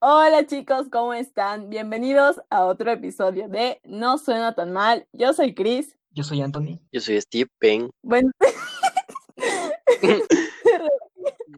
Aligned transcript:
Hola 0.00 0.46
chicos, 0.46 0.86
¿cómo 0.92 1.12
están? 1.12 1.70
Bienvenidos 1.70 2.40
a 2.50 2.64
otro 2.66 2.92
episodio 2.92 3.48
de 3.48 3.80
No 3.82 4.16
Suena 4.16 4.54
Tan 4.54 4.72
Mal. 4.72 5.08
Yo 5.12 5.32
soy 5.32 5.56
Chris. 5.56 5.96
Yo 6.12 6.22
soy 6.22 6.40
Anthony. 6.40 6.78
Yo 6.92 7.00
soy 7.00 7.20
Steve 7.20 7.50
Pen. 7.58 7.90
Bueno, 8.04 8.30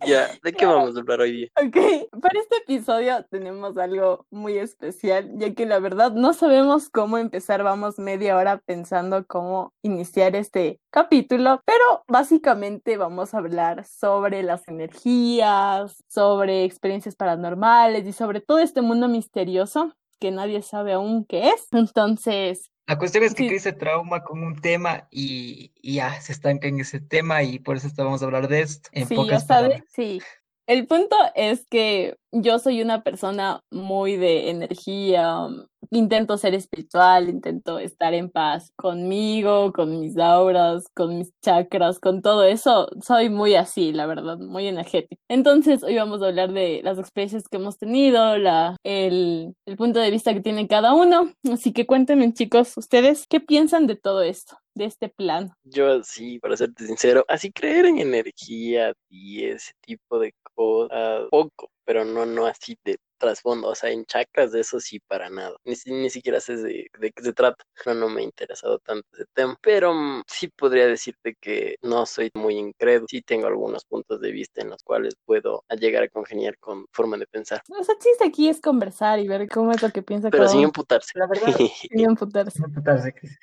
Ya, 0.06 0.28
¿de 0.42 0.52
qué 0.52 0.66
vamos 0.66 0.96
a 0.96 1.00
hablar 1.00 1.20
hoy 1.20 1.32
día? 1.32 1.48
ok, 1.56 2.20
para 2.20 2.40
este 2.40 2.56
episodio 2.56 3.24
tenemos 3.30 3.76
algo 3.76 4.26
muy 4.30 4.56
especial, 4.58 5.30
ya 5.36 5.54
que 5.54 5.66
la 5.66 5.78
verdad 5.78 6.12
no 6.12 6.32
sabemos 6.32 6.88
cómo 6.88 7.18
empezar. 7.18 7.62
Vamos 7.62 7.98
media 7.98 8.36
hora 8.36 8.58
pensando 8.64 9.26
cómo 9.26 9.72
iniciar 9.82 10.36
este 10.36 10.80
capítulo, 10.90 11.62
pero 11.64 12.04
básicamente 12.08 12.96
vamos 12.96 13.34
a 13.34 13.38
hablar 13.38 13.84
sobre 13.84 14.42
las 14.42 14.66
energías, 14.68 16.02
sobre 16.08 16.64
experiencias 16.64 17.16
paranormales 17.16 18.06
y 18.06 18.12
sobre 18.12 18.40
todo 18.40 18.58
este 18.58 18.80
mundo 18.82 19.08
misterioso 19.08 19.94
que 20.18 20.30
nadie 20.30 20.62
sabe 20.62 20.92
aún 20.92 21.24
qué 21.24 21.48
es. 21.48 21.68
Entonces, 21.72 22.70
La 22.90 22.98
cuestión 22.98 23.22
es 23.22 23.34
que 23.34 23.44
Sí. 23.44 23.48
Chris 23.50 23.62
se 23.62 23.72
trauma 23.72 24.24
con 24.24 24.42
un 24.42 24.60
tema 24.60 25.06
y, 25.12 25.70
y 25.80 25.94
ya 25.94 26.20
se 26.20 26.32
estanca 26.32 26.66
en 26.66 26.80
ese 26.80 26.98
tema 26.98 27.40
y 27.44 27.60
por 27.60 27.76
eso 27.76 27.88
vamos 27.96 28.20
a 28.20 28.24
hablar 28.24 28.48
de 28.48 28.62
esto 28.62 28.90
en 28.92 29.06
Sí, 29.06 29.14
pocas 29.14 29.46
sabes, 29.46 29.84
sí. 29.94 30.20
El 30.66 30.88
punto 30.88 31.14
es 31.36 31.64
que 31.68 32.16
yo 32.32 32.58
soy 32.58 32.82
una 32.82 33.04
persona 33.04 33.62
muy 33.70 34.16
de 34.16 34.50
energía, 34.50 35.46
intento 35.90 36.38
ser 36.38 36.54
espiritual, 36.54 37.28
intento 37.28 37.78
estar 37.78 38.14
en 38.14 38.30
paz 38.30 38.72
conmigo, 38.76 39.72
con 39.72 40.00
mis 40.00 40.16
auras, 40.18 40.84
con 40.94 41.18
mis 41.18 41.32
chakras, 41.40 41.98
con 41.98 42.22
todo 42.22 42.44
eso. 42.44 42.88
Soy 43.02 43.28
muy 43.28 43.54
así, 43.54 43.92
la 43.92 44.06
verdad, 44.06 44.38
muy 44.38 44.66
energética. 44.66 45.20
Entonces, 45.28 45.82
hoy 45.82 45.96
vamos 45.96 46.22
a 46.22 46.28
hablar 46.28 46.52
de 46.52 46.80
las 46.82 46.98
experiencias 46.98 47.48
que 47.48 47.56
hemos 47.56 47.78
tenido, 47.78 48.36
la, 48.38 48.76
el, 48.84 49.54
el 49.66 49.76
punto 49.76 50.00
de 50.00 50.10
vista 50.10 50.34
que 50.34 50.40
tiene 50.40 50.68
cada 50.68 50.94
uno. 50.94 51.32
Así 51.50 51.72
que 51.72 51.86
cuéntenme, 51.86 52.32
chicos, 52.32 52.76
ustedes, 52.76 53.26
¿qué 53.28 53.40
piensan 53.40 53.86
de 53.86 53.96
todo 53.96 54.22
esto, 54.22 54.56
de 54.74 54.84
este 54.84 55.08
plan? 55.08 55.52
Yo 55.64 55.92
así, 56.00 56.38
para 56.38 56.56
serte 56.56 56.86
sincero, 56.86 57.24
así 57.28 57.50
creer 57.52 57.86
en 57.86 57.98
energía 57.98 58.92
y 59.08 59.44
ese 59.44 59.72
tipo 59.80 60.18
de 60.18 60.34
cosas, 60.54 61.26
poco, 61.30 61.70
pero 61.90 62.04
no, 62.04 62.24
no 62.24 62.46
así 62.46 62.78
de 62.84 62.98
trasfondo, 63.18 63.68
o 63.68 63.74
sea, 63.74 63.90
en 63.90 64.04
chakras 64.06 64.52
de 64.52 64.60
eso 64.60 64.78
sí 64.80 65.00
para 65.00 65.28
nada, 65.28 65.56
ni, 65.64 65.74
si- 65.76 65.90
ni 65.92 66.08
siquiera 66.08 66.40
sé 66.40 66.56
de, 66.56 66.86
de 66.98 67.10
qué 67.12 67.22
se 67.22 67.32
trata, 67.32 67.64
no, 67.84 67.94
no 67.94 68.08
me 68.08 68.20
ha 68.20 68.24
interesado 68.24 68.78
tanto 68.78 69.06
ese 69.12 69.24
tema, 69.34 69.56
pero 69.60 69.92
mm, 69.92 70.22
sí 70.26 70.48
podría 70.48 70.86
decirte 70.86 71.34
que 71.40 71.76
no 71.82 72.06
soy 72.06 72.30
muy 72.34 72.54
incrédulo, 72.56 73.06
sí 73.10 73.22
tengo 73.22 73.46
algunos 73.48 73.84
puntos 73.84 74.20
de 74.20 74.30
vista 74.30 74.62
en 74.62 74.70
los 74.70 74.82
cuales 74.84 75.14
puedo 75.26 75.64
llegar 75.78 76.04
a 76.04 76.08
congeniar 76.08 76.56
con 76.58 76.86
forma 76.92 77.16
de 77.18 77.26
pensar, 77.26 77.60
O 77.68 77.84
sea, 77.84 77.94
el 77.94 78.00
chiste 78.00 78.24
aquí 78.26 78.48
es 78.48 78.60
conversar 78.60 79.18
y 79.18 79.28
ver 79.28 79.48
cómo 79.48 79.72
es 79.72 79.82
lo 79.82 79.90
que 79.90 80.02
piensa 80.02 80.30
pero 80.30 80.44
cada 80.44 80.52
sin 80.52 80.58
uno. 80.60 80.68
emputarse. 80.68 81.18
La 81.18 81.26
verdad, 81.26 81.52
Sin 81.90 82.00
emputarse. 82.00 82.60
no 82.60 82.72
putarse, 82.72 83.12
Chris. 83.12 83.36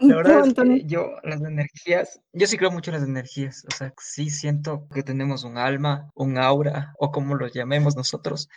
La 0.00 0.16
verdad 0.16 0.40
¿Tú, 0.42 0.48
es 0.48 0.54
que 0.54 0.84
yo, 0.86 1.10
las 1.22 1.40
energías, 1.42 2.20
yo 2.32 2.46
sí 2.46 2.56
creo 2.56 2.70
mucho 2.70 2.90
en 2.90 2.96
las 2.98 3.06
energías, 3.08 3.64
o 3.68 3.70
sea, 3.76 3.92
sí 4.00 4.30
siento 4.30 4.88
que 4.94 5.02
tenemos 5.02 5.44
un 5.44 5.58
alma, 5.58 6.10
un 6.14 6.38
aura, 6.38 6.94
o 6.98 7.10
como 7.12 7.34
lo 7.34 7.46
llamemos 7.58 7.96
nosotros, 7.96 8.48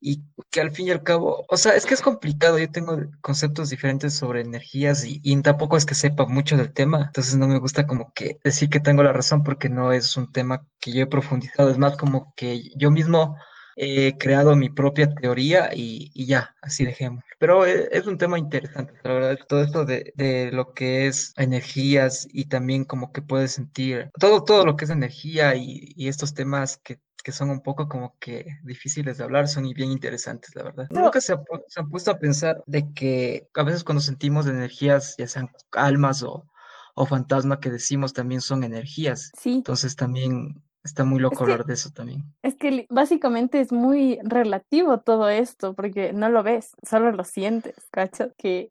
y 0.00 0.22
que 0.50 0.60
al 0.60 0.70
fin 0.70 0.88
y 0.88 0.90
al 0.90 1.02
cabo, 1.02 1.44
o 1.48 1.56
sea, 1.56 1.74
es 1.74 1.86
que 1.86 1.94
es 1.94 2.02
complicado, 2.02 2.58
yo 2.58 2.70
tengo 2.70 2.96
conceptos 3.20 3.70
diferentes 3.70 4.14
sobre 4.14 4.40
energías 4.40 5.04
y, 5.04 5.20
y 5.22 5.40
tampoco 5.42 5.76
es 5.76 5.86
que 5.86 5.94
sepa 5.94 6.26
mucho 6.26 6.56
del 6.56 6.72
tema, 6.72 7.04
entonces 7.06 7.36
no 7.36 7.48
me 7.48 7.58
gusta 7.58 7.86
como 7.86 8.12
que 8.14 8.38
decir 8.44 8.68
que 8.68 8.80
tengo 8.80 9.02
la 9.02 9.12
razón 9.12 9.42
porque 9.42 9.68
no 9.68 9.92
es 9.92 10.16
un 10.16 10.30
tema 10.32 10.66
que 10.80 10.92
yo 10.92 11.02
he 11.02 11.06
profundizado, 11.06 11.70
es 11.70 11.78
más 11.78 11.96
como 11.96 12.32
que 12.36 12.70
yo 12.76 12.90
mismo 12.90 13.36
he 13.76 14.16
creado 14.18 14.56
mi 14.56 14.70
propia 14.70 15.14
teoría 15.14 15.70
y, 15.74 16.10
y 16.14 16.26
ya, 16.26 16.54
así 16.62 16.84
dejemos. 16.84 17.24
Pero 17.38 17.66
eh, 17.66 17.88
es 17.92 18.06
un 18.06 18.18
tema 18.18 18.38
interesante, 18.38 18.94
la 19.02 19.12
verdad, 19.14 19.38
todo 19.48 19.62
esto 19.62 19.84
de, 19.84 20.12
de 20.16 20.50
lo 20.52 20.72
que 20.72 21.06
es 21.06 21.32
energías 21.36 22.26
y 22.32 22.46
también 22.46 22.84
como 22.84 23.12
que 23.12 23.22
puedes 23.22 23.52
sentir, 23.52 24.10
todo, 24.18 24.44
todo 24.44 24.64
lo 24.64 24.76
que 24.76 24.84
es 24.84 24.90
energía 24.90 25.54
y, 25.56 25.92
y 25.96 26.08
estos 26.08 26.34
temas 26.34 26.78
que, 26.78 27.00
que 27.22 27.32
son 27.32 27.50
un 27.50 27.60
poco 27.62 27.88
como 27.88 28.16
que 28.18 28.46
difíciles 28.64 29.18
de 29.18 29.24
hablar, 29.24 29.48
son 29.48 29.64
bien 29.72 29.90
interesantes, 29.90 30.54
la 30.54 30.62
verdad. 30.64 30.86
Pero- 30.88 31.02
Nunca 31.04 31.20
se, 31.20 31.32
ha 31.32 31.40
se 31.68 31.80
han 31.80 31.88
puesto 31.90 32.10
a 32.10 32.18
pensar 32.18 32.62
de 32.66 32.92
que 32.94 33.48
a 33.54 33.62
veces 33.62 33.84
cuando 33.84 34.00
sentimos 34.02 34.46
energías, 34.46 35.14
ya 35.18 35.26
sean 35.26 35.50
almas 35.72 36.22
o, 36.22 36.46
o 36.94 37.06
fantasma 37.06 37.60
que 37.60 37.70
decimos, 37.70 38.12
también 38.12 38.40
son 38.40 38.64
energías. 38.64 39.30
Sí, 39.38 39.54
Entonces 39.56 39.96
también 39.96 40.62
está 40.84 41.04
muy 41.04 41.18
loco 41.18 41.42
hablar 41.42 41.64
de 41.64 41.74
eso 41.74 41.90
también. 41.90 42.24
es 42.42 42.54
que 42.54 42.86
básicamente 42.90 43.60
es 43.60 43.72
muy 43.72 44.18
relativo 44.22 45.00
todo 45.00 45.28
esto, 45.28 45.74
porque 45.74 46.12
no 46.12 46.28
lo 46.28 46.42
ves, 46.42 46.72
solo 46.88 47.10
lo 47.10 47.24
sientes, 47.24 47.74
¿cachas? 47.90 48.32
Que. 48.36 48.70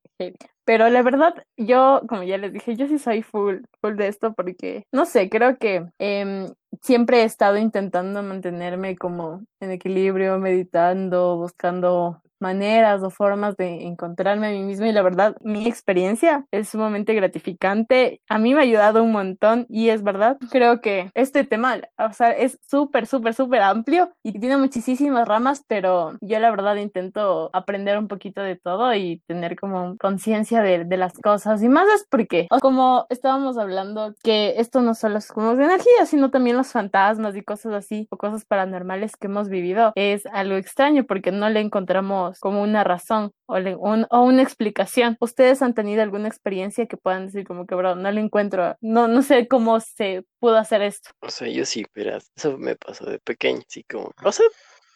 Pero 0.65 0.87
la 0.89 1.01
verdad, 1.01 1.43
yo, 1.57 2.03
como 2.07 2.23
ya 2.23 2.37
les 2.37 2.53
dije, 2.53 2.77
yo 2.77 2.87
sí 2.87 2.97
soy 2.97 3.21
full, 3.21 3.63
full 3.81 3.95
de 3.95 4.07
esto 4.07 4.33
porque, 4.33 4.85
no 4.93 5.05
sé, 5.05 5.29
creo 5.29 5.57
que 5.57 5.85
em, 5.99 6.47
siempre 6.81 7.21
he 7.21 7.25
estado 7.25 7.57
intentando 7.57 8.23
mantenerme 8.23 8.95
como 8.95 9.43
en 9.59 9.71
equilibrio, 9.71 10.39
meditando, 10.39 11.35
buscando 11.35 12.21
maneras 12.43 13.01
o 13.03 13.09
formas 13.09 13.55
de 13.57 13.83
encontrarme 13.87 14.47
a 14.47 14.51
mí 14.51 14.61
misma 14.61 14.89
y 14.89 14.91
la 14.91 15.01
verdad, 15.01 15.35
mi 15.41 15.65
experiencia 15.67 16.45
es 16.51 16.69
sumamente 16.69 17.13
gratificante. 17.13 18.21
A 18.29 18.37
mí 18.37 18.53
me 18.53 18.59
ha 18.59 18.63
ayudado 18.63 19.01
un 19.01 19.13
montón 19.13 19.65
y 19.69 19.89
es 19.89 20.03
verdad, 20.03 20.37
creo 20.51 20.81
que 20.81 21.09
este 21.15 21.45
tema, 21.45 21.77
o 21.97 22.13
sea, 22.13 22.31
es 22.31 22.59
súper, 22.69 23.07
súper, 23.07 23.33
súper 23.33 23.61
amplio 23.61 24.11
y 24.23 24.39
tiene 24.39 24.57
muchísimas 24.57 25.27
ramas, 25.27 25.63
pero 25.67 26.17
yo 26.21 26.39
la 26.39 26.51
verdad 26.51 26.75
intento 26.75 27.49
aprender 27.53 27.97
un 27.97 28.07
poquito 28.07 28.41
de 28.41 28.57
todo 28.57 28.93
y 28.93 29.23
tener 29.27 29.57
como 29.57 29.97
conciencia 29.97 30.61
de, 30.61 30.83
de 30.83 30.97
las 30.97 31.13
cosas 31.19 31.63
y 31.63 31.69
más 31.69 31.87
es 31.95 32.05
porque, 32.09 32.47
como 32.61 33.05
estábamos 33.09 33.57
hablando, 33.57 34.13
que 34.21 34.55
esto 34.57 34.81
no 34.81 34.95
solo 34.95 35.17
es 35.17 35.31
como 35.31 35.55
de 35.55 35.63
energía, 35.63 36.05
sino 36.05 36.29
también 36.29 36.57
los 36.57 36.71
fantasmas 36.71 37.35
y 37.35 37.43
cosas 37.43 37.73
así 37.73 38.07
o 38.11 38.17
cosas 38.17 38.45
paranormales 38.45 39.15
que 39.15 39.27
hemos 39.27 39.49
vivido 39.49 39.93
es 39.95 40.25
algo 40.27 40.55
extraño 40.55 41.05
porque 41.05 41.31
no 41.31 41.49
le 41.49 41.59
encontramos 41.59 42.32
como 42.39 42.61
una 42.61 42.83
razón 42.83 43.31
o, 43.45 43.55
un- 43.57 44.07
o 44.09 44.21
una 44.21 44.41
explicación. 44.43 45.17
¿Ustedes 45.19 45.61
han 45.61 45.73
tenido 45.73 46.01
alguna 46.01 46.27
experiencia 46.27 46.85
que 46.87 46.97
puedan 46.97 47.27
decir 47.27 47.45
como 47.45 47.65
que, 47.65 47.75
bro, 47.75 47.95
no 47.95 48.11
le 48.11 48.21
encuentro, 48.21 48.75
no, 48.81 49.07
no 49.07 49.21
sé 49.21 49.47
cómo 49.47 49.79
se 49.79 50.23
pudo 50.39 50.57
hacer 50.57 50.81
esto? 50.81 51.09
O 51.21 51.29
sea, 51.29 51.47
yo 51.47 51.65
sí, 51.65 51.85
verás, 51.95 52.31
eso 52.35 52.57
me 52.57 52.75
pasó 52.75 53.05
de 53.05 53.19
pequeño, 53.19 53.61
así 53.67 53.83
como, 53.83 54.11
o 54.23 54.31
sea, 54.31 54.45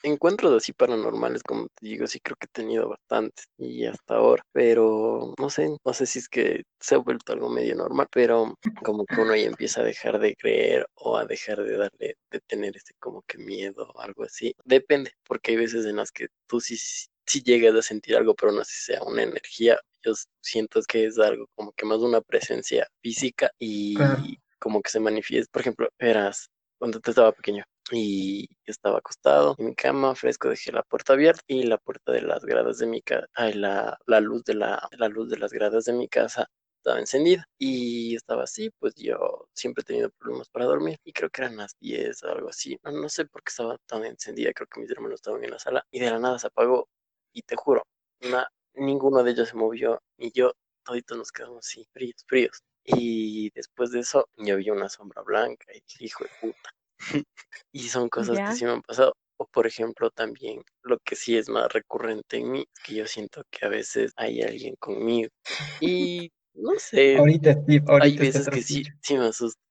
encuentros 0.04 0.54
así 0.54 0.74
paranormales, 0.74 1.44
como 1.44 1.68
te 1.68 1.88
digo, 1.88 2.08
sí 2.08 2.20
creo 2.20 2.38
que 2.38 2.46
he 2.46 2.50
tenido 2.50 2.88
bastantes 2.90 3.46
y 3.58 3.86
hasta 3.86 4.16
ahora, 4.16 4.44
pero 4.52 5.34
no 5.40 5.50
sé, 5.50 5.76
no 5.84 5.94
sé 5.94 6.06
si 6.06 6.20
es 6.20 6.30
que 6.30 6.64
se 6.80 6.96
ha 6.96 7.00
vuelto 7.00 7.34
algo 7.34 7.50
medio 7.50 7.76
normal, 7.76 8.08
pero 8.12 8.54
como 8.84 9.06
que 9.06 9.20
uno 9.20 9.36
ya 9.36 9.44
empieza 9.48 9.82
a 9.82 9.84
dejar 9.84 10.20
de 10.20 10.36
creer 10.36 10.88
o 10.96 11.18
a 11.18 11.26
dejar 11.26 11.64
de 11.64 11.78
darle, 11.78 12.16
de 12.32 12.40
tener 12.42 12.78
ese 12.78 12.94
como 13.00 13.22
que 13.24 13.38
miedo 13.38 13.90
o 13.94 14.00
algo 14.02 14.24
así, 14.24 14.54
depende, 14.66 15.12
porque 15.28 15.52
hay 15.52 15.58
veces 15.58 15.86
en 15.86 15.98
las 15.98 16.12
que 16.12 16.28
tú 16.48 16.60
sí, 16.62 16.78
sí 17.28 17.42
llegas 17.44 17.76
a 17.76 17.82
sentir 17.82 18.16
algo, 18.18 18.36
pero 18.36 18.52
no 18.52 18.64
sé 18.64 18.72
si 18.74 18.84
sea 18.94 19.04
una 19.04 19.24
energía, 19.24 19.80
yo 20.04 20.14
siento 20.42 20.82
que 20.88 21.06
es 21.06 21.20
algo 21.20 21.48
como 21.56 21.72
que 21.74 21.86
más 21.86 22.00
una 22.00 22.22
presencia 22.22 22.88
física 23.02 23.52
y 23.60 23.98
Claro. 23.98 24.38
como 24.60 24.82
que 24.82 24.90
se 24.90 25.00
manifiesta, 25.00 25.50
por 25.52 25.62
ejemplo, 25.62 25.90
eras 26.00 26.50
cuando 26.80 27.00
te 27.00 27.12
estaba 27.12 27.32
pequeño 27.34 27.64
y 27.92 28.48
estaba 28.66 29.00
acostado 29.00 29.56
en 29.60 29.68
mi 29.68 29.76
cama 29.76 30.14
fresco 30.16 30.50
dejé 30.50 30.72
la 30.74 30.84
puerta 30.84 31.14
abierta 31.14 31.42
y 31.48 31.64
la 31.64 31.78
puerta 31.78 32.12
de 32.12 32.22
las 32.22 32.44
gradas 32.46 32.78
de 32.80 32.86
mi 32.88 33.02
casa 33.02 33.28
la, 33.54 33.98
la 34.06 34.20
luz 34.20 34.44
de 34.44 34.56
la, 34.56 34.88
la 34.92 35.08
luz 35.08 35.30
de 35.30 35.38
las 35.38 35.52
gradas 35.54 35.86
de 35.86 35.94
mi 35.94 36.08
casa 36.10 36.48
estaba 36.80 37.00
encendida 37.00 37.46
y 37.58 38.16
estaba 38.16 38.44
así, 38.44 38.70
pues 38.80 38.94
yo 38.96 39.48
siempre 39.54 39.82
he 39.82 39.86
tenido 39.86 40.10
problemas 40.20 40.48
para 40.50 40.66
dormir 40.66 40.98
y 41.04 41.12
creo 41.14 41.30
que 41.30 41.42
eran 41.42 41.58
las 41.58 41.74
10 41.80 42.24
o 42.24 42.30
algo 42.30 42.50
así. 42.50 42.78
No, 42.84 42.92
no 42.92 43.10
sé 43.10 43.26
por 43.26 43.44
qué 43.44 43.50
estaba 43.50 43.78
tan 43.88 44.06
encendida, 44.06 44.54
creo 44.54 44.68
que 44.68 44.80
mis 44.82 44.92
hermanos 44.92 45.16
estaban 45.16 45.44
en 45.44 45.52
la 45.52 45.60
sala 45.60 45.86
y 45.92 46.00
de 46.00 46.10
la 46.12 46.20
nada 46.20 46.40
se 46.40 46.48
apagó 46.48 46.88
y 47.38 47.44
te 47.44 47.56
juro, 47.56 47.84
na- 48.22 48.48
ninguno 48.74 49.24
de 49.24 49.32
ellos 49.32 49.50
se 49.50 49.56
movió 49.56 50.02
y 50.18 50.32
yo, 50.32 50.54
toditos 50.84 51.18
nos 51.18 51.32
quedamos 51.32 51.60
así, 51.68 51.86
fríos, 51.94 52.24
fríos. 52.26 52.64
Y 52.84 53.52
después 53.54 53.92
de 53.92 54.00
eso 54.00 54.28
yo 54.38 54.58
vi 54.58 54.70
una 54.72 54.90
sombra 54.90 55.22
blanca 55.22 55.66
y 55.72 55.82
dije, 55.88 56.06
hijo 56.06 56.24
de 56.24 56.30
puta. 56.40 56.70
y 57.72 57.90
son 57.90 58.10
cosas 58.10 58.38
Ya. 58.38 58.46
que 58.50 58.54
sí 58.56 58.66
me 58.66 58.72
han 58.72 58.82
pasado. 58.82 59.14
O 59.40 59.46
por 59.46 59.68
ejemplo 59.68 60.10
también 60.10 60.64
lo 60.82 60.98
que 61.06 61.16
sí 61.16 61.38
es 61.38 61.48
más 61.48 61.72
recurrente 61.72 62.38
en 62.38 62.52
mí, 62.52 62.66
es 62.76 62.84
que 62.84 62.96
yo 62.96 63.06
siento 63.06 63.44
que 63.52 63.68
a 63.68 63.70
veces 63.70 64.12
hay 64.16 64.42
alguien 64.42 64.76
conmigo. 64.80 65.30
Y 65.80 66.32
no 66.56 66.72
sé, 66.80 67.18
Ahorita, 67.18 67.54
Steve, 67.54 67.84
hay 67.88 68.00
ahorita 68.02 68.24
este 68.24 68.40
veces 68.40 68.50
que 68.50 68.62
sí, 68.64 68.84
sí 69.02 69.16
me 69.16 69.26
asusta. 69.28 69.62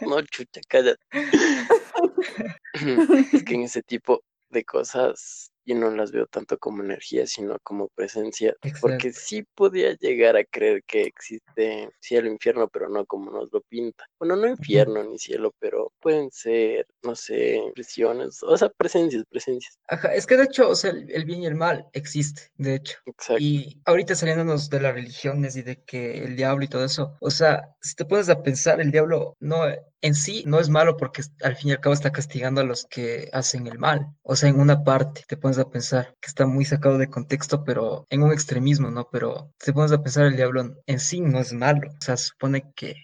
No, 0.00 0.22
chucha, 0.22 0.60
cállate. 0.66 1.04
Es 3.34 3.44
que 3.44 3.54
en 3.54 3.62
ese 3.62 3.82
tipo 3.82 4.22
de 4.48 4.64
cosas 4.64 5.49
y 5.64 5.74
no 5.74 5.90
las 5.90 6.12
veo 6.12 6.26
tanto 6.26 6.58
como 6.58 6.82
energía, 6.82 7.26
sino 7.26 7.58
como 7.62 7.88
presencia, 7.88 8.54
porque 8.80 9.08
Exacto. 9.08 9.20
sí 9.24 9.44
podía 9.54 9.94
llegar 9.96 10.36
a 10.36 10.44
creer 10.44 10.82
que 10.84 11.02
existe 11.02 11.90
cielo 12.00 12.28
e 12.28 12.32
infierno, 12.32 12.68
pero 12.68 12.88
no 12.88 13.04
como 13.06 13.30
nos 13.30 13.52
lo 13.52 13.60
pinta. 13.62 14.04
Bueno, 14.18 14.36
no 14.36 14.48
infierno 14.48 15.02
ni 15.04 15.18
cielo, 15.18 15.54
pero 15.58 15.92
pueden 16.00 16.30
ser, 16.30 16.86
no 17.02 17.14
sé, 17.14 17.62
presiones, 17.74 18.42
o 18.42 18.56
sea, 18.56 18.68
presencias, 18.70 19.24
presencias. 19.28 19.78
Ajá, 19.88 20.14
es 20.14 20.26
que 20.26 20.36
de 20.36 20.44
hecho, 20.44 20.68
o 20.68 20.74
sea, 20.74 20.90
el, 20.90 21.10
el 21.10 21.24
bien 21.24 21.42
y 21.42 21.46
el 21.46 21.54
mal 21.54 21.86
existe, 21.92 22.50
de 22.56 22.76
hecho. 22.76 22.98
Exacto. 23.06 23.42
Y 23.42 23.80
ahorita 23.84 24.14
saliéndonos 24.14 24.70
de 24.70 24.80
las 24.80 24.94
religiones 24.94 25.56
y 25.56 25.62
de 25.62 25.82
que 25.84 26.24
el 26.24 26.36
diablo 26.36 26.64
y 26.64 26.68
todo 26.68 26.84
eso, 26.84 27.16
o 27.20 27.30
sea, 27.30 27.74
si 27.80 27.94
te 27.94 28.04
pones 28.04 28.28
a 28.28 28.42
pensar, 28.42 28.80
el 28.80 28.90
diablo 28.90 29.36
no 29.40 29.64
en 30.02 30.14
sí 30.14 30.44
no 30.46 30.58
es 30.60 30.68
malo 30.68 30.96
porque 30.96 31.22
al 31.42 31.56
fin 31.56 31.70
y 31.70 31.72
al 31.72 31.80
cabo 31.80 31.92
está 31.92 32.10
castigando 32.10 32.60
a 32.60 32.64
los 32.64 32.86
que 32.86 33.28
hacen 33.32 33.66
el 33.66 33.78
mal. 33.78 34.14
O 34.22 34.36
sea, 34.36 34.48
en 34.48 34.58
una 34.58 34.82
parte 34.82 35.24
te 35.26 35.36
pones 35.36 35.49
a 35.58 35.68
pensar 35.70 36.14
que 36.20 36.28
está 36.28 36.46
muy 36.46 36.64
sacado 36.64 36.98
de 36.98 37.10
contexto, 37.10 37.64
pero 37.64 38.06
en 38.10 38.22
un 38.22 38.32
extremismo, 38.32 38.90
¿no? 38.90 39.08
Pero 39.10 39.52
si 39.58 39.72
pones 39.72 39.92
a 39.92 40.02
pensar, 40.02 40.26
el 40.26 40.36
diablo 40.36 40.74
en 40.86 40.98
sí 40.98 41.20
no 41.20 41.38
es 41.38 41.52
malo. 41.52 41.90
O 41.90 42.04
sea, 42.04 42.16
se 42.16 42.28
supone 42.28 42.72
que 42.74 42.94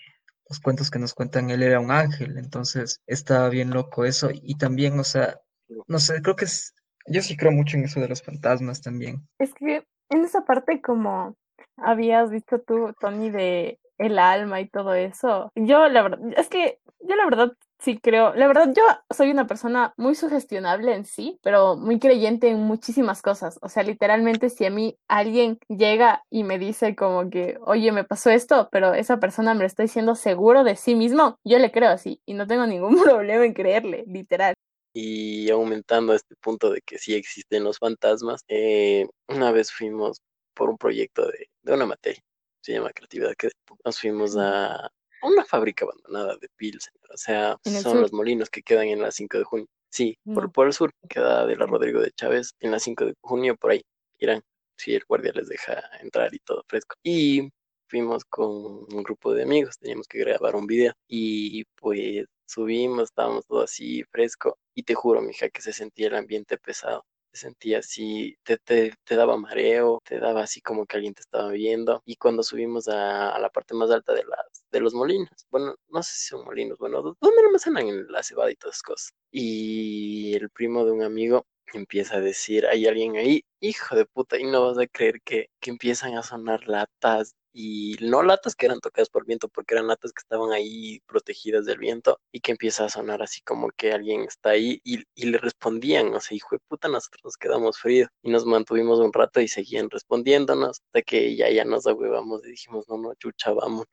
los 0.49 0.61
cuentos 0.61 0.91
que 0.91 0.99
nos 0.99 1.15
cuentan, 1.15 1.51
él 1.51 1.63
era 1.63 1.81
un 1.81 1.91
ángel, 1.91 2.39
entonces 2.39 3.01
está 3.07 3.49
bien 3.49 3.71
loco 3.71 4.05
eso. 4.05 4.29
Y 4.33 4.57
también, 4.57 4.99
o 4.99 5.05
sea, 5.05 5.41
no 5.89 5.99
sé, 5.99 6.23
creo 6.23 6.37
que 6.37 6.45
es, 6.45 6.75
yo 7.07 7.23
sí 7.23 7.37
creo 7.37 7.53
mucho 7.53 7.77
en 7.77 7.85
eso 7.85 8.01
de 8.01 8.09
los 8.09 8.23
fantasmas 8.23 8.81
también. 8.81 9.27
Es 9.39 9.53
que 9.55 9.85
en 10.11 10.25
esa 10.25 10.45
parte 10.45 10.81
como 10.81 11.37
habías 11.77 12.31
visto 12.31 12.61
tú, 12.61 12.95
Tony, 13.01 13.31
de 13.31 13.79
el 13.99 14.19
alma 14.19 14.61
y 14.61 14.69
todo 14.69 14.95
eso, 14.95 15.51
yo 15.55 15.89
la 15.89 16.03
verdad, 16.03 16.21
es 16.37 16.49
que 16.49 16.79
yo 17.01 17.17
la 17.17 17.25
verdad 17.25 17.53
sí 17.79 17.99
creo, 17.99 18.35
la 18.35 18.47
verdad 18.47 18.73
yo 18.75 18.83
soy 19.15 19.31
una 19.31 19.47
persona 19.47 19.95
muy 19.97 20.15
sugestionable 20.15 20.95
en 20.95 21.05
sí, 21.05 21.39
pero 21.43 21.77
muy 21.77 21.99
creyente 21.99 22.49
en 22.49 22.59
muchísimas 22.59 23.23
cosas. 23.23 23.59
O 23.63 23.69
sea, 23.69 23.83
literalmente 23.83 24.51
si 24.51 24.65
a 24.65 24.71
mí 24.71 24.99
alguien 25.09 25.59
llega 25.69 26.25
y 26.31 26.45
me 26.45 26.59
dice 26.59 26.97
como 26.97 27.29
que, 27.31 27.59
oye, 27.63 27.93
me 27.93 28.05
pasó 28.05 28.31
esto, 28.31 28.69
pero 28.73 28.95
esa 28.95 29.19
persona 29.19 29.55
me 29.55 29.61
lo 29.61 29.67
está 29.67 29.83
diciendo 29.83 30.15
seguro 30.15 30.65
de 30.65 30.77
sí 30.77 30.95
mismo, 30.95 31.39
yo 31.45 31.59
le 31.59 31.71
creo 31.71 31.91
así 31.91 32.21
y 32.27 32.35
no 32.35 32.47
tengo 32.47 32.67
ningún 32.67 32.97
problema 33.03 33.45
en 33.45 33.55
creerle, 33.55 34.05
literal. 34.07 34.55
Y 34.95 35.51
aumentando 35.51 36.15
a 36.15 36.17
este 36.17 36.35
punto 36.37 36.71
de 36.73 36.81
que 36.81 36.99
sí 36.99 37.15
existen 37.15 37.65
los 37.65 37.79
fantasmas, 37.79 38.43
eh, 38.49 39.07
una 39.29 39.53
vez 39.53 39.71
fuimos 39.71 40.23
por 40.55 40.71
un 40.71 40.79
proyecto 40.79 41.27
de, 41.27 41.51
de, 41.63 41.75
una 41.75 41.85
materia, 41.85 42.23
se 42.63 42.73
llama 42.73 42.93
creatividad, 42.95 43.35
que 43.37 43.51
nos 43.85 44.01
fuimos 44.01 44.37
a 44.39 44.91
una 45.29 45.45
fábrica 45.45 45.85
abandonada 45.85 46.37
de 46.37 46.49
Pilsen, 46.57 46.95
o 47.13 47.17
sea, 47.17 47.57
son 47.65 47.83
sur? 47.83 47.97
los 47.97 48.13
molinos 48.13 48.51
que 48.51 48.63
quedan 48.63 48.89
en 48.89 49.03
la 49.03 49.11
5 49.11 49.39
de 49.39 49.45
junio. 49.45 49.67
Sí, 49.91 50.19
por, 50.35 50.53
por, 50.53 50.67
el 50.67 50.73
sur, 50.73 50.91
queda 51.09 51.47
de 51.47 51.57
la 51.57 51.67
Rodrigo 51.67 52.01
de 52.01 52.11
Chávez, 52.13 52.55
en 52.61 52.71
la 52.71 52.79
5 52.79 53.07
de 53.07 53.15
junio, 53.23 53.57
por 53.57 53.71
ahí, 53.71 53.83
irán, 54.19 54.43
si 54.77 54.95
el 54.95 55.05
guardia 55.09 55.33
les 55.35 55.49
deja 55.49 55.83
entrar 56.01 56.35
y 56.35 56.39
todo 56.41 56.63
fresco. 56.67 56.97
Y 57.03 57.49
fuimos 57.89 58.25
con 58.25 58.51
un 58.51 59.03
grupo 59.03 59.33
de 59.33 59.45
amigos, 59.45 59.79
teníamos 59.79 60.07
que 60.09 60.19
grabar 60.19 60.57
un 60.57 60.67
video 60.67 60.93
y 61.09 61.65
pues 61.77 62.27
subimos, 62.47 63.05
estábamos 63.05 63.47
todo 63.47 63.63
así 63.63 64.05
fresco 64.11 64.59
y 64.75 64.83
te 64.83 64.95
juro, 64.95 65.21
mija, 65.23 65.49
que 65.49 65.63
se 65.63 65.73
sentía 65.73 66.09
el 66.09 66.17
ambiente 66.17 66.59
pesado. 66.59 67.05
Se 67.37 67.43
sentía 67.43 67.81
así, 67.81 68.37
te, 68.45 68.57
te, 68.57 68.95
te, 69.05 69.15
daba 69.15 69.37
mareo, 69.37 70.01
te 70.05 70.19
daba 70.19 70.43
así 70.43 70.63
como 70.63 70.87
que 70.87 70.97
alguien 70.97 71.13
te 71.15 71.21
estaba 71.21 71.51
viendo. 71.51 72.03
Y 72.07 72.17
cuando 72.17 72.43
subimos 72.43 72.89
a, 72.89 73.35
a, 73.35 73.39
la 73.39 73.51
parte 73.51 73.75
más 73.75 73.91
alta 73.91 74.15
de, 74.15 74.25
las, 74.25 74.65
de 74.71 74.81
los 74.81 74.95
molinos, 74.95 75.29
bueno, 75.51 75.75
no 75.89 76.03
sé 76.03 76.13
si 76.15 76.29
son 76.29 76.45
molinos, 76.47 76.79
bueno, 76.79 77.03
¿dónde 77.03 77.43
almacenan 77.47 77.89
en 77.89 78.11
la 78.11 78.23
cebada 78.23 78.51
y 78.51 78.57
todas 78.57 78.77
esas 78.77 78.83
cosas? 78.83 79.15
Y 79.31 80.35
el 80.35 80.49
primo 80.51 80.85
de 80.87 80.93
un 80.93 81.03
amigo 81.03 81.47
empieza 81.75 82.17
a 82.17 82.21
decir, 82.21 82.67
hay 82.67 82.87
alguien 82.87 83.17
ahí, 83.17 83.45
hijo 83.61 83.97
de 83.97 84.07
puta, 84.07 84.39
y 84.39 84.45
no 84.45 84.67
vas 84.67 84.79
a 84.79 84.87
creer 84.87 85.21
que, 85.23 85.51
que 85.61 85.71
empiezan 85.71 86.17
a 86.17 86.23
sonar 86.23 86.67
latas 86.69 87.35
y 87.59 87.97
no 88.03 88.23
latas 88.23 88.55
que 88.55 88.67
eran 88.67 88.81
tocadas 88.81 89.09
por 89.09 89.25
viento, 89.25 89.49
porque 89.49 89.75
eran 89.75 89.87
latas 89.87 90.13
que 90.13 90.21
estaban 90.21 90.53
ahí 90.53 91.01
protegidas 91.07 91.65
del 91.65 91.79
viento 91.79 92.21
y 92.31 92.41
que 92.41 92.53
empieza 92.53 92.85
a 92.85 92.91
sonar 92.91 93.23
así 93.23 93.41
como 93.41 93.71
que 93.71 93.93
alguien 93.93 94.23
está 94.25 94.51
ahí 94.51 94.79
y, 94.85 95.05
y 95.15 95.27
le 95.27 95.39
respondían, 95.39 96.15
o 96.15 96.21
sea, 96.21 96.37
hijo 96.37 96.49
de 96.53 96.61
puta, 96.69 96.89
nosotros 96.89 97.23
nos 97.25 97.37
quedamos 97.39 97.79
fríos 97.79 98.11
y 98.23 98.31
nos 98.31 98.45
mantuvimos 98.45 99.01
un 99.01 99.13
rato 99.13 99.41
y 99.41 99.49
seguían 99.49 99.89
respondiéndonos 99.89 100.83
hasta 100.83 101.01
que 101.03 101.35
ya, 101.35 101.51
ya 101.51 101.65
nos 101.65 101.87
ahuevamos 101.87 102.45
y 102.45 102.51
dijimos, 102.51 102.87
no, 102.89 102.99
no, 102.99 103.15
chucha, 103.15 103.53
vámonos. 103.53 103.87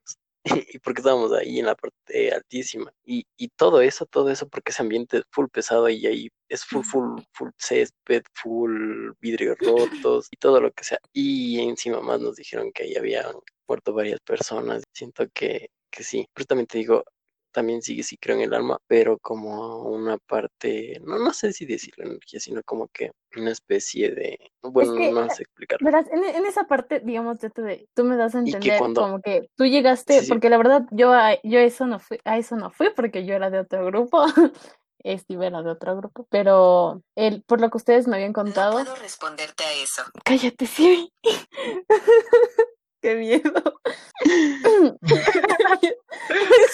y 0.74 0.80
porque 0.80 1.00
estábamos 1.00 1.32
ahí 1.32 1.60
en 1.60 1.68
la 1.68 1.76
parte 1.76 2.32
altísima. 2.34 2.92
Y, 3.06 3.26
y, 3.38 3.48
todo 3.50 3.82
eso, 3.82 4.06
todo 4.06 4.30
eso, 4.30 4.48
porque 4.50 4.72
ese 4.72 4.82
ambiente 4.82 5.18
es 5.20 5.24
full 5.32 5.48
pesado 5.48 5.88
y 5.90 6.06
ahí 6.06 6.30
es 6.50 6.66
full, 6.66 6.84
full, 6.84 7.22
full 7.32 7.50
césped, 7.58 8.24
full 8.34 9.12
vidrios 9.22 9.58
rotos 9.60 10.28
y 10.32 10.38
todo 10.38 10.60
lo 10.60 10.72
que 10.74 10.84
sea. 10.84 11.00
Y 11.14 11.62
encima 11.62 12.02
más 12.02 12.20
nos 12.20 12.36
dijeron 12.36 12.72
que 12.74 12.84
ahí 12.84 12.96
habían 12.96 13.34
muerto 13.68 13.94
varias 13.94 14.20
personas. 14.22 14.84
Siento 14.94 15.26
que, 15.34 15.70
que 15.90 16.04
sí. 16.04 16.28
Pero 16.34 16.46
también 16.46 16.68
te 16.68 16.78
digo, 16.80 17.04
también 17.54 17.82
sí, 17.82 18.04
sí 18.04 18.18
creo 18.18 18.36
en 18.36 18.42
el 18.42 18.54
alma, 18.54 18.80
pero 18.88 19.18
como 19.20 19.84
una 19.84 20.18
parte, 20.18 21.00
no, 21.06 21.20
no 21.20 21.32
sé 21.32 21.54
si 21.54 21.66
decir 21.66 21.94
la 21.98 22.06
energía, 22.06 22.40
sino 22.42 22.62
como 22.64 22.90
que 22.90 23.12
una 23.38 23.52
especie 23.52 24.12
de, 24.12 24.52
bueno, 24.62 24.94
es 24.94 24.98
que, 24.98 25.12
no 25.12 25.30
sé 25.30 25.44
explicarlo. 25.44 25.86
Verás, 25.86 26.08
en, 26.12 26.24
en, 26.24 26.46
esa 26.46 26.66
parte, 26.66 27.00
digamos, 27.00 27.40
yo 27.40 27.50
te, 27.52 27.88
tú 27.94 28.04
me 28.04 28.18
das 28.18 28.36
a 28.36 28.40
entender 28.40 28.74
que 28.74 28.78
cuando, 28.78 29.02
como 29.02 29.22
que 29.22 29.48
tú 29.56 29.66
llegaste, 29.66 30.20
sí, 30.20 30.26
sí. 30.26 30.30
porque 30.30 30.50
la 30.50 30.58
verdad 30.58 30.86
yo 30.92 31.14
a, 31.14 31.40
yo 31.44 31.60
eso 31.60 31.86
no 31.86 32.00
fui, 32.00 32.20
a 32.26 32.38
eso 32.38 32.58
no 32.58 32.72
fui 32.72 32.90
porque 32.90 33.26
yo 33.26 33.36
era 33.36 33.50
de 33.50 33.60
otro 33.60 33.86
grupo. 33.86 34.26
Steve 35.06 35.48
era 35.48 35.62
de 35.62 35.70
otro 35.70 35.98
grupo, 35.98 36.26
pero 36.30 37.04
el, 37.16 37.44
por 37.44 37.60
lo 37.60 37.70
que 37.70 37.76
ustedes 37.76 38.08
me 38.08 38.16
habían 38.16 38.32
contado. 38.32 38.80
No 38.80 38.86
puedo 38.86 38.96
responderte 38.96 39.66
a 39.66 39.74
eso. 39.74 40.02
Cállate, 40.24 40.66
sí. 40.66 41.12
Qué 43.04 43.16
miedo. 43.16 43.52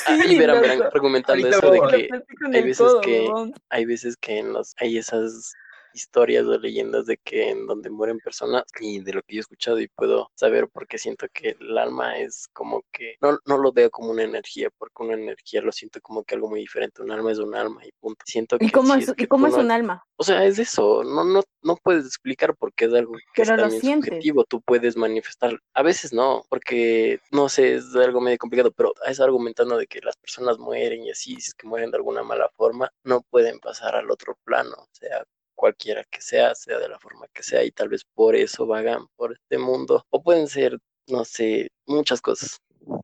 Ahí 0.06 0.38
verán, 0.38 0.62
verán, 0.62 0.84
argumentando 0.84 1.48
eso 1.48 1.72
de 1.72 1.80
que 1.90 2.08
hay 2.54 2.62
veces 2.62 2.78
codo, 2.78 3.02
que 3.02 3.28
hay 3.70 3.86
veces 3.86 4.16
que 4.16 4.38
en 4.38 4.54
los 4.54 4.76
hay 4.78 5.00
esas 5.00 5.56
historias 6.04 6.46
o 6.46 6.58
leyendas 6.58 7.06
de 7.06 7.18
que 7.18 7.50
en 7.50 7.68
donde 7.68 7.90
mueren 7.90 8.20
personas 8.20 8.64
y 8.80 9.00
de 9.02 9.14
lo 9.14 9.22
que 9.24 9.36
yo 9.36 9.40
he 9.40 9.42
escuchado 9.42 9.80
y 9.80 9.88
puedo 9.88 10.30
saber 10.36 10.68
porque 10.72 10.98
siento 10.98 11.28
que 11.34 11.56
el 11.60 11.78
alma 11.78 12.18
es 12.20 12.48
como 12.54 12.84
que 12.92 13.16
no, 13.22 13.38
no 13.46 13.58
lo 13.58 13.72
veo 13.72 13.90
como 13.92 14.12
una 14.12 14.24
energía 14.24 14.70
porque 14.78 15.04
una 15.04 15.14
energía 15.16 15.62
lo 15.62 15.72
siento 15.72 16.00
como 16.02 16.24
que 16.24 16.36
algo 16.36 16.50
muy 16.50 16.62
diferente 16.62 17.02
un 17.02 17.12
alma 17.12 17.32
es 17.32 17.40
un 17.40 17.56
alma 17.56 17.86
y 17.86 17.92
punto 18.00 18.24
siento 18.26 18.58
que 18.58 18.66
¿Y 18.66 18.70
cómo 18.72 18.94
si 18.96 19.02
es, 19.04 19.14
que 19.14 19.24
y 19.24 19.28
cómo 19.28 19.46
tú 19.48 19.52
es 19.54 19.58
no- 19.58 19.64
un 19.64 19.72
alma? 19.72 20.04
o 20.18 20.24
sea 20.24 20.44
es 20.46 20.60
eso 20.60 21.04
no 21.04 21.24
no 21.24 21.42
no 21.62 21.76
puedes 21.78 22.06
explicar 22.06 22.56
porque 22.56 22.86
es 22.86 22.94
algo 22.94 23.14
que 23.34 23.44
Pero 23.44 23.56
es 23.56 23.62
también 23.62 24.02
subjetivo 24.04 24.44
tú 24.46 24.62
puedes 24.62 24.96
manifestar 24.98 25.60
a 25.74 25.84
veces 25.84 26.14
no 26.14 26.44
porque 26.50 27.20
no 27.32 27.50
sé 27.50 27.76
es 27.76 27.96
algo 27.96 28.22
medio 28.22 28.38
complicado 28.38 28.72
pero 28.72 28.94
es 29.06 29.20
argumentando 29.20 29.78
de 29.78 29.88
que 29.88 30.00
las 30.02 30.16
personas 30.18 30.58
mueren 30.58 31.04
y 31.04 31.12
así 31.12 31.36
si 31.36 31.50
es 31.50 31.54
que 31.54 31.68
mueren 31.68 31.92
de 31.92 31.98
alguna 31.98 32.24
mala 32.24 32.50
forma 32.56 32.92
no 33.04 33.22
pueden 33.30 33.60
pasar 33.60 33.96
al 33.96 34.10
otro 34.12 34.38
plano 34.46 34.74
o 34.78 34.88
sea 34.92 35.24
cualquiera 35.60 36.06
que 36.10 36.22
sea, 36.22 36.56
sea 36.56 36.80
de 36.80 36.88
la 36.88 36.98
forma 37.00 37.28
que 37.34 37.44
sea, 37.44 37.64
y 37.66 37.72
tal 37.72 37.90
vez 37.90 38.06
por 38.16 38.34
eso 38.34 38.66
vagan 38.66 39.08
por 39.18 39.34
este 39.34 39.58
mundo, 39.58 40.06
o 40.10 40.24
pueden 40.24 40.48
ser, 40.48 40.80
no 41.08 41.26
sé, 41.26 41.70
muchas 41.86 42.22
cosas. 42.22 42.62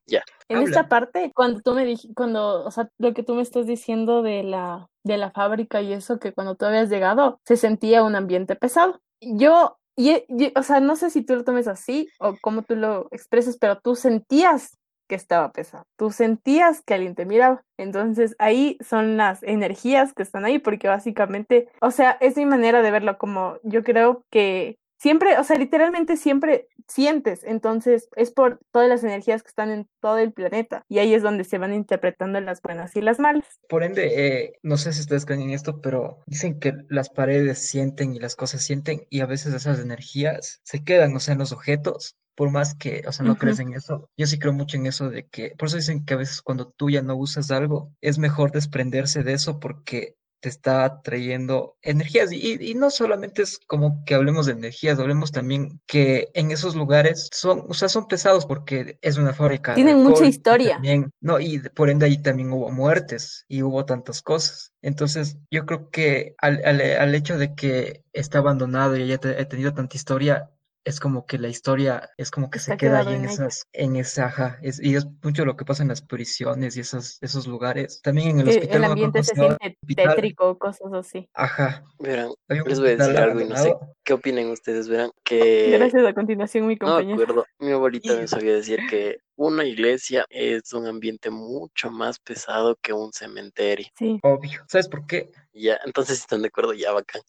Ya, 0.08 0.24
En 0.48 0.58
Habla. 0.60 0.68
esta 0.70 0.88
parte, 0.88 1.34
cuando 1.36 1.60
tú 1.60 1.74
me 1.74 1.84
dijiste, 1.84 2.14
cuando, 2.16 2.64
o 2.64 2.72
sea, 2.72 2.90
lo 2.98 3.14
que 3.14 3.24
tú 3.24 3.36
me 3.36 3.42
estás 3.42 3.68
diciendo 3.68 4.22
de 4.22 4.44
la, 4.44 4.88
de 5.04 5.18
la 5.18 5.32
fábrica 5.32 5.82
y 5.82 5.92
eso, 5.92 6.18
que 6.18 6.32
cuando 6.34 6.56
tú 6.56 6.66
habías 6.66 6.90
llegado, 6.90 7.42
se 7.46 7.58
sentía 7.58 8.04
un 8.04 8.16
ambiente 8.16 8.56
pesado. 8.56 9.02
Yo, 9.20 9.78
y, 9.98 10.24
y- 10.30 10.54
o 10.58 10.64
sea, 10.64 10.80
no 10.80 10.96
sé 10.96 11.10
si 11.10 11.26
tú 11.26 11.36
lo 11.36 11.44
tomes 11.44 11.68
así 11.68 12.10
o 12.20 12.36
cómo 12.42 12.64
tú 12.64 12.78
lo 12.78 13.10
expresas, 13.12 13.58
pero 13.60 13.80
tú 13.82 13.96
sentías 13.96 14.78
que 15.08 15.16
estaba 15.16 15.52
pesado. 15.52 15.86
Tú 15.98 16.12
sentías 16.12 16.82
que 16.82 16.94
alguien 16.94 17.16
te 17.16 17.26
miraba. 17.26 17.64
Entonces 17.78 18.36
ahí 18.40 18.78
son 18.88 19.18
las 19.18 19.44
energías 19.44 20.14
que 20.14 20.24
están 20.24 20.46
ahí, 20.46 20.60
porque 20.60 20.88
básicamente, 20.88 21.68
o 21.82 21.92
sea, 21.92 22.18
es 22.22 22.38
mi 22.38 22.46
manera 22.46 22.82
de 22.82 22.92
verlo 22.92 23.18
como 23.18 23.58
yo 23.64 23.84
creo 23.84 24.24
que 24.32 24.78
siempre, 24.98 25.38
o 25.38 25.44
sea, 25.44 25.58
literalmente 25.58 26.18
siempre 26.18 26.68
sientes. 26.88 27.44
Entonces 27.44 28.10
es 28.16 28.32
por 28.32 28.60
todas 28.72 28.90
las 28.90 29.04
energías 29.04 29.44
que 29.44 29.50
están 29.50 29.72
en 29.72 29.88
todo 30.00 30.18
el 30.18 30.34
planeta. 30.34 30.86
Y 30.88 31.00
ahí 31.00 31.14
es 31.14 31.24
donde 31.24 31.44
se 31.44 31.58
van 31.58 31.74
interpretando 31.74 32.40
las 32.42 32.62
buenas 32.62 32.96
y 32.96 33.02
las 33.02 33.20
malas. 33.20 33.46
Por 33.70 33.84
ende, 33.84 34.44
eh, 34.44 34.54
no 34.64 34.78
sé 34.78 34.94
si 34.94 35.02
ustedes 35.02 35.26
creen 35.26 35.42
en 35.42 35.52
esto, 35.52 35.82
pero 35.82 36.20
dicen 36.26 36.60
que 36.60 36.74
las 36.90 37.10
paredes 37.10 37.60
sienten 37.60 38.16
y 38.16 38.20
las 38.20 38.36
cosas 38.36 38.64
sienten 38.64 39.06
y 39.10 39.22
a 39.22 39.26
veces 39.26 39.54
esas 39.54 39.80
energías 39.80 40.62
se 40.64 40.84
quedan, 40.84 41.16
o 41.16 41.20
sea, 41.20 41.34
en 41.34 41.40
los 41.40 41.52
objetos, 41.52 42.16
por 42.36 42.52
más 42.52 42.76
que, 42.76 43.04
o 43.08 43.12
sea, 43.12 43.26
no 43.26 43.38
crees 43.38 43.60
en 43.60 43.74
eso. 43.74 44.10
Yo 44.18 44.28
sí 44.28 44.38
creo 44.38 44.54
mucho 44.54 44.78
en 44.78 44.86
eso 44.86 45.10
de 45.10 45.26
que, 45.28 45.54
por 45.58 45.68
eso 45.68 45.78
dicen 45.78 46.06
que 46.06 46.14
a 46.14 46.18
veces 46.18 46.42
cuando 46.42 46.68
tú 46.70 46.90
ya 46.90 47.02
no 47.02 47.16
usas 47.16 47.50
algo, 47.50 47.94
es 48.02 48.18
mejor 48.20 48.52
desprenderse 48.52 49.24
de 49.24 49.34
eso 49.34 49.60
porque 49.60 50.16
te 50.40 50.50
está 50.50 51.02
trayendo 51.02 51.78
energías. 51.82 52.32
Y, 52.32 52.58
y 52.72 52.76
no 52.76 52.90
solamente 52.90 53.42
es 53.42 53.60
como 53.68 54.04
que 54.06 54.16
hablemos 54.16 54.46
de 54.46 54.54
energías, 54.54 55.00
hablemos 55.00 55.32
también 55.32 55.82
que 55.88 56.30
en 56.34 56.52
esos 56.52 56.76
lugares 56.76 57.30
son, 57.34 57.66
o 57.68 57.74
sea, 57.74 57.90
son 57.90 58.08
pesados 58.08 58.46
porque 58.46 58.98
es 59.02 59.18
una 59.18 59.34
fábrica. 59.34 59.74
Tienen 59.76 59.98
mucha 59.98 60.10
alcohol 60.10 60.26
y 60.26 60.30
historia. 60.30 60.74
también- 60.76 61.12
no, 61.22 61.40
y 61.40 61.60
por 61.60 61.90
ende 61.90 62.06
ahí 62.06 62.22
también 62.22 62.52
hubo 62.52 62.72
muertes 62.72 63.46
y 63.48 63.62
hubo 63.64 63.86
tantas 63.86 64.22
cosas. 64.22 64.72
Entonces, 64.82 65.38
yo 65.50 65.66
creo 65.66 65.90
que 65.90 66.36
al, 66.40 66.62
al, 66.66 66.82
al 66.82 67.16
hecho 67.16 67.38
de 67.38 67.56
que 67.56 68.04
está 68.14 68.38
abandonado 68.40 68.96
y 68.98 69.04
haya 69.04 69.18
te- 69.18 69.40
ha 69.42 69.48
tenido 69.48 69.74
tanta 69.74 69.96
historia, 69.98 70.52
es 70.86 71.00
como 71.00 71.26
que 71.26 71.38
la 71.40 71.48
historia 71.50 72.10
es 72.18 72.32
como 72.32 72.50
que 72.50 72.60
se 72.60 72.72
Está 72.72 72.78
queda 72.78 73.00
quedado 73.02 73.10
ahí 73.10 73.16
en 73.16 73.24
en 73.26 73.30
esas, 73.30 73.66
en 73.74 73.96
esa, 73.96 74.26
ajá, 74.28 74.60
es- 74.62 74.80
y 74.82 74.96
es 74.96 75.06
mucho 75.24 75.44
lo 75.44 75.58
que 75.58 75.66
pasa 75.66 75.84
en 75.84 75.90
las 75.90 76.02
prisiones 76.02 76.78
y 76.78 76.82
esos, 76.82 77.18
esos 77.22 77.48
lugares. 77.48 78.00
También 78.04 78.30
en 78.30 78.40
el 78.42 78.50
hospital, 78.50 78.76
El 78.76 78.82
no 78.84 78.88
ambiente 78.90 79.24
se 79.24 79.36
se 79.36 79.42
siente 79.42 79.78
tétrico, 79.96 80.58
cosas 80.58 80.94
así. 80.94 81.28
Ajá, 81.34 81.84
Verán, 82.00 82.30
les 82.48 82.80
voy 82.80 82.90
a 82.90 82.96
decir 82.98 83.18
algo 83.18 83.42
y 83.42 83.46
no 83.46 83.58
sé 83.58 83.76
qué 84.04 84.14
opinen 84.14 84.50
ustedes. 84.52 84.88
Verán 84.88 85.10
que 85.26 85.72
Gracias 85.78 86.06
a 86.06 86.14
continuación, 86.14 86.68
mi 86.68 86.76
no 86.76 86.86
compañero. 86.88 87.22
acuerdo. 87.22 87.46
Mi 87.60 87.72
abuelita 87.72 88.16
me 88.16 88.28
sabía 88.28 88.54
decir 88.54 88.80
que 88.90 89.18
una 89.38 89.66
iglesia 89.66 90.26
es 90.30 90.72
un 90.74 90.88
ambiente 90.88 91.30
mucho 91.30 91.92
más 91.92 92.20
pesado 92.20 92.76
que 92.82 92.94
un 92.94 93.12
cementerio. 93.14 93.88
Sí. 93.98 94.20
Obvio. 94.24 94.64
¿Sabes 94.68 94.88
por 94.88 95.06
qué? 95.06 95.32
Ya, 95.54 95.78
entonces 95.86 96.18
si 96.18 96.22
están 96.22 96.42
de 96.42 96.48
acuerdo, 96.50 96.74
ya 96.74 96.92
bacán. 96.92 97.22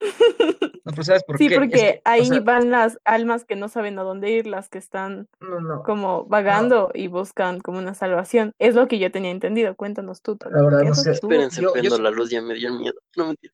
No, 0.82 0.92
pero 0.92 1.04
¿sabes 1.04 1.24
por 1.24 1.36
Sí, 1.36 1.46
qué? 1.46 1.54
Es 1.54 1.60
porque 1.60 1.76
que, 1.76 1.98
o 1.98 2.08
ahí 2.10 2.24
sea, 2.24 2.40
van 2.40 2.70
las 2.70 2.98
almas 3.04 3.44
que 3.44 3.54
no 3.54 3.68
saben 3.68 3.98
a 3.98 4.02
dónde 4.02 4.30
ir, 4.30 4.46
las 4.46 4.70
que 4.70 4.78
están 4.78 5.28
no, 5.38 5.60
no, 5.60 5.82
como 5.82 6.24
vagando 6.24 6.90
y 6.94 7.06
buscan 7.08 7.60
como 7.60 7.78
una 7.78 7.92
salvación. 7.94 8.54
Es 8.58 8.74
lo 8.74 8.88
que 8.88 8.98
yo 8.98 9.12
tenía 9.12 9.30
entendido. 9.30 9.76
Cuéntanos 9.76 10.22
tú, 10.22 10.38
la 10.50 10.62
verdad 10.62 10.80
¿Qué 10.80 10.88
no 10.88 10.94
sé. 10.94 11.10
Espérense, 11.10 11.60
yo- 11.60 11.72
prendo 11.74 11.98
la 11.98 12.10
luz, 12.10 12.30
ya 12.30 12.40
me 12.40 12.54
dio 12.54 12.68
el 12.70 12.78
miedo. 12.78 12.94
No 13.16 13.26
mentira. 13.26 13.52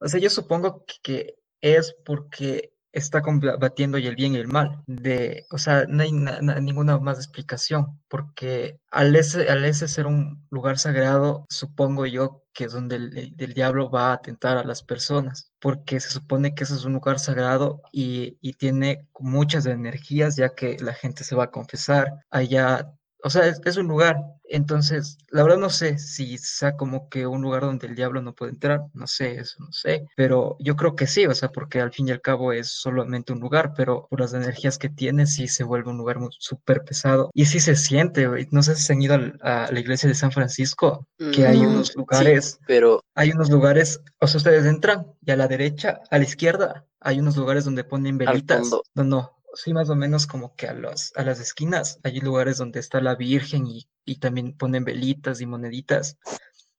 O 0.00 0.08
sea, 0.08 0.18
yo 0.18 0.30
supongo 0.30 0.82
que 1.02 1.36
es 1.60 1.94
porque 2.06 2.72
está 2.96 3.22
combatiendo 3.22 3.98
el 4.08 4.16
bien 4.16 4.34
y 4.34 4.36
el 4.38 4.48
mal. 4.48 4.82
De, 4.86 5.46
o 5.50 5.58
sea, 5.58 5.84
no 5.88 6.02
hay 6.02 6.12
na- 6.12 6.40
na- 6.40 6.60
ninguna 6.60 6.98
más 6.98 7.18
explicación, 7.18 8.00
porque 8.08 8.80
al 8.90 9.14
ese, 9.16 9.48
al 9.48 9.64
ser 9.88 10.06
un 10.06 10.46
lugar 10.50 10.78
sagrado, 10.78 11.46
supongo 11.48 12.06
yo 12.06 12.42
que 12.52 12.64
es 12.64 12.72
donde 12.72 12.96
el, 12.96 13.34
diablo 13.54 13.90
va 13.90 14.10
a 14.10 14.14
atentar 14.14 14.56
a 14.56 14.64
las 14.64 14.82
personas, 14.82 15.52
porque 15.60 16.00
se 16.00 16.08
supone 16.10 16.54
que 16.54 16.64
ese 16.64 16.74
es 16.74 16.84
un 16.86 16.94
lugar 16.94 17.18
sagrado 17.18 17.82
y, 17.92 18.38
y 18.40 18.54
tiene 18.54 19.06
muchas 19.20 19.66
energías, 19.66 20.36
ya 20.36 20.54
que 20.54 20.76
la 20.80 20.94
gente 20.94 21.22
se 21.24 21.36
va 21.36 21.44
a 21.44 21.50
confesar 21.50 22.24
allá. 22.30 22.92
O 23.22 23.30
sea, 23.30 23.46
es, 23.46 23.60
es 23.64 23.76
un 23.76 23.88
lugar. 23.88 24.16
Entonces, 24.48 25.18
la 25.30 25.42
verdad 25.42 25.58
no 25.58 25.70
sé 25.70 25.98
si 25.98 26.38
sea 26.38 26.76
como 26.76 27.08
que 27.08 27.26
un 27.26 27.42
lugar 27.42 27.62
donde 27.62 27.88
el 27.88 27.96
diablo 27.96 28.22
no 28.22 28.32
puede 28.34 28.52
entrar, 28.52 28.82
no 28.94 29.06
sé, 29.08 29.34
eso 29.40 29.56
no 29.58 29.72
sé, 29.72 30.06
pero 30.14 30.56
yo 30.60 30.76
creo 30.76 30.94
que 30.94 31.08
sí, 31.08 31.26
o 31.26 31.34
sea, 31.34 31.48
porque 31.50 31.80
al 31.80 31.92
fin 31.92 32.06
y 32.08 32.12
al 32.12 32.20
cabo 32.20 32.52
es 32.52 32.68
solamente 32.68 33.32
un 33.32 33.40
lugar, 33.40 33.72
pero 33.76 34.06
por 34.08 34.20
las 34.20 34.34
energías 34.34 34.78
que 34.78 34.88
tiene 34.88 35.26
sí 35.26 35.48
se 35.48 35.64
vuelve 35.64 35.90
un 35.90 35.98
lugar 35.98 36.18
súper 36.38 36.84
pesado 36.84 37.30
y 37.34 37.46
sí 37.46 37.58
se 37.58 37.74
siente. 37.74 38.28
No 38.52 38.62
sé 38.62 38.76
si 38.76 38.82
se 38.84 38.92
han 38.92 39.02
ido 39.02 39.14
al- 39.14 39.38
a 39.42 39.68
la 39.72 39.80
iglesia 39.80 40.08
de 40.08 40.14
San 40.14 40.30
Francisco, 40.32 41.06
que 41.32 41.44
hay 41.46 41.58
Mm, 41.58 41.70
unos 41.70 41.88
Sí, 41.88 41.94
lugares, 41.96 42.60
pero 42.66 43.02
hay 43.14 43.30
unos 43.32 43.50
lugares, 43.50 44.00
o 44.20 44.26
sea, 44.26 44.38
ustedes 44.38 44.64
entran 44.66 45.06
y 45.22 45.30
a 45.32 45.36
la 45.36 45.48
derecha, 45.48 46.00
a 46.10 46.18
la 46.18 46.24
izquierda, 46.24 46.86
hay 47.00 47.18
unos 47.20 47.36
lugares 47.36 47.64
donde 47.64 47.84
ponen 47.84 48.18
velitas, 48.18 48.70
no, 48.94 49.04
no. 49.04 49.35
Sí, 49.54 49.72
más 49.72 49.88
o 49.90 49.96
menos 49.96 50.26
como 50.26 50.54
que 50.54 50.66
a 50.66 50.74
los, 50.74 51.12
a 51.16 51.22
las 51.22 51.40
esquinas 51.40 51.98
hay 52.02 52.20
lugares 52.20 52.58
donde 52.58 52.80
está 52.80 53.00
la 53.00 53.14
Virgen 53.14 53.66
y, 53.66 53.88
y 54.04 54.18
también 54.18 54.56
ponen 54.56 54.84
velitas 54.84 55.40
y 55.40 55.46
moneditas. 55.46 56.18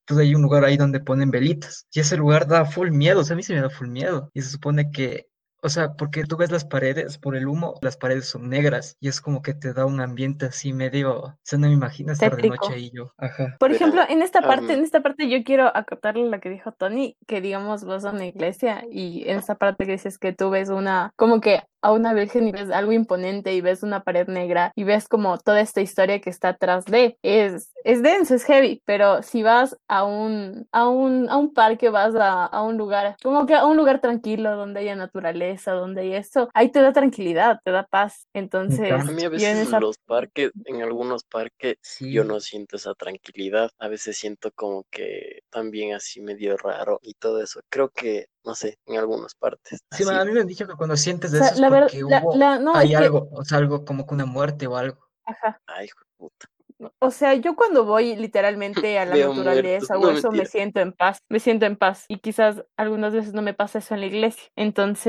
Entonces 0.07 0.27
hay 0.27 0.35
un 0.35 0.41
lugar 0.41 0.63
ahí 0.63 0.77
donde 0.77 1.01
ponen 1.01 1.31
velitas. 1.31 1.85
Y 1.91 1.99
ese 1.99 2.15
lugar 2.15 2.47
da 2.47 2.63
full 2.63 2.91
miedo, 2.91 3.19
o 3.19 3.23
sea, 3.25 3.33
a 3.33 3.37
mí 3.37 3.43
se 3.43 3.53
me 3.53 3.61
da 3.61 3.69
full 3.69 3.89
miedo. 3.89 4.31
Y 4.33 4.41
se 4.41 4.51
supone 4.51 4.89
que, 4.89 5.27
o 5.61 5.67
sea, 5.67 5.95
porque 5.95 6.23
tú 6.23 6.37
ves 6.37 6.49
las 6.49 6.63
paredes, 6.63 7.17
por 7.17 7.35
el 7.35 7.45
humo, 7.45 7.73
las 7.81 7.97
paredes 7.97 8.25
son 8.27 8.47
negras. 8.47 8.95
Y 9.01 9.09
es 9.09 9.19
como 9.19 9.41
que 9.41 9.53
te 9.53 9.73
da 9.73 9.85
un 9.85 9.99
ambiente 9.99 10.45
así 10.45 10.71
medio, 10.71 11.19
o 11.23 11.39
sea, 11.43 11.59
no 11.59 11.67
me 11.67 11.73
imagino 11.73 12.13
estar 12.13 12.29
de 12.29 12.37
Tétrico. 12.41 12.67
noche 12.67 12.75
ahí 12.77 12.91
yo. 12.93 13.11
Ajá. 13.17 13.57
Por 13.59 13.73
ejemplo, 13.73 14.01
en 14.07 14.21
esta 14.21 14.41
parte, 14.41 14.73
en 14.75 14.83
esta 14.83 15.01
parte 15.01 15.29
yo 15.29 15.43
quiero 15.43 15.75
acotarle 15.75 16.29
lo 16.29 16.39
que 16.39 16.51
dijo 16.51 16.71
Tony, 16.71 17.17
que 17.27 17.41
digamos 17.41 17.83
vas 17.83 18.05
a 18.05 18.11
una 18.11 18.27
iglesia 18.27 18.85
y 18.89 19.27
en 19.27 19.39
esta 19.39 19.55
parte 19.55 19.85
que 19.85 19.91
dices 19.93 20.17
que 20.17 20.31
tú 20.31 20.49
ves 20.49 20.69
una, 20.69 21.11
como 21.17 21.41
que 21.41 21.63
a 21.81 21.91
una 21.91 22.13
virgen 22.13 22.47
y 22.47 22.51
ves 22.51 22.69
algo 22.71 22.91
imponente 22.91 23.53
y 23.53 23.61
ves 23.61 23.83
una 23.83 24.03
pared 24.03 24.27
negra 24.27 24.71
y 24.75 24.83
ves 24.83 25.07
como 25.07 25.37
toda 25.37 25.61
esta 25.61 25.81
historia 25.81 26.19
que 26.21 26.29
está 26.29 26.49
atrás 26.49 26.85
de, 26.85 27.17
es, 27.21 27.71
es 27.83 28.01
denso, 28.03 28.35
es 28.35 28.43
heavy, 28.45 28.81
pero 28.85 29.21
si 29.23 29.43
vas 29.43 29.77
a 29.87 30.03
un, 30.05 30.67
a 30.71 30.87
un, 30.89 31.29
a 31.29 31.37
un 31.37 31.53
parque, 31.53 31.89
vas 31.89 32.15
a, 32.15 32.45
a 32.45 32.61
un 32.63 32.77
lugar, 32.77 33.15
como 33.23 33.45
que 33.45 33.55
a 33.55 33.65
un 33.65 33.77
lugar 33.77 34.01
tranquilo 34.01 34.55
donde 34.55 34.79
haya 34.81 34.95
naturaleza, 34.95 35.73
donde 35.73 36.01
hay 36.01 36.13
esto, 36.13 36.49
ahí 36.53 36.69
te 36.69 36.81
da 36.81 36.93
tranquilidad, 36.93 37.59
te 37.63 37.71
da 37.71 37.83
paz. 37.85 38.27
Entonces, 38.33 38.91
a 38.93 39.11
mí 39.11 39.23
a 39.23 39.25
en 39.27 39.31
veces 39.31 39.67
esa 39.67 39.79
los 39.79 39.97
parques, 39.99 40.51
en 40.65 40.81
algunos 40.81 41.23
parques, 41.23 41.75
Sí. 41.81 42.11
yo 42.11 42.23
no 42.23 42.39
siento 42.39 42.75
esa 42.75 42.93
tranquilidad. 42.95 43.69
A 43.79 43.87
veces 43.87 44.17
siento 44.17 44.51
como 44.55 44.83
que 44.89 45.41
también 45.49 45.93
así 45.93 46.21
medio 46.21 46.57
raro 46.57 46.99
y 47.01 47.13
todo 47.15 47.41
eso. 47.41 47.61
Creo 47.69 47.89
que, 47.89 48.27
no 48.47 48.55
sé, 48.55 48.79
en 48.85 48.97
algunas 48.97 49.35
partes. 49.35 49.79
Sí, 49.91 50.03
así. 50.03 50.09
a 50.15 50.23
mí 50.25 50.31
me 50.31 50.39
han 50.39 50.47
dicho 50.47 50.65
que 50.65 50.73
cuando 50.75 50.95
sientes 50.97 51.31
O 51.31 51.33
de 51.33 51.39
sea, 51.39 51.47
eso 51.47 51.55
es 51.55 51.59
la 51.61 51.69
verdad, 51.69 51.87
porque 51.91 52.03
la, 52.09 52.21
hubo, 52.23 52.35
la- 52.37 52.59
no, 52.59 52.71
es 52.71 52.77
hay 52.77 52.89
que, 52.89 52.95
algo, 52.95 53.27
o 53.31 53.43
sea, 53.43 53.57
algo 53.57 53.83
como 53.85 54.07
que 54.07 54.13
una 54.15 54.25
muerte 54.25 54.65
o 54.67 54.77
algo. 54.77 55.05
ajá. 55.25 55.61
Ay, 55.67 55.85
hijo 55.85 55.99
de 55.99 56.05
puta. 56.17 56.47
O 56.99 57.09
sea, 57.11 57.33
yo 57.33 57.55
cuando 57.55 57.85
voy 57.85 58.15
literalmente 58.15 58.99
a 58.99 59.05
la 59.05 59.17
Veo 59.17 59.33
naturaleza 59.33 59.97
muertos. 59.97 59.97
o 59.97 60.09
No, 60.09 60.11
eso 60.11 60.31
me 60.31 60.45
siento 60.45 60.79
en 60.79 60.93
paz, 60.93 61.19
me 61.29 61.39
siento 61.39 61.65
en 61.65 61.75
paz 61.75 62.05
y 62.07 62.19
quizás 62.19 62.63
algunas 62.77 63.13
veces 63.13 63.33
no 63.33 63.41
me 63.41 63.53
pasa 63.55 63.79
eso 63.79 63.95
en 63.95 64.01
la 64.01 64.05
iglesia. 64.07 64.43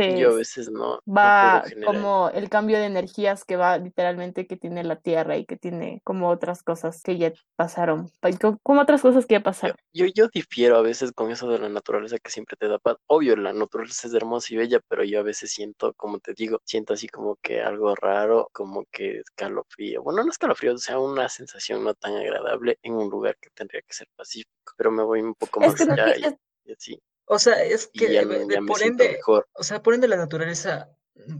Yo 0.06 0.30
a 0.30 0.32
Entonces 0.32 0.34
veces 0.34 0.68
no, 0.70 1.00
va 1.08 1.64
como 1.84 2.30
el 2.30 2.48
cambio 2.50 2.78
de 2.78 2.86
energías 2.86 3.44
que 3.44 3.56
va 3.56 3.78
literalmente 3.78 4.46
que 4.46 4.56
tiene 4.56 4.84
la 4.84 4.96
tierra 5.00 5.36
y 5.38 5.46
que 5.46 5.56
tiene 5.56 6.00
como 6.04 6.28
otras 6.30 6.62
cosas 6.62 7.02
que 7.02 7.18
ya 7.18 7.32
pasaron, 7.56 8.10
pa- 8.20 8.32
co- 8.38 8.58
como 8.62 8.80
otras 8.82 9.02
cosas 9.02 9.26
que 9.26 9.34
ya 9.36 9.42
Yo, 9.60 9.72
pasaron. 9.72 9.76
yo, 9.92 10.06
yo 10.06 10.28
difiero 10.32 10.76
a 10.76 10.82
veces 10.82 11.12
con 11.12 11.30
eso 11.32 11.48
de 11.48 11.58
la 11.58 11.68
naturaleza 11.68 12.18
que 12.18 12.30
siempre 12.30 12.56
te 12.56 12.68
da 12.68 12.78
paz. 12.78 12.96
Obvio, 13.06 13.36
la 13.36 13.52
naturaleza 13.52 14.06
es 14.06 14.14
hermosa 14.14 14.54
y 14.54 14.56
bella, 14.56 14.80
pero 14.88 15.02
yo 15.04 15.18
a 15.20 15.22
veces 15.24 15.50
siento, 15.52 15.94
como 15.94 16.20
te 16.20 16.32
digo, 16.34 16.60
siento 16.64 16.94
así 16.94 17.08
como 17.08 17.36
que 17.42 17.60
algo 17.60 17.94
raro, 17.96 18.48
como 18.52 18.84
que 18.92 19.18
escalofrío. 19.20 20.02
Bueno, 20.02 20.22
no 20.24 20.30
escalofrío, 20.30 20.74
o 20.74 20.78
sea, 20.78 20.98
una 21.00 21.28
sensación 21.28 21.57
no 21.78 21.94
tan 21.94 22.14
agradable 22.16 22.78
en 22.82 22.94
un 22.94 23.08
lugar 23.10 23.36
que 23.40 23.50
tendría 23.50 23.82
que 23.82 23.92
ser 23.94 24.08
pacífico, 24.16 24.50
pero 24.76 24.90
me 24.90 25.02
voy 25.02 25.20
un 25.20 25.34
poco 25.34 25.60
Es 25.60 25.66
más 25.68 25.76
que, 25.76 25.92
allá 25.92 26.10
es- 26.12 26.34
y, 26.64 26.70
y 26.70 26.72
así, 26.72 27.02
O 27.26 27.38
sea, 27.38 27.62
es 27.62 27.90
y 27.92 27.98
que 27.98 28.12
ya, 28.12 28.24
de- 28.24 28.46
ya 28.50 28.60
me 28.60 28.66
por 28.68 28.82
ende, 28.82 29.12
mejor. 29.12 29.48
o 29.54 29.62
sea, 29.62 29.82
por 29.82 29.94
ende 29.94 30.08
la 30.08 30.16
naturaleza 30.16 30.90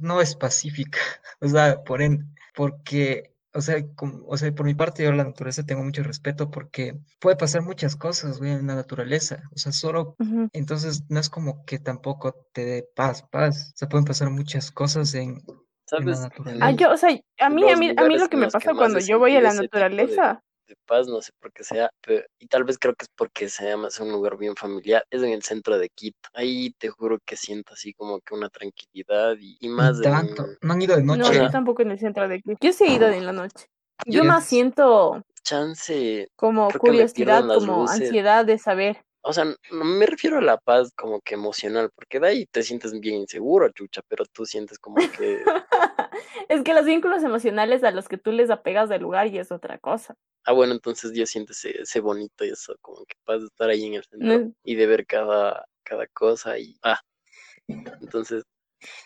no 0.00 0.20
es 0.20 0.34
pacífica. 0.36 0.98
O 1.40 1.48
sea, 1.48 1.82
por 1.84 2.02
ende, 2.02 2.24
porque, 2.54 3.32
o 3.54 3.60
sea, 3.60 3.76
como- 3.94 4.24
o 4.26 4.36
sea, 4.36 4.52
por 4.54 4.66
mi 4.66 4.74
parte 4.74 5.04
yo 5.04 5.10
a 5.10 5.14
la 5.14 5.24
naturaleza 5.24 5.64
tengo 5.64 5.82
mucho 5.84 6.02
respeto 6.02 6.50
porque 6.50 6.98
puede 7.20 7.36
pasar 7.36 7.62
muchas 7.62 7.96
cosas, 7.96 8.38
güey, 8.38 8.52
en 8.52 8.66
la 8.66 8.74
naturaleza. 8.74 9.42
O 9.54 9.58
sea, 9.58 9.72
solo, 9.72 10.16
Ujú. 10.18 10.48
entonces 10.52 11.04
no 11.08 11.20
es 11.20 11.30
como 11.30 11.64
que 11.64 11.78
tampoco 11.78 12.32
te 12.52 12.64
dé 12.64 12.88
paz, 12.94 13.22
paz. 13.30 13.72
O 13.74 13.76
sea, 13.78 13.88
pueden 13.88 14.04
pasar 14.04 14.30
muchas 14.30 14.70
cosas 14.72 15.14
en, 15.14 15.42
¿Sabes? 15.88 16.18
Ah, 16.20 16.22
naturaleza. 16.28 16.70
yo, 16.72 16.90
o 16.92 16.96
sea, 16.96 17.10
a 17.38 17.48
mí, 17.48 17.70
a 17.70 17.76
mí, 17.76 17.94
a 17.96 18.04
mí 18.04 18.18
lo 18.18 18.28
que 18.28 18.36
me 18.36 18.46
que 18.46 18.52
pasa 18.52 18.72
más 18.72 18.78
cuando 18.78 18.98
yo 18.98 19.18
voy 19.18 19.34
a 19.36 19.40
la 19.40 19.50
tipo 19.50 19.62
de, 19.62 19.66
naturaleza, 19.68 20.42
de 20.66 20.76
paz, 20.86 21.08
no 21.08 21.22
sé 21.22 21.32
por 21.40 21.50
qué 21.50 21.64
sea, 21.64 21.90
pero, 22.02 22.24
y 22.38 22.46
tal 22.46 22.64
vez 22.64 22.78
creo 22.78 22.94
que 22.94 23.04
es 23.04 23.10
porque 23.16 23.48
se 23.48 23.70
llama 23.70 23.88
es 23.88 23.98
un 24.00 24.12
lugar 24.12 24.36
bien 24.36 24.54
familiar, 24.54 25.02
es 25.10 25.22
en 25.22 25.30
el 25.30 25.42
centro 25.42 25.78
de 25.78 25.88
Quito. 25.88 26.28
Ahí 26.34 26.74
te 26.78 26.90
juro 26.90 27.18
que 27.24 27.36
siento 27.36 27.72
así 27.72 27.94
como 27.94 28.20
que 28.20 28.34
una 28.34 28.50
tranquilidad 28.50 29.36
y, 29.40 29.56
y 29.60 29.68
más 29.68 29.98
tanto, 30.02 30.44
en, 30.44 30.58
no 30.60 30.72
han 30.74 30.82
ido 30.82 30.94
de 30.96 31.02
no, 31.04 31.16
noche. 31.16 31.34
yo 31.38 31.50
tampoco 31.50 31.80
en 31.82 31.92
el 31.92 31.98
centro 31.98 32.28
de 32.28 32.42
Quito. 32.42 32.58
Yo 32.60 32.72
sí 32.74 32.84
he 32.84 32.92
ido 32.92 33.08
en 33.08 33.24
la 33.24 33.32
noche. 33.32 33.66
Yo 34.04 34.22
Yo- 34.22 34.24
más 34.24 34.44
siento 34.44 35.22
chance, 35.42 36.28
como 36.36 36.68
que 36.68 36.78
curiosidad, 36.78 37.46
como 37.48 37.82
luces. 37.82 38.02
ansiedad 38.02 38.44
de 38.44 38.58
saber. 38.58 39.04
O 39.28 39.32
sea, 39.34 39.44
no 39.44 39.84
me 39.84 40.06
refiero 40.06 40.38
a 40.38 40.40
la 40.40 40.56
paz 40.56 40.90
como 40.96 41.20
que 41.20 41.34
emocional, 41.34 41.90
porque 41.94 42.18
de 42.18 42.28
ahí 42.28 42.46
te 42.46 42.62
sientes 42.62 42.98
bien 42.98 43.16
inseguro, 43.16 43.68
chucha, 43.68 44.00
pero 44.08 44.24
tú 44.24 44.46
sientes 44.46 44.78
como 44.78 44.96
que, 44.96 45.38
Es 46.48 46.62
que 46.62 46.72
los 46.72 46.86
vínculos 46.86 47.22
emocionales 47.22 47.84
a 47.84 47.90
los 47.90 48.08
que 48.08 48.16
tú 48.16 48.32
les 48.32 48.48
apegas 48.48 48.88
del 48.88 49.02
lugar 49.02 49.26
y 49.26 49.38
es 49.38 49.52
otra 49.52 49.78
cosa. 49.78 50.14
ah, 50.46 50.52
bueno, 50.52 50.72
entonces 50.72 51.12
yo 51.12 51.26
siento 51.26 51.52
ese, 51.52 51.82
ese 51.82 52.00
bonito 52.00 52.42
y 52.46 52.48
eso, 52.48 52.74
como 52.80 53.04
que 53.04 53.16
paz 53.26 53.40
de 53.40 53.46
estar 53.48 53.68
ahí 53.68 53.84
en 53.84 53.94
el 53.94 54.04
centro 54.04 54.38
No- 54.46 54.52
y 54.64 54.74
de 54.76 54.86
ver 54.86 55.06
cada, 55.06 55.66
cada 55.82 56.06
cosa 56.06 56.58
y, 56.58 56.74
ah, 56.82 56.98
entonces, 58.00 58.44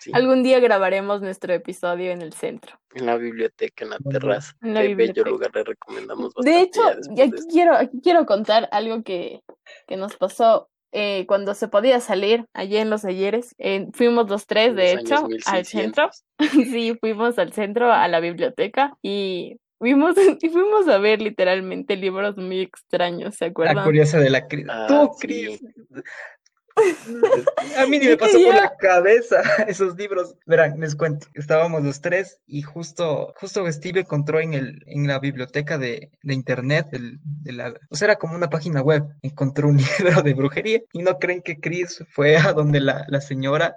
sí, 0.01 0.11
Algún 0.15 0.43
día 0.43 0.61
grabaremos 0.61 1.23
nuestro 1.23 1.53
episodio 1.55 2.11
en 2.11 2.23
el 2.23 2.33
centro. 2.33 2.79
en 2.95 3.07
la 3.07 3.17
biblioteca, 3.17 3.85
en 3.85 3.91
la 3.91 3.99
terraza, 3.99 4.53
en 4.63 4.75
la 4.75 4.83
qué 4.83 4.95
bello 4.95 5.25
lugar, 5.25 5.51
le 5.55 5.65
recomendamos 5.65 6.35
De 6.35 6.51
bastante 6.53 6.63
hecho, 6.63 6.83
de 7.15 7.23
aquí 7.23 7.35
esto. 7.37 7.49
quiero, 7.51 7.77
aquí 7.77 8.01
quiero 8.03 8.27
contar 8.27 8.69
algo 8.73 9.03
que, 9.03 9.41
que 9.87 9.97
nos 9.97 10.17
pasó 10.17 10.69
eh, 10.93 11.25
cuando 11.27 11.55
se 11.55 11.69
podía 11.69 12.01
salir 12.01 12.45
allí 12.53 12.77
en 12.77 12.91
los 12.91 13.05
ayeres. 13.07 13.55
Eh, 13.59 13.89
fuimos 13.95 14.29
los 14.29 14.47
tres, 14.47 14.69
En 14.71 14.77
de 14.77 14.95
los 14.95 15.03
hecho, 15.05 15.15
al 15.47 15.65
centro. 15.65 16.11
1600. 16.11 16.25
Sí, 16.73 16.97
fuimos 17.01 17.39
al 17.39 17.53
centro, 17.53 17.91
a 17.93 18.07
la 18.09 18.21
biblioteca 18.21 18.95
y 19.01 19.57
vimos 19.81 20.15
y 20.43 20.49
fuimos 20.51 20.87
a 20.89 20.99
ver 20.99 21.23
literalmente 21.23 21.97
libros 21.97 22.37
muy 22.37 22.61
extraños, 22.61 23.37
¿se 23.37 23.47
La 23.47 23.51
acuerdan? 23.53 23.85
curiosa 23.85 24.19
de 24.21 24.29
la 24.31 24.47
Cris. 24.47 24.67
Ah, 24.69 24.87
Tú, 24.89 25.11
sí. 25.19 25.59
A 27.77 27.87
mí 27.87 27.99
ni 27.99 28.07
me 28.07 28.17
pasó 28.17 28.39
por 28.43 28.55
la 28.55 28.77
cabeza 28.77 29.43
esos 29.69 29.97
libros. 29.97 30.35
Verán, 30.47 30.79
les 30.81 30.95
cuento. 30.95 31.27
Estábamos 31.35 31.83
los 31.83 32.01
tres 32.01 32.41
y 32.47 32.63
justo, 32.63 33.35
justo 33.37 33.71
Steve 33.71 34.01
encontró 34.01 34.41
en 34.41 34.55
el, 34.55 34.83
en 34.87 35.07
la 35.07 35.19
biblioteca 35.19 35.79
de, 35.79 36.11
de 36.23 36.35
internet, 36.35 36.89
del- 36.91 37.19
de 37.23 37.53
la, 37.53 37.75
o 37.91 37.97
sea, 37.97 38.07
era 38.07 38.17
como 38.17 38.35
una 38.35 38.51
página 38.51 38.81
web. 38.83 39.05
Encontró 39.23 39.69
un 39.69 39.77
libro 39.99 40.23
de 40.23 40.35
brujería 40.35 40.81
y 40.93 41.03
no 41.03 41.19
creen 41.19 41.43
que 41.43 41.61
Chris 41.61 42.05
fue 42.11 42.37
a 42.37 42.53
donde 42.53 42.81
la, 42.81 43.05
la 43.09 43.21
señora 43.21 43.77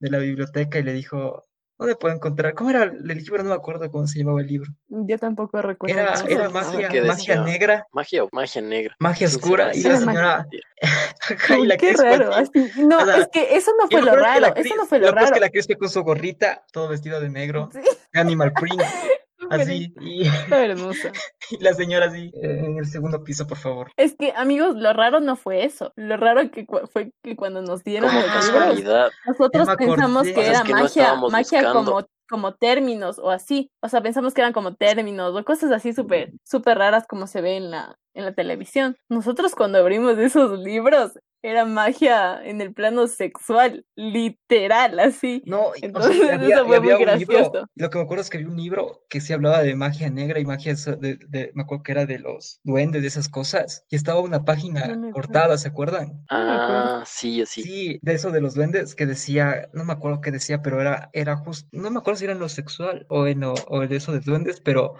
de 0.00 0.10
la 0.10 0.18
biblioteca 0.18 0.78
y 0.78 0.82
le 0.82 0.92
dijo, 0.92 1.44
¿dónde 1.78 1.96
puedo 1.96 2.14
encontrar? 2.14 2.54
¿Cómo 2.54 2.70
era 2.70 2.84
el 2.84 3.02
libro? 3.06 3.42
No 3.42 3.50
me 3.50 3.54
acuerdo 3.54 3.90
cómo 3.90 4.06
se 4.06 4.18
llamaba 4.18 4.40
el 4.40 4.46
libro. 4.46 4.70
Yo 4.88 5.18
tampoco 5.18 5.60
recuerdo. 5.62 5.96
Era, 5.98 6.48
magia, 6.50 6.88
¿Qué 6.88 7.02
magia 7.02 7.42
negra, 7.42 7.86
Magia 7.92 8.24
o 8.24 8.28
magia 8.32 8.62
negra. 8.62 8.96
magia 8.98 9.26
¿Quién 9.26 9.36
oscura 9.40 9.70
y 9.74 9.82
la 9.82 9.96
señora... 9.98 10.46
Y 11.58 11.66
la 11.66 11.76
qué 11.78 11.92
raro. 11.94 12.34
así. 12.34 12.50
No, 12.76 12.98
O 12.98 13.04
sea, 13.06 13.16
es 13.18 13.28
que 13.32 13.56
eso 13.56 13.72
no 13.80 13.88
fue 13.88 14.02
lo 14.02 14.10
es 14.10 14.16
la 14.16 14.22
raro. 14.22 14.56
Eso 14.56 14.76
no 14.76 14.84
fue 14.86 14.98
lo 14.98 15.04
peor 15.06 15.16
es 15.18 15.22
raro. 15.22 15.34
que 15.34 15.40
la 15.40 15.50
fue 15.50 15.76
con 15.78 15.88
su 15.88 16.02
gorrita, 16.02 16.62
todo 16.72 16.88
vestido 16.88 17.20
de 17.20 17.30
negro, 17.30 17.70
Sí, 17.72 17.80
animal 18.12 18.52
print, 18.52 18.80
así, 19.50 19.92
y, 20.00 20.26
está 20.26 20.64
hermosa. 20.64 21.12
y 21.50 21.62
la 21.62 21.74
señora 21.74 22.06
así, 22.06 22.30
en 22.34 22.78
el 22.78 22.86
segundo 22.86 23.22
piso, 23.24 23.46
por 23.46 23.58
favor. 23.58 23.90
Es 23.96 24.14
que, 24.16 24.32
amigos, 24.36 24.76
lo 24.76 24.92
raro 24.92 25.20
no 25.20 25.36
fue 25.36 25.64
eso. 25.64 25.92
Lo 25.96 26.16
raro 26.16 26.50
que 26.50 26.66
fue 26.92 27.12
que 27.22 27.36
cuando 27.36 27.62
nos 27.62 27.84
dieron 27.84 28.08
Como 28.08 28.20
los 28.20 28.28
libros, 28.30 28.50
casualidad. 28.50 29.10
nosotros 29.26 29.68
pensamos 29.76 30.22
que 30.24 30.34
Cosas 30.34 30.50
era 30.50 30.62
que 30.62 30.72
magia, 30.72 31.14
magia 31.14 31.62
buscando. 31.62 31.92
como, 31.92 32.06
como 32.28 32.54
términos 32.54 33.18
o 33.18 33.30
así. 33.30 33.70
O 33.80 33.88
sea, 33.88 34.02
pensamos 34.02 34.34
que 34.34 34.40
eran 34.40 34.52
como 34.52 34.74
términos 34.74 35.34
o 35.34 35.44
cosas 35.44 35.70
así 35.72 35.92
súper, 35.92 36.32
súper 36.44 36.78
raras 36.78 37.06
como 37.06 37.26
se 37.26 37.40
ve 37.40 37.56
en 37.56 37.70
la, 37.70 37.98
en 38.14 38.24
la 38.24 38.32
televisión. 38.32 38.96
Nosotros 39.08 39.54
cuando 39.54 39.78
abrimos 39.78 40.18
esos 40.18 40.58
libros, 40.60 41.18
era 41.44 41.64
magia 41.66 42.40
en 42.44 42.60
el 42.60 42.72
plano 42.74 43.06
sexual, 43.06 43.84
literal, 43.96 44.98
así. 45.00 45.46
No, 45.46 45.72
o 45.72 45.74
Entonces, 45.82 46.16
sea, 46.16 46.34
y 46.40 46.50
había, 46.50 46.50
eso 46.50 46.66
fue 46.66 46.80
muy 46.80 46.96
libro, 47.12 47.36
gracioso. 47.42 47.66
lo 47.74 47.90
que 47.90 47.98
me 47.98 48.04
acuerdo 48.04 48.22
es 48.22 48.30
que 48.30 48.38
había 48.38 48.48
un 48.48 48.56
libro 48.56 49.04
que 49.10 49.20
sí 49.20 49.32
hablaba 49.34 49.62
de 49.62 49.74
magia 49.76 50.08
negra 50.10 50.40
y 50.40 50.44
magia, 50.46 50.74
de, 50.74 51.16
de- 51.28 51.50
me 51.54 51.62
acuerdo 51.62 51.82
que 51.82 51.92
era 51.92 52.06
de 52.06 52.18
los 52.18 52.60
duendes, 52.64 53.02
de 53.02 53.08
esas 53.08 53.28
cosas, 53.28 53.84
y 53.90 53.96
estaba 53.96 54.20
una 54.20 54.44
página 54.44 54.96
No 54.96 55.12
cortada, 55.12 55.58
¿se 55.58 55.68
acuerdan? 55.68 56.26
No. 56.30 56.30
Ah, 56.30 57.04
sí, 57.06 57.36
yo 57.38 57.46
sí. 57.46 57.62
Sí, 57.62 57.98
de 58.02 58.14
eso 58.14 58.30
de 58.32 58.40
los 58.40 58.54
duendes 58.54 58.94
que 58.94 59.06
decía, 59.06 59.68
no 59.74 59.84
me 59.84 59.92
acuerdo 59.92 60.20
qué 60.20 60.30
decía, 60.32 60.62
pero 60.62 60.80
era, 60.80 61.10
era 61.12 61.36
justo, 61.36 61.68
no 61.72 61.90
me 61.90 61.98
acuerdo 61.98 62.18
si 62.18 62.24
era 62.24 62.32
en 62.34 62.40
lo 62.40 62.48
sexual 62.48 63.06
o 63.10 63.26
en 63.26 63.40
lo, 63.40 63.54
o 63.68 63.80
de 63.86 63.96
eso 63.96 64.12
de 64.12 64.20
duendes, 64.20 64.60
pero 64.60 64.94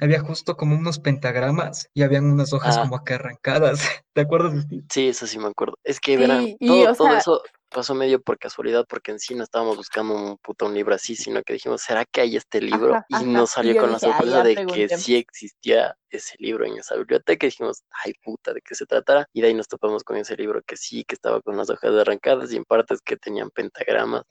había 0.00 0.20
justo 0.20 0.56
como 0.56 0.76
unos 0.76 0.98
pentagramas 0.98 1.88
y 1.94 2.02
habían 2.02 2.24
unas 2.24 2.52
hojas 2.52 2.76
Ah. 2.78 2.82
como 2.82 3.04
que 3.04 3.14
arrancadas. 3.14 3.80
¿Te 4.14 4.22
acuerdas, 4.22 4.62
Steve? 4.64 4.82
Sí, 4.90 5.08
eso 5.08 5.26
sí 5.26 5.38
me 5.38 5.46
acuerdo. 5.48 5.78
Es 5.84 6.00
que 6.00 6.12
Sí, 6.12 6.16
verán, 6.18 6.44
y, 6.58 6.66
todo, 6.66 6.82
o 6.90 6.94
todo 6.94 7.08
sea- 7.08 7.18
eso 7.18 7.42
pasó 7.70 7.92
medio 7.96 8.22
por 8.22 8.38
casualidad, 8.38 8.86
porque 8.88 9.10
en 9.10 9.18
sí 9.18 9.34
no 9.34 9.42
estábamos 9.42 9.76
buscando 9.76 10.14
un 10.14 10.38
puta 10.38 10.64
un 10.64 10.74
libro 10.74 10.94
así, 10.94 11.16
sino 11.16 11.42
que 11.42 11.54
dijimos, 11.54 11.82
¿será 11.82 12.04
que 12.04 12.20
hay 12.20 12.36
este 12.36 12.60
libro? 12.60 12.94
Ajá, 12.94 13.06
y 13.08 13.14
ajá. 13.16 13.24
nos 13.24 13.50
salió 13.50 13.80
con 13.80 13.90
la 13.90 13.98
dije, 13.98 14.06
"Ah, 14.12 14.16
sorpresa 14.16 14.42
de 14.44 14.54
que 14.54 14.62
preguntemos". 14.64 15.02
sí 15.02 15.16
existía 15.16 15.96
ese 16.08 16.36
libro 16.38 16.64
en 16.66 16.78
esa 16.78 16.94
biblioteca. 16.94 17.46
Y 17.46 17.50
dijimos, 17.50 17.82
ay 18.04 18.14
puta, 18.22 18.52
¿de 18.52 18.60
qué 18.60 18.76
se 18.76 18.86
tratará? 18.86 19.26
Y 19.32 19.40
de 19.40 19.48
ahí 19.48 19.54
nos 19.54 19.66
topamos 19.66 20.04
con 20.04 20.16
ese 20.16 20.36
libro 20.36 20.62
que 20.62 20.76
sí, 20.76 21.02
que 21.04 21.16
estaba 21.16 21.40
con 21.40 21.56
las 21.56 21.68
hojas 21.68 21.90
arrancadas 21.92 22.52
y 22.52 22.56
en 22.58 22.64
partes 22.64 23.00
que 23.00 23.16
tenían 23.16 23.50
pentagramas 23.50 24.22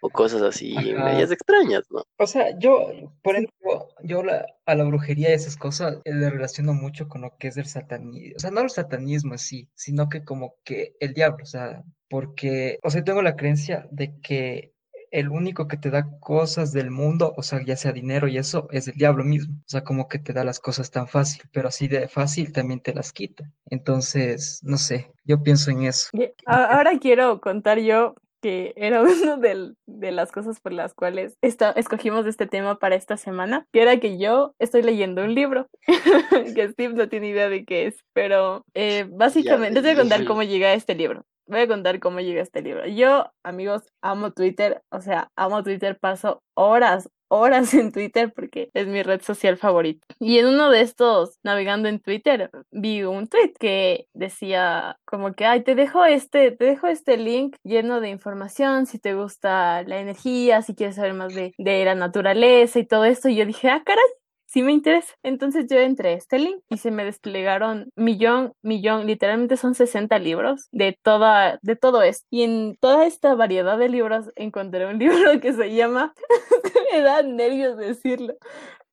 o 0.00 0.10
cosas 0.10 0.42
así 0.42 0.76
Ajá. 0.76 1.04
medias 1.04 1.30
extrañas, 1.30 1.84
¿no? 1.90 2.02
O 2.18 2.26
sea, 2.26 2.58
yo, 2.58 2.90
por 3.22 3.34
ejemplo, 3.36 3.88
yo 4.02 4.22
la- 4.22 4.46
a 4.66 4.74
la 4.74 4.84
brujería 4.84 5.30
y 5.30 5.34
esas 5.34 5.56
cosas 5.56 5.98
eh, 6.04 6.14
le 6.14 6.30
relaciono 6.30 6.74
mucho 6.74 7.08
con 7.08 7.22
lo 7.22 7.36
que 7.38 7.48
es 7.48 7.56
el 7.56 7.66
satanismo. 7.66 8.34
O 8.36 8.38
sea, 8.40 8.50
no 8.50 8.60
el 8.60 8.70
satanismo 8.70 9.34
así, 9.34 9.68
sino 9.74 10.08
que 10.08 10.24
como 10.24 10.54
que 10.64 10.94
el 11.00 11.14
diablo, 11.14 11.42
o 11.42 11.46
sea, 11.46 11.82
porque, 12.08 12.78
o 12.82 12.90
sea, 12.90 13.04
tengo 13.04 13.22
la 13.22 13.36
creencia 13.36 13.86
de 13.90 14.18
que 14.20 14.72
el 15.12 15.28
único 15.28 15.66
que 15.66 15.76
te 15.76 15.90
da 15.90 16.08
cosas 16.20 16.72
del 16.72 16.90
mundo, 16.92 17.34
o 17.36 17.42
sea, 17.42 17.64
ya 17.64 17.76
sea 17.76 17.92
dinero 17.92 18.28
y 18.28 18.38
eso, 18.38 18.68
es 18.70 18.86
el 18.86 18.94
diablo 18.94 19.24
mismo. 19.24 19.54
O 19.58 19.68
sea, 19.68 19.82
como 19.82 20.06
que 20.08 20.20
te 20.20 20.32
da 20.32 20.44
las 20.44 20.60
cosas 20.60 20.90
tan 20.92 21.08
fácil, 21.08 21.42
pero 21.52 21.66
así 21.68 21.88
de 21.88 22.06
fácil 22.06 22.52
también 22.52 22.80
te 22.80 22.94
las 22.94 23.12
quita. 23.12 23.50
Entonces, 23.70 24.60
no 24.62 24.76
sé, 24.78 25.10
yo 25.24 25.42
pienso 25.42 25.72
en 25.72 25.82
eso. 25.84 26.10
Ahora 26.46 26.92
quiero 27.00 27.40
contar 27.40 27.80
yo 27.80 28.14
que 28.40 28.72
era 28.76 29.02
una 29.02 29.36
del- 29.36 29.76
de 29.86 30.12
las 30.12 30.32
cosas 30.32 30.60
por 30.60 30.72
las 30.72 30.94
cuales 30.94 31.34
esta- 31.42 31.72
escogimos 31.72 32.26
este 32.26 32.46
tema 32.46 32.78
para 32.78 32.94
esta 32.96 33.16
semana, 33.16 33.66
que 33.72 33.82
era 33.82 33.98
que 33.98 34.18
yo 34.18 34.54
estoy 34.58 34.82
leyendo 34.82 35.22
un 35.22 35.34
libro, 35.34 35.66
que 36.54 36.68
Steve 36.70 36.94
no 36.94 37.08
tiene 37.08 37.28
idea 37.28 37.48
de 37.48 37.64
qué 37.64 37.86
es, 37.86 37.98
pero 38.12 38.64
eh, 38.74 39.06
básicamente 39.10 39.74
les 39.80 39.82
voy 39.82 39.92
a 39.92 39.96
contar 39.96 40.18
dije. 40.20 40.28
cómo 40.28 40.42
llegué 40.42 40.66
a 40.66 40.74
este 40.74 40.94
libro. 40.94 41.24
Voy 41.46 41.60
a 41.60 41.66
contar 41.68 41.98
cómo 41.98 42.20
llegué 42.20 42.38
a 42.38 42.44
este 42.44 42.62
libro. 42.62 42.86
Yo, 42.86 43.26
amigos, 43.44 43.82
amo 44.02 44.30
Twitter, 44.32 44.82
o 44.92 45.00
sea, 45.00 45.28
amo 45.36 45.64
Twitter, 45.64 45.98
paso 45.98 46.42
horas, 46.54 47.08
horas 47.30 47.72
en 47.74 47.92
Twitter 47.92 48.32
porque 48.34 48.70
es 48.74 48.86
mi 48.86 49.02
red 49.02 49.22
social 49.22 49.56
favorita. 49.56 50.06
Y 50.18 50.38
en 50.38 50.46
uno 50.46 50.70
de 50.70 50.82
estos, 50.82 51.38
navegando 51.42 51.88
en 51.88 52.00
Twitter, 52.00 52.50
vi 52.70 53.04
un 53.04 53.28
tweet 53.28 53.54
que 53.58 54.06
decía 54.14 54.98
como 55.04 55.32
que, 55.32 55.46
ay, 55.46 55.62
te 55.62 55.74
dejo 55.74 56.04
este, 56.04 56.50
te 56.52 56.64
dejo 56.64 56.86
este 56.88 57.16
link 57.16 57.56
lleno 57.64 58.00
de 58.00 58.10
información 58.10 58.86
si 58.86 58.98
te 58.98 59.14
gusta 59.14 59.82
la 59.84 59.98
energía, 60.00 60.62
si 60.62 60.74
quieres 60.74 60.96
saber 60.96 61.14
más 61.14 61.34
de, 61.34 61.54
de 61.58 61.84
la 61.84 61.94
naturaleza 61.94 62.78
y 62.78 62.86
todo 62.86 63.04
esto. 63.04 63.28
Y 63.28 63.36
yo 63.36 63.46
dije, 63.46 63.68
ah, 63.70 63.82
caray. 63.84 64.19
Sí 64.52 64.62
me 64.62 64.72
interesa. 64.72 65.14
Entonces 65.22 65.66
yo 65.70 65.78
entré 65.78 66.08
a 66.08 66.12
este 66.14 66.40
link 66.40 66.60
y 66.68 66.78
se 66.78 66.90
me 66.90 67.04
desplegaron 67.04 67.90
millón, 67.94 68.52
millón, 68.62 69.06
literalmente 69.06 69.56
son 69.56 69.76
60 69.76 70.18
libros 70.18 70.66
de 70.72 70.98
toda, 71.02 71.60
de 71.62 71.76
todo 71.76 72.02
esto. 72.02 72.26
Y 72.30 72.42
en 72.42 72.76
toda 72.80 73.06
esta 73.06 73.36
variedad 73.36 73.78
de 73.78 73.88
libros 73.88 74.30
encontré 74.34 74.86
un 74.86 74.98
libro 74.98 75.40
que 75.40 75.52
se 75.52 75.72
llama, 75.72 76.12
me 76.92 77.00
da 77.00 77.22
nervios 77.22 77.76
decirlo, 77.76 78.34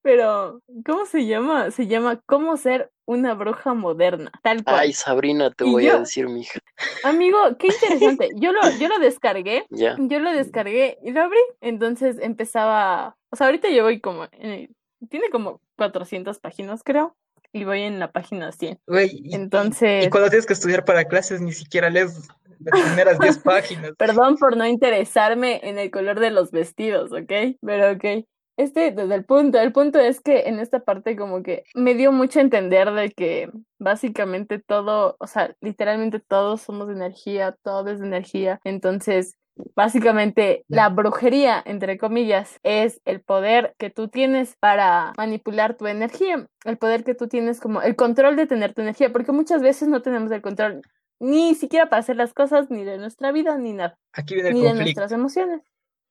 pero 0.04 0.62
¿cómo 0.86 1.06
se 1.08 1.26
llama? 1.26 1.72
Se 1.72 1.88
llama 1.88 2.22
Cómo 2.28 2.56
ser 2.58 2.91
una 3.08 3.34
bruja 3.34 3.74
moderna, 3.74 4.32
tal 4.43 4.63
cual. 4.63 4.80
Ay, 4.80 4.93
Sabrina, 4.93 5.50
te 5.50 5.65
Y 5.65 5.72
voy 5.72 5.88
a 5.88 6.00
decir, 6.00 6.28
mija. 6.30 6.60
Amigo, 7.04 7.38
qué 7.58 7.67
interesante. 7.67 8.30
Yo 8.36 8.52
lo, 8.52 8.60
yo 8.80 8.89
lo 8.89 9.00
descargué 9.00 9.65
Ya. 9.72 9.96
yo 9.98 10.20
lo 10.20 10.32
descargué 10.34 10.98
y 11.04 11.12
lo 11.12 11.22
abrí. 11.22 11.39
Entonces 11.62 12.17
empezaba. 12.22 13.15
O 13.32 13.36
sea, 13.36 13.48
ahorita 13.48 13.70
yo 13.70 13.84
voy 13.84 14.00
como. 14.00 14.26
en 14.34 14.52
el- 14.52 14.70
tiene 15.10 15.30
como 15.30 15.62
400 15.78 16.40
páginas, 16.40 16.82
creo. 16.84 17.16
Y 17.54 17.64
voy 17.64 17.82
en 17.82 18.00
la 18.00 18.12
página 18.12 18.52
100. 18.52 18.80
Güey, 18.88 19.10
y- 19.12 19.30
y- 19.32 19.36
Entonces- 19.36 20.06
y 20.06 20.10
cuando 20.10 20.30
tienes 20.30 20.46
que 20.46 20.54
estudiar 20.54 20.84
para 20.86 21.06
clases, 21.06 21.40
ni 21.42 21.54
siquiera 21.54 21.90
lees 21.90 22.28
las 22.60 22.82
primeras 22.82 23.18
10 23.20 23.38
páginas. 23.44 23.92
Perdón 23.98 24.38
por 24.38 24.58
no 24.58 24.66
interesarme 24.66 25.62
en 25.64 25.80
el 25.80 25.90
color 25.92 26.20
de 26.20 26.32
los 26.32 26.52
vestidos, 26.52 27.12
¿ok? 27.14 27.58
Pero 27.62 27.92
ok. 27.94 28.26
Este, 28.58 28.92
desde 28.92 29.14
el 29.14 29.24
punto, 29.24 29.60
el 29.60 29.72
punto 29.72 30.00
es 30.00 30.20
que 30.20 30.42
en 30.48 30.60
esta 30.60 30.80
parte 30.80 31.16
como 31.16 31.44
que 31.44 31.64
me 31.76 31.94
dio 31.94 32.12
mucho 32.12 32.40
a 32.40 32.42
entender 32.42 32.92
de 32.92 33.12
que 33.12 33.52
básicamente 33.78 34.58
todo, 34.60 35.16
o 35.20 35.28
sea, 35.28 35.56
literalmente 35.62 36.20
todos 36.20 36.62
somos 36.64 36.88
de 36.88 36.94
energía, 36.96 37.56
todo 37.64 37.90
es 37.92 38.00
de 38.00 38.08
energía. 38.08 38.60
Entonces, 38.64 39.36
básicamente 39.76 40.63
la 40.67 40.89
brujería, 40.89 41.62
entre 41.65 41.98
comillas, 41.98 42.60
es 42.63 43.02
el 43.06 43.22
poder 43.22 43.76
que 43.78 43.89
tú 43.89 44.08
tienes 44.08 44.56
para 44.60 45.13
manipular 45.17 45.76
tu 45.76 45.88
energía, 45.88 46.48
el 46.65 46.78
poder 46.78 47.04
que 47.04 47.15
tú 47.15 47.28
tienes 47.28 47.60
como 47.60 47.82
el 47.82 47.96
control 47.96 48.36
de 48.36 48.48
tener 48.48 48.74
tu 48.74 48.82
energía, 48.82 49.12
porque 49.12 49.32
muchas 49.32 49.62
veces 49.62 49.88
no 49.88 50.02
tenemos 50.02 50.32
el 50.32 50.41
control 50.41 50.82
ni 51.20 51.56
siquiera 51.56 51.89
para 51.89 52.00
hacer 52.02 52.15
las 52.15 52.34
cosas, 52.34 52.70
ni 52.70 52.84
de 52.84 52.98
nuestra 52.98 53.32
vida, 53.32 53.58
ni 53.58 53.74
nada, 53.74 53.98
Aquí 54.13 54.36
viene 54.36 54.50
el 54.50 54.56
ni 54.56 54.62
de 54.62 54.67
conflicto. 54.70 55.00
nuestras 55.02 55.12
emociones. 55.20 55.62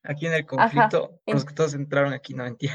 Aquí 0.02 0.26
en 0.26 0.32
el 0.35 0.46
conflicto, 0.46 1.20
en- 1.26 1.35
los 1.35 1.44
que 1.44 1.54
todos 1.54 1.74
entraron 1.74 2.12
aquí, 2.12 2.35
no 2.35 2.44
mentira. 2.44 2.74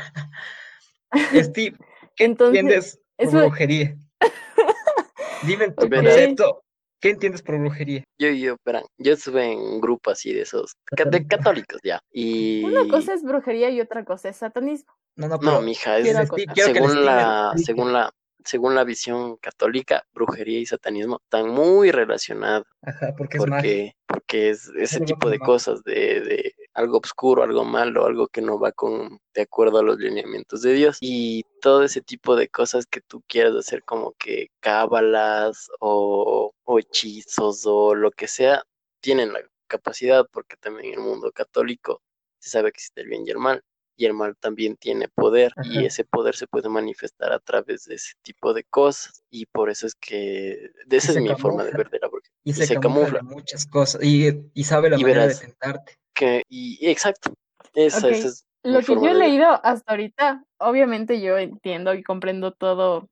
Steve, 1.44 1.78
¿qué 2.16 2.26
Entonces, 2.26 2.60
entiendes 2.60 3.00
por 3.18 3.28
eso- 3.28 3.38
brujería? 3.40 3.96
Dime 5.44 5.72
tu 5.72 5.90
concepto, 5.90 6.64
¿qué 7.02 7.10
entiendes 7.10 7.42
por 7.42 7.60
brujería? 7.60 8.04
Yo, 8.18 8.30
yo, 8.30 8.56
verán, 8.64 8.84
yo 8.98 9.14
estuve 9.14 9.52
en 9.52 9.60
un 9.60 9.82
grupo 9.82 10.12
así 10.12 10.34
de 10.34 10.42
esos, 10.42 10.76
de 10.92 10.96
Católico. 11.04 11.28
católicos 11.28 11.82
ya. 11.84 12.00
Y 12.12 12.64
Una 12.64 12.88
cosa 12.88 13.14
es 13.14 13.24
brujería 13.24 13.70
y 13.70 13.82
otra 13.82 14.06
cosa 14.06 14.30
es 14.30 14.38
satanismo. 14.38 14.94
No, 15.16 15.28
no, 15.28 15.36
no, 15.36 15.40
pero 15.40 15.62
mija, 15.62 15.98
es 15.98 16.04
quiero 16.04 16.28
quiero 16.54 16.74
según 16.74 17.06
la, 17.06 17.54
según 17.58 17.92
la, 17.94 18.12
según 18.46 18.76
la 18.76 18.84
visión 18.84 19.38
católica, 19.38 20.04
brujería 20.14 20.60
y 20.60 20.66
satanismo 20.66 21.20
están 21.24 21.50
muy 21.50 21.92
relacionados. 21.92 22.68
Ajá, 22.82 23.14
porque 23.18 23.38
es 23.38 23.46
magia. 23.46 23.58
porque, 23.58 23.96
porque 24.08 24.50
es 24.52 24.72
ese 24.78 25.02
tipo 25.02 25.30
de 25.30 25.40
cosas 25.40 25.84
de, 25.84 26.22
de 26.22 26.54
algo 26.82 27.00
oscuro, 27.04 27.44
algo 27.44 27.64
malo, 27.66 28.06
algo 28.06 28.28
que 28.28 28.42
no 28.42 28.60
va 28.60 28.72
con 28.72 29.20
de 29.34 29.42
acuerdo 29.44 29.80
a 29.80 29.84
los 29.84 29.98
lineamientos 30.00 30.62
de 30.62 30.74
Dios 30.74 30.98
y 31.02 31.44
todo 31.62 31.84
ese 31.84 32.02
tipo 32.02 32.36
de 32.36 32.50
cosas 32.50 32.86
que 32.86 33.02
tú 33.02 33.22
quieras 33.28 33.56
hacer 33.56 33.84
como 33.84 34.14
que 34.14 34.50
cábalas 34.60 35.70
o, 35.80 36.54
o 36.64 36.80
hechizos 36.80 37.64
o 37.66 37.96
lo 37.96 38.12
que 38.12 38.28
sea, 38.28 38.64
tienen 39.02 39.34
la 39.34 39.42
capacidad 39.68 40.26
porque 40.32 40.58
también 40.58 40.94
en 40.94 41.00
el 41.00 41.06
mundo 41.06 41.32
católico 41.32 42.02
se 42.40 42.50
sabe 42.50 42.72
que 42.72 42.78
existe 42.78 43.02
el 43.02 43.08
bien 43.08 43.26
y 43.26 43.32
el 43.32 43.38
mal 43.38 43.64
y 43.96 44.06
el 44.06 44.14
mal 44.14 44.36
también 44.38 44.78
tiene 44.78 45.10
poder 45.10 45.54
y 45.62 45.86
ese 45.86 46.04
poder 46.06 46.36
se 46.36 46.48
puede 46.48 46.70
manifestar 46.70 47.32
a 47.34 47.40
través 47.40 47.86
de 47.86 47.96
ese 47.96 48.14
tipo 48.24 48.54
de 48.54 48.64
cosas 48.64 49.24
y 49.30 49.46
por 49.46 49.70
eso 49.70 49.86
es 49.86 49.96
que 49.96 50.72
Y 50.86 50.96
esa 50.98 51.12
es 51.12 51.20
mi 51.20 51.36
forma 51.36 51.64
de 51.64 51.72
ver 51.74 51.90
de 51.90 52.00
la 52.00 52.08
brujería. 52.08 52.32
Y 52.44 52.54
Y 52.54 52.54
se 52.54 52.66
se 52.66 52.78
camufla 52.80 53.20
de 53.20 53.20
camufla. 53.20 53.24
muchas 53.24 53.66
cosas. 53.66 54.04
Y, 54.04 54.50
y 54.54 54.64
sabe 54.64 54.90
la 54.90 54.98
Y 54.98 55.04
manera 55.04 55.28
de 55.28 55.36
tentarte. 55.36 56.00
Que, 56.14 56.44
y 56.50 56.78
exacto, 56.88 57.34
esa, 57.74 58.10
es 58.10 58.46
Lo 58.64 58.80
que 58.80 58.94
yo 58.96 59.06
he 59.06 59.14
de 59.14 59.20
leído 59.20 59.48
hasta 59.64 59.92
ahorita, 59.92 60.44
obviamente 60.60 61.22
yo 61.22 61.38
entiendo 61.38 61.94
y 61.94 62.04
comprendo 62.04 62.52
todo, 62.52 63.10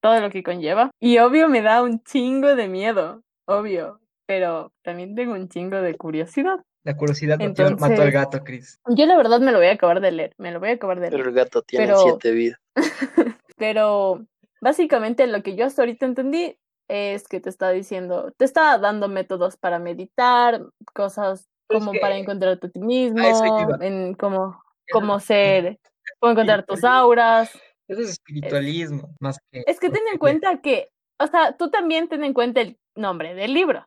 todo 0.00 0.20
lo 0.20 0.30
que 0.30 0.42
conlleva. 0.42 0.90
Y 1.00 1.18
obvio 1.18 1.48
me 1.48 1.62
da 1.62 1.82
un 1.82 2.02
chingo 2.02 2.54
de 2.54 2.68
miedo, 2.68 3.22
obvio, 3.46 4.00
pero 4.26 4.72
también 4.82 5.14
tengo 5.14 5.34
un 5.34 5.48
chingo 5.48 5.80
de 5.82 5.96
curiosidad. 5.96 6.60
La 6.82 6.96
curiosidad 6.96 7.38
mató, 7.38 7.62
mató 7.62 7.62
al 7.64 7.78
Entonces, 7.80 8.14
gato, 8.14 8.42
Chris. 8.42 8.80
yo 8.88 9.04
la 9.04 9.16
verdad 9.16 9.40
me 9.40 9.52
lo 9.52 9.58
voy 9.58 9.66
a 9.66 9.72
acabar 9.72 10.00
de 10.00 10.12
leer, 10.12 10.34
me 10.38 10.50
lo 10.50 10.60
voy 10.60 10.70
a 10.70 10.72
acabar 10.74 10.98
de 10.98 11.10
Pero 11.10 11.24
leer. 11.24 11.28
el 11.28 11.34
gato 11.34 11.62
tiene 11.62 11.86
Pero, 11.86 11.98
siete 12.00 12.30
vidas. 12.30 12.58
pero 13.58 14.24
básicamente 14.62 15.26
lo 15.26 15.42
que 15.42 15.56
yo 15.56 15.66
hasta 15.66 15.82
ahorita 15.82 16.06
entendí 16.06 16.56
es 16.88 17.28
que 17.28 17.40
te 17.40 17.50
está 17.50 17.70
diciendo, 17.70 18.32
te 18.36 18.46
está 18.46 18.78
dando 18.78 19.08
métodos 19.08 19.58
para 19.58 19.78
meditar, 19.78 20.64
cosas 20.94 21.42
Pero 21.42 21.49
como 21.70 21.92
para 22.00 22.16
encontrarte 22.16 22.66
a 22.66 22.70
ti 22.70 22.80
a 22.80 22.84
mismo, 22.84 23.18
iba. 23.20 23.78
en 23.80 24.14
cómo, 24.14 24.62
cómo 24.92 25.20
ser, 25.20 25.78
cómo 26.18 26.32
encontrar 26.32 26.64
tus 26.64 26.84
auras. 26.84 27.50
Eso 27.88 28.00
es 28.00 28.06
Es, 28.06 28.10
espiritualismo, 28.12 29.14
más 29.20 29.38
que 29.50 29.64
es 29.66 29.80
que 29.80 29.90
ten 29.90 30.02
en 30.12 30.18
cuenta 30.18 30.60
que, 30.60 30.90
o 31.18 31.26
sea, 31.26 31.56
tú 31.56 31.70
también 31.70 32.08
ten 32.08 32.24
en 32.24 32.32
cuenta 32.34 32.60
el 32.60 32.78
nombre 32.94 33.34
del 33.34 33.54
libro, 33.54 33.84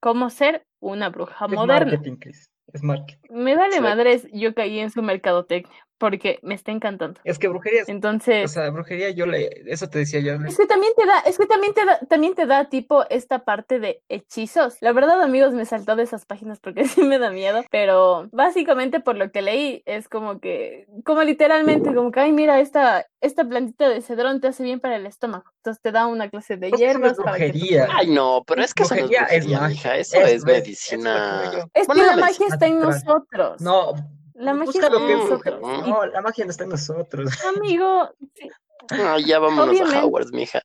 cómo 0.00 0.30
ser 0.30 0.64
una 0.80 1.08
bruja 1.08 1.46
Es 1.46 1.52
moderna. 1.52 1.92
marketing, 1.92 2.16
Chris. 2.16 2.50
Es 2.72 2.82
marketing. 2.82 3.28
Me 3.30 3.56
vale 3.56 3.76
Exacto. 3.76 3.88
madres, 3.88 4.28
yo 4.32 4.54
caí 4.54 4.78
en 4.78 4.90
su 4.90 5.02
mercadotecnia 5.02 5.86
porque 6.00 6.40
me 6.42 6.54
está 6.54 6.72
encantando. 6.72 7.20
Es 7.24 7.38
que 7.38 7.46
brujería 7.46 7.82
es, 7.82 7.88
o 7.88 7.92
Entonces, 7.92 8.50
sea, 8.50 8.70
brujería 8.70 9.10
yo 9.10 9.26
le, 9.26 9.50
eso 9.66 9.88
te 9.88 9.98
decía 9.98 10.20
yo. 10.20 10.32
Es 10.46 10.56
que 10.56 10.66
también 10.66 10.94
te 10.96 11.04
da, 11.06 11.20
es 11.20 11.36
que 11.36 11.46
también 11.46 11.74
te 11.74 11.84
da, 11.84 11.98
también 12.08 12.34
te 12.34 12.46
da 12.46 12.70
tipo 12.70 13.04
esta 13.10 13.44
parte 13.44 13.78
de 13.78 14.02
hechizos. 14.08 14.78
La 14.80 14.92
verdad, 14.92 15.20
amigos, 15.20 15.52
me 15.52 15.66
saltó 15.66 15.96
de 15.96 16.04
esas 16.04 16.24
páginas 16.24 16.58
porque 16.58 16.84
sí 16.88 17.02
me 17.02 17.18
da 17.18 17.30
miedo, 17.30 17.62
pero 17.70 18.28
básicamente 18.32 19.00
por 19.00 19.16
lo 19.16 19.30
que 19.30 19.42
leí 19.42 19.82
es 19.84 20.08
como 20.08 20.40
que, 20.40 20.86
como 21.04 21.22
literalmente, 21.22 21.94
como 21.94 22.10
que, 22.10 22.20
ay, 22.20 22.32
mira, 22.32 22.60
esta, 22.60 23.06
esta 23.20 23.44
plantita 23.44 23.88
de 23.90 24.00
cedrón 24.00 24.40
te 24.40 24.48
hace 24.48 24.62
bien 24.62 24.80
para 24.80 24.96
el 24.96 25.04
estómago. 25.04 25.44
Entonces 25.56 25.82
te 25.82 25.92
da 25.92 26.06
una 26.06 26.30
clase 26.30 26.56
de 26.56 26.70
hierbas 26.72 27.18
para 27.18 27.36
que 27.36 27.50
tu 27.50 27.58
brujería. 27.58 27.88
Ay, 27.94 28.08
no, 28.08 28.42
pero 28.46 28.62
es 28.62 28.72
que 28.72 28.84
eso 28.84 28.94
no 28.94 29.02
es 29.02 29.08
Brujería 29.10 29.26
es 29.26 29.44
brujería, 29.44 29.60
magia. 29.60 29.68
mija. 29.68 29.96
Eso 29.98 30.18
Es, 30.22 30.44
medicina. 30.44 31.68
Es 31.74 31.86
que 31.86 31.86
Bueno, 31.86 32.06
la 32.06 32.16
magia 32.16 32.46
está 32.46 32.66
en 32.66 32.80
nosotros. 32.80 33.60
No, 33.60 33.92
La 34.34 34.54
magia 34.54 34.66
busca 34.72 34.90
lo 34.90 35.06
que 35.06 35.16
brujería. 35.16 35.58
No, 35.86 36.06
la 36.06 36.20
magia 36.22 36.44
no 36.44 36.50
está 36.50 36.64
en 36.64 36.70
nosotros. 36.70 37.30
Amigo, 37.56 38.10
No, 38.96 39.18
ya 39.18 39.38
vámonos 39.38 39.80
a. 39.80 40.04
Hogwarts, 40.04 40.32
mija. 40.32 40.62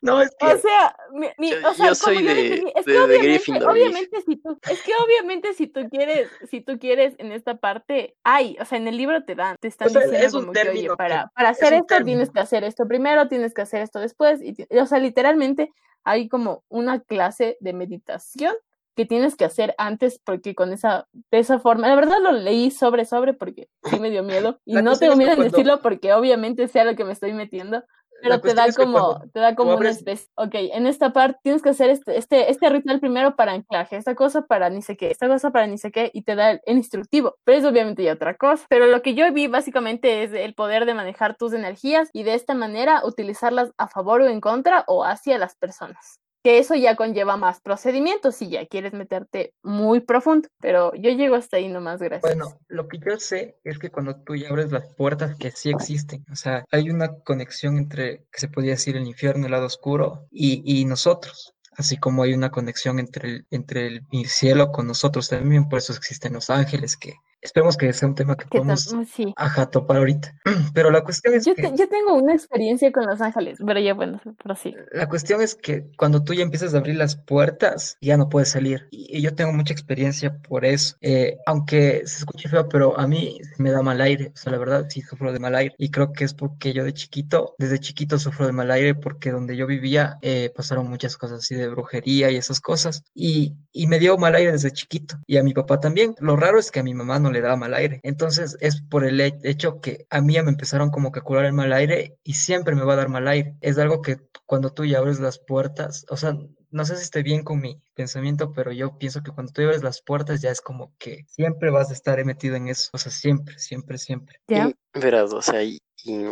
No, 0.00 0.20
es 0.20 0.30
O 0.42 0.46
que 0.46 0.58
sea, 0.58 0.96
mi, 1.12 1.28
mi- 1.38 1.50
Yo, 1.50 1.68
o 1.70 1.74
sea, 1.74 1.86
yo 1.86 1.94
soy 1.94 2.22
de, 2.22 2.54
es 2.74 2.84
que 2.84 2.92
de 2.92 2.98
obviamente, 2.98 3.26
Gryffindor, 3.26 3.72
mija. 3.72 3.86
obviamente 3.86 4.20
si 4.22 4.36
tú, 4.36 4.58
es 4.70 4.82
que 4.82 4.92
obviamente 5.02 5.54
si 5.54 5.66
tú 5.66 5.88
quieres, 5.88 6.28
si 6.50 6.60
tú 6.60 6.78
quieres 6.78 7.14
en 7.18 7.32
esta 7.32 7.56
parte, 7.56 8.16
hay, 8.22 8.56
o 8.60 8.64
sea, 8.66 8.76
en 8.78 8.88
el 8.88 8.96
libro 8.98 9.24
te 9.24 9.34
dan, 9.34 9.56
te 9.60 9.68
o 9.68 9.70
están 9.70 9.88
sea, 9.90 10.02
diciendo 10.02 10.26
es 10.26 10.34
un 10.34 10.40
como 10.40 10.52
que, 10.52 10.68
oye, 10.68 10.88
para, 10.96 11.28
para 11.34 11.50
es 11.50 11.56
hacer 11.58 11.72
un 11.72 11.78
esto 11.80 11.86
término. 11.86 12.06
tienes 12.18 12.30
que 12.30 12.40
hacer 12.40 12.64
esto 12.64 12.86
primero, 12.86 13.28
tienes 13.28 13.54
que 13.54 13.62
hacer 13.62 13.80
esto 13.80 13.98
después, 14.00 14.40
y, 14.42 14.54
o 14.78 14.86
sea, 14.86 14.98
literalmente 14.98 15.72
hay 16.02 16.28
como 16.28 16.64
una 16.68 17.00
clase 17.00 17.56
de 17.60 17.72
meditación 17.72 18.54
que 18.94 19.06
tienes 19.06 19.36
que 19.36 19.44
hacer 19.44 19.74
antes 19.78 20.20
porque 20.24 20.54
con 20.54 20.72
esa, 20.72 21.08
de 21.12 21.38
esa 21.38 21.58
forma, 21.58 21.88
la 21.88 21.96
verdad 21.96 22.18
lo 22.22 22.32
leí 22.32 22.70
sobre, 22.70 23.04
sobre 23.04 23.34
porque 23.34 23.68
sí 23.84 24.00
me 24.00 24.10
dio 24.10 24.22
miedo 24.22 24.60
y 24.64 24.74
La 24.74 24.82
no 24.82 24.96
tengo 24.96 25.16
miedo 25.16 25.32
en 25.32 25.36
cuando 25.36 25.52
decirlo 25.52 25.82
porque 25.82 26.12
obviamente 26.12 26.68
sé 26.68 26.80
a 26.80 26.84
lo 26.84 26.96
que 26.96 27.04
me 27.04 27.12
estoy 27.12 27.32
metiendo, 27.32 27.82
pero 28.22 28.40
te 28.40 28.54
da 28.54 28.66
es 28.66 28.76
que 28.76 28.84
como, 28.84 28.98
cuando 28.98 29.28
te 29.32 29.40
da 29.40 29.54
como 29.54 29.74
una 29.76 29.90
especie, 29.90 30.28
ok, 30.36 30.54
en 30.54 30.86
esta 30.86 31.12
parte 31.12 31.38
tienes 31.42 31.62
que 31.62 31.70
hacer 31.70 31.90
este, 31.90 32.16
este, 32.16 32.50
este 32.50 32.70
ritual 32.70 33.00
primero 33.00 33.36
para 33.36 33.52
anclaje, 33.52 33.96
esta 33.96 34.14
cosa 34.14 34.42
para 34.42 34.70
ni 34.70 34.82
sé 34.82 34.96
qué, 34.96 35.10
esta 35.10 35.28
cosa 35.28 35.50
para 35.50 35.66
ni 35.66 35.76
sé 35.76 35.92
qué, 35.92 36.10
y 36.14 36.22
te 36.22 36.34
da 36.34 36.52
el, 36.52 36.60
el 36.64 36.76
instructivo, 36.78 37.36
pero 37.44 37.58
es 37.58 37.64
obviamente 37.64 38.02
ya 38.02 38.14
otra 38.14 38.36
cosa. 38.36 38.64
Pero 38.68 38.86
lo 38.86 39.02
que 39.02 39.14
yo 39.14 39.30
vi 39.32 39.46
básicamente 39.46 40.22
es 40.22 40.32
el 40.32 40.54
poder 40.54 40.86
de 40.86 40.94
manejar 40.94 41.36
tus 41.36 41.52
energías 41.52 42.08
y 42.12 42.22
de 42.22 42.34
esta 42.34 42.54
manera 42.54 43.02
utilizarlas 43.04 43.72
a 43.76 43.88
favor 43.88 44.22
o 44.22 44.28
en 44.28 44.40
contra 44.40 44.84
o 44.86 45.04
hacia 45.04 45.36
las 45.38 45.56
personas. 45.56 46.20
Que 46.44 46.58
eso 46.58 46.74
ya 46.74 46.94
conlleva 46.94 47.38
más 47.38 47.60
procedimientos 47.60 48.36
si 48.36 48.50
ya 48.50 48.66
quieres 48.66 48.92
meterte 48.92 49.54
muy 49.62 50.00
profundo, 50.00 50.48
pero 50.60 50.94
yo 50.94 51.10
llego 51.10 51.36
hasta 51.36 51.56
ahí 51.56 51.68
nomás, 51.68 52.00
gracias. 52.00 52.20
Bueno, 52.20 52.58
lo 52.68 52.86
que 52.86 52.98
yo 52.98 53.18
sé 53.18 53.56
es 53.64 53.78
que 53.78 53.90
cuando 53.90 54.14
tú 54.16 54.36
ya 54.36 54.50
abres 54.50 54.70
las 54.70 54.86
puertas 54.94 55.36
que 55.36 55.50
sí 55.50 55.70
existen, 55.70 56.22
o 56.30 56.36
sea, 56.36 56.66
hay 56.70 56.90
una 56.90 57.14
conexión 57.20 57.78
entre, 57.78 58.26
que 58.30 58.40
se 58.40 58.48
podría 58.48 58.72
decir, 58.72 58.94
el 58.96 59.06
infierno, 59.06 59.46
el 59.46 59.52
lado 59.52 59.64
oscuro 59.64 60.28
y, 60.30 60.62
y 60.64 60.84
nosotros, 60.84 61.54
así 61.78 61.96
como 61.96 62.22
hay 62.22 62.34
una 62.34 62.50
conexión 62.50 62.98
entre 62.98 63.28
el, 63.28 63.46
entre 63.50 63.86
el 63.86 64.26
cielo 64.26 64.70
con 64.70 64.86
nosotros 64.86 65.30
también, 65.30 65.68
por 65.68 65.78
eso 65.78 65.94
existen 65.94 66.34
los 66.34 66.50
ángeles, 66.50 66.98
que 66.98 67.14
esperemos 67.44 67.76
que 67.76 67.92
sea 67.92 68.08
un 68.08 68.14
tema 68.14 68.36
que 68.36 68.46
podamos, 68.46 68.94
sí. 69.14 69.32
ajá, 69.36 69.66
topar 69.70 69.98
ahorita. 69.98 70.34
Pero 70.74 70.90
la 70.90 71.02
cuestión 71.04 71.34
es 71.34 71.44
Yo, 71.44 71.54
que 71.54 71.62
te- 71.62 71.76
yo 71.76 71.88
tengo 71.88 72.14
una 72.14 72.32
experiencia 72.34 72.90
con 72.90 73.06
Los 73.06 73.20
Ángeles, 73.20 73.58
pero 73.64 73.78
ya 73.80 73.94
bueno, 73.94 74.20
pero 74.42 74.56
sí. 74.56 74.74
La 74.92 75.08
cuestión 75.08 75.40
es 75.40 75.54
que 75.54 75.86
cuando 75.96 76.24
tú 76.24 76.34
ya 76.34 76.42
empiezas 76.42 76.74
a 76.74 76.78
abrir 76.78 76.96
las 76.96 77.16
puertas, 77.16 77.96
ya 78.00 78.16
no 78.16 78.28
puedes 78.28 78.48
salir. 78.48 78.88
Y, 78.90 79.18
y 79.18 79.22
yo 79.22 79.34
tengo 79.34 79.52
mucha 79.52 79.72
experiencia 79.72 80.38
por 80.38 80.64
eso. 80.64 80.96
Eh, 81.00 81.36
aunque 81.46 82.02
se 82.06 82.18
escuche 82.18 82.48
feo, 82.48 82.68
pero 82.68 82.98
a 82.98 83.06
mí 83.06 83.38
me 83.58 83.70
da 83.70 83.82
mal 83.82 84.00
aire. 84.00 84.32
O 84.34 84.36
sea, 84.36 84.50
la 84.52 84.58
verdad, 84.58 84.86
sí 84.88 85.02
sufro 85.02 85.32
de 85.32 85.38
mal 85.38 85.54
aire. 85.54 85.74
Y 85.78 85.90
creo 85.90 86.12
que 86.12 86.24
es 86.24 86.34
porque 86.34 86.72
yo 86.72 86.84
de 86.84 86.92
chiquito, 86.94 87.54
desde 87.58 87.78
chiquito 87.78 88.18
sufro 88.18 88.46
de 88.46 88.52
mal 88.52 88.70
aire 88.70 88.94
porque 88.94 89.30
donde 89.30 89.56
yo 89.56 89.66
vivía 89.66 90.18
eh, 90.22 90.50
pasaron 90.54 90.88
muchas 90.88 91.16
cosas 91.16 91.40
así 91.40 91.54
de 91.54 91.68
brujería 91.68 92.30
y 92.30 92.36
esas 92.36 92.60
cosas. 92.60 93.02
Y, 93.14 93.54
y 93.72 93.86
me 93.86 93.98
dio 93.98 94.16
mal 94.18 94.34
aire 94.34 94.52
desde 94.52 94.70
chiquito. 94.72 95.16
Y 95.26 95.36
a 95.36 95.42
mi 95.42 95.52
papá 95.52 95.78
también. 95.80 96.14
Lo 96.20 96.36
raro 96.36 96.58
es 96.58 96.70
que 96.70 96.80
a 96.80 96.82
mi 96.84 96.94
mamá 96.94 97.18
no 97.18 97.30
le 97.34 97.42
daba 97.42 97.56
mal 97.56 97.74
aire. 97.74 98.00
Entonces 98.02 98.56
es 98.60 98.82
por 98.82 99.04
el 99.04 99.20
he- 99.20 99.38
hecho 99.44 99.80
que 99.80 100.06
a 100.10 100.20
mí 100.22 100.34
ya 100.34 100.42
me 100.42 100.50
empezaron 100.50 100.90
como 100.90 101.12
que 101.12 101.20
a 101.20 101.22
curar 101.22 101.44
el 101.46 101.52
mal 101.52 101.72
aire 101.72 102.18
y 102.24 102.34
siempre 102.34 102.74
me 102.74 102.84
va 102.84 102.94
a 102.94 102.96
dar 102.96 103.08
mal 103.10 103.28
aire. 103.28 103.56
Es 103.60 103.78
algo 103.78 104.00
que 104.02 104.18
cuando 104.46 104.72
tú 104.72 104.84
ya 104.86 104.98
abres 104.98 105.20
las 105.20 105.38
puertas, 105.38 106.06
o 106.10 106.16
sea, 106.16 106.34
no 106.70 106.84
sé 106.84 106.96
si 106.96 107.02
estoy 107.04 107.22
bien 107.22 107.44
con 107.44 107.60
mi 107.60 107.80
pensamiento, 107.94 108.52
pero 108.52 108.72
yo 108.72 108.98
pienso 108.98 109.22
que 109.22 109.30
cuando 109.32 109.52
tú 109.52 109.62
abres 109.62 109.82
las 109.82 110.02
puertas 110.02 110.40
ya 110.40 110.50
es 110.50 110.60
como 110.60 110.92
que 110.98 111.24
siempre 111.28 111.70
vas 111.70 111.90
a 111.90 111.92
estar 111.94 112.22
metido 112.24 112.56
en 112.56 112.68
eso. 112.68 112.90
O 112.92 112.98
sea, 112.98 113.12
siempre, 113.12 113.58
siempre, 113.58 113.98
siempre. 113.98 114.40
¿Ya? 114.48 114.66
Y 114.68 114.74
verás, 114.98 115.32
o 115.32 115.42
sea, 115.42 115.62
y, 115.62 115.78
y 116.04 116.24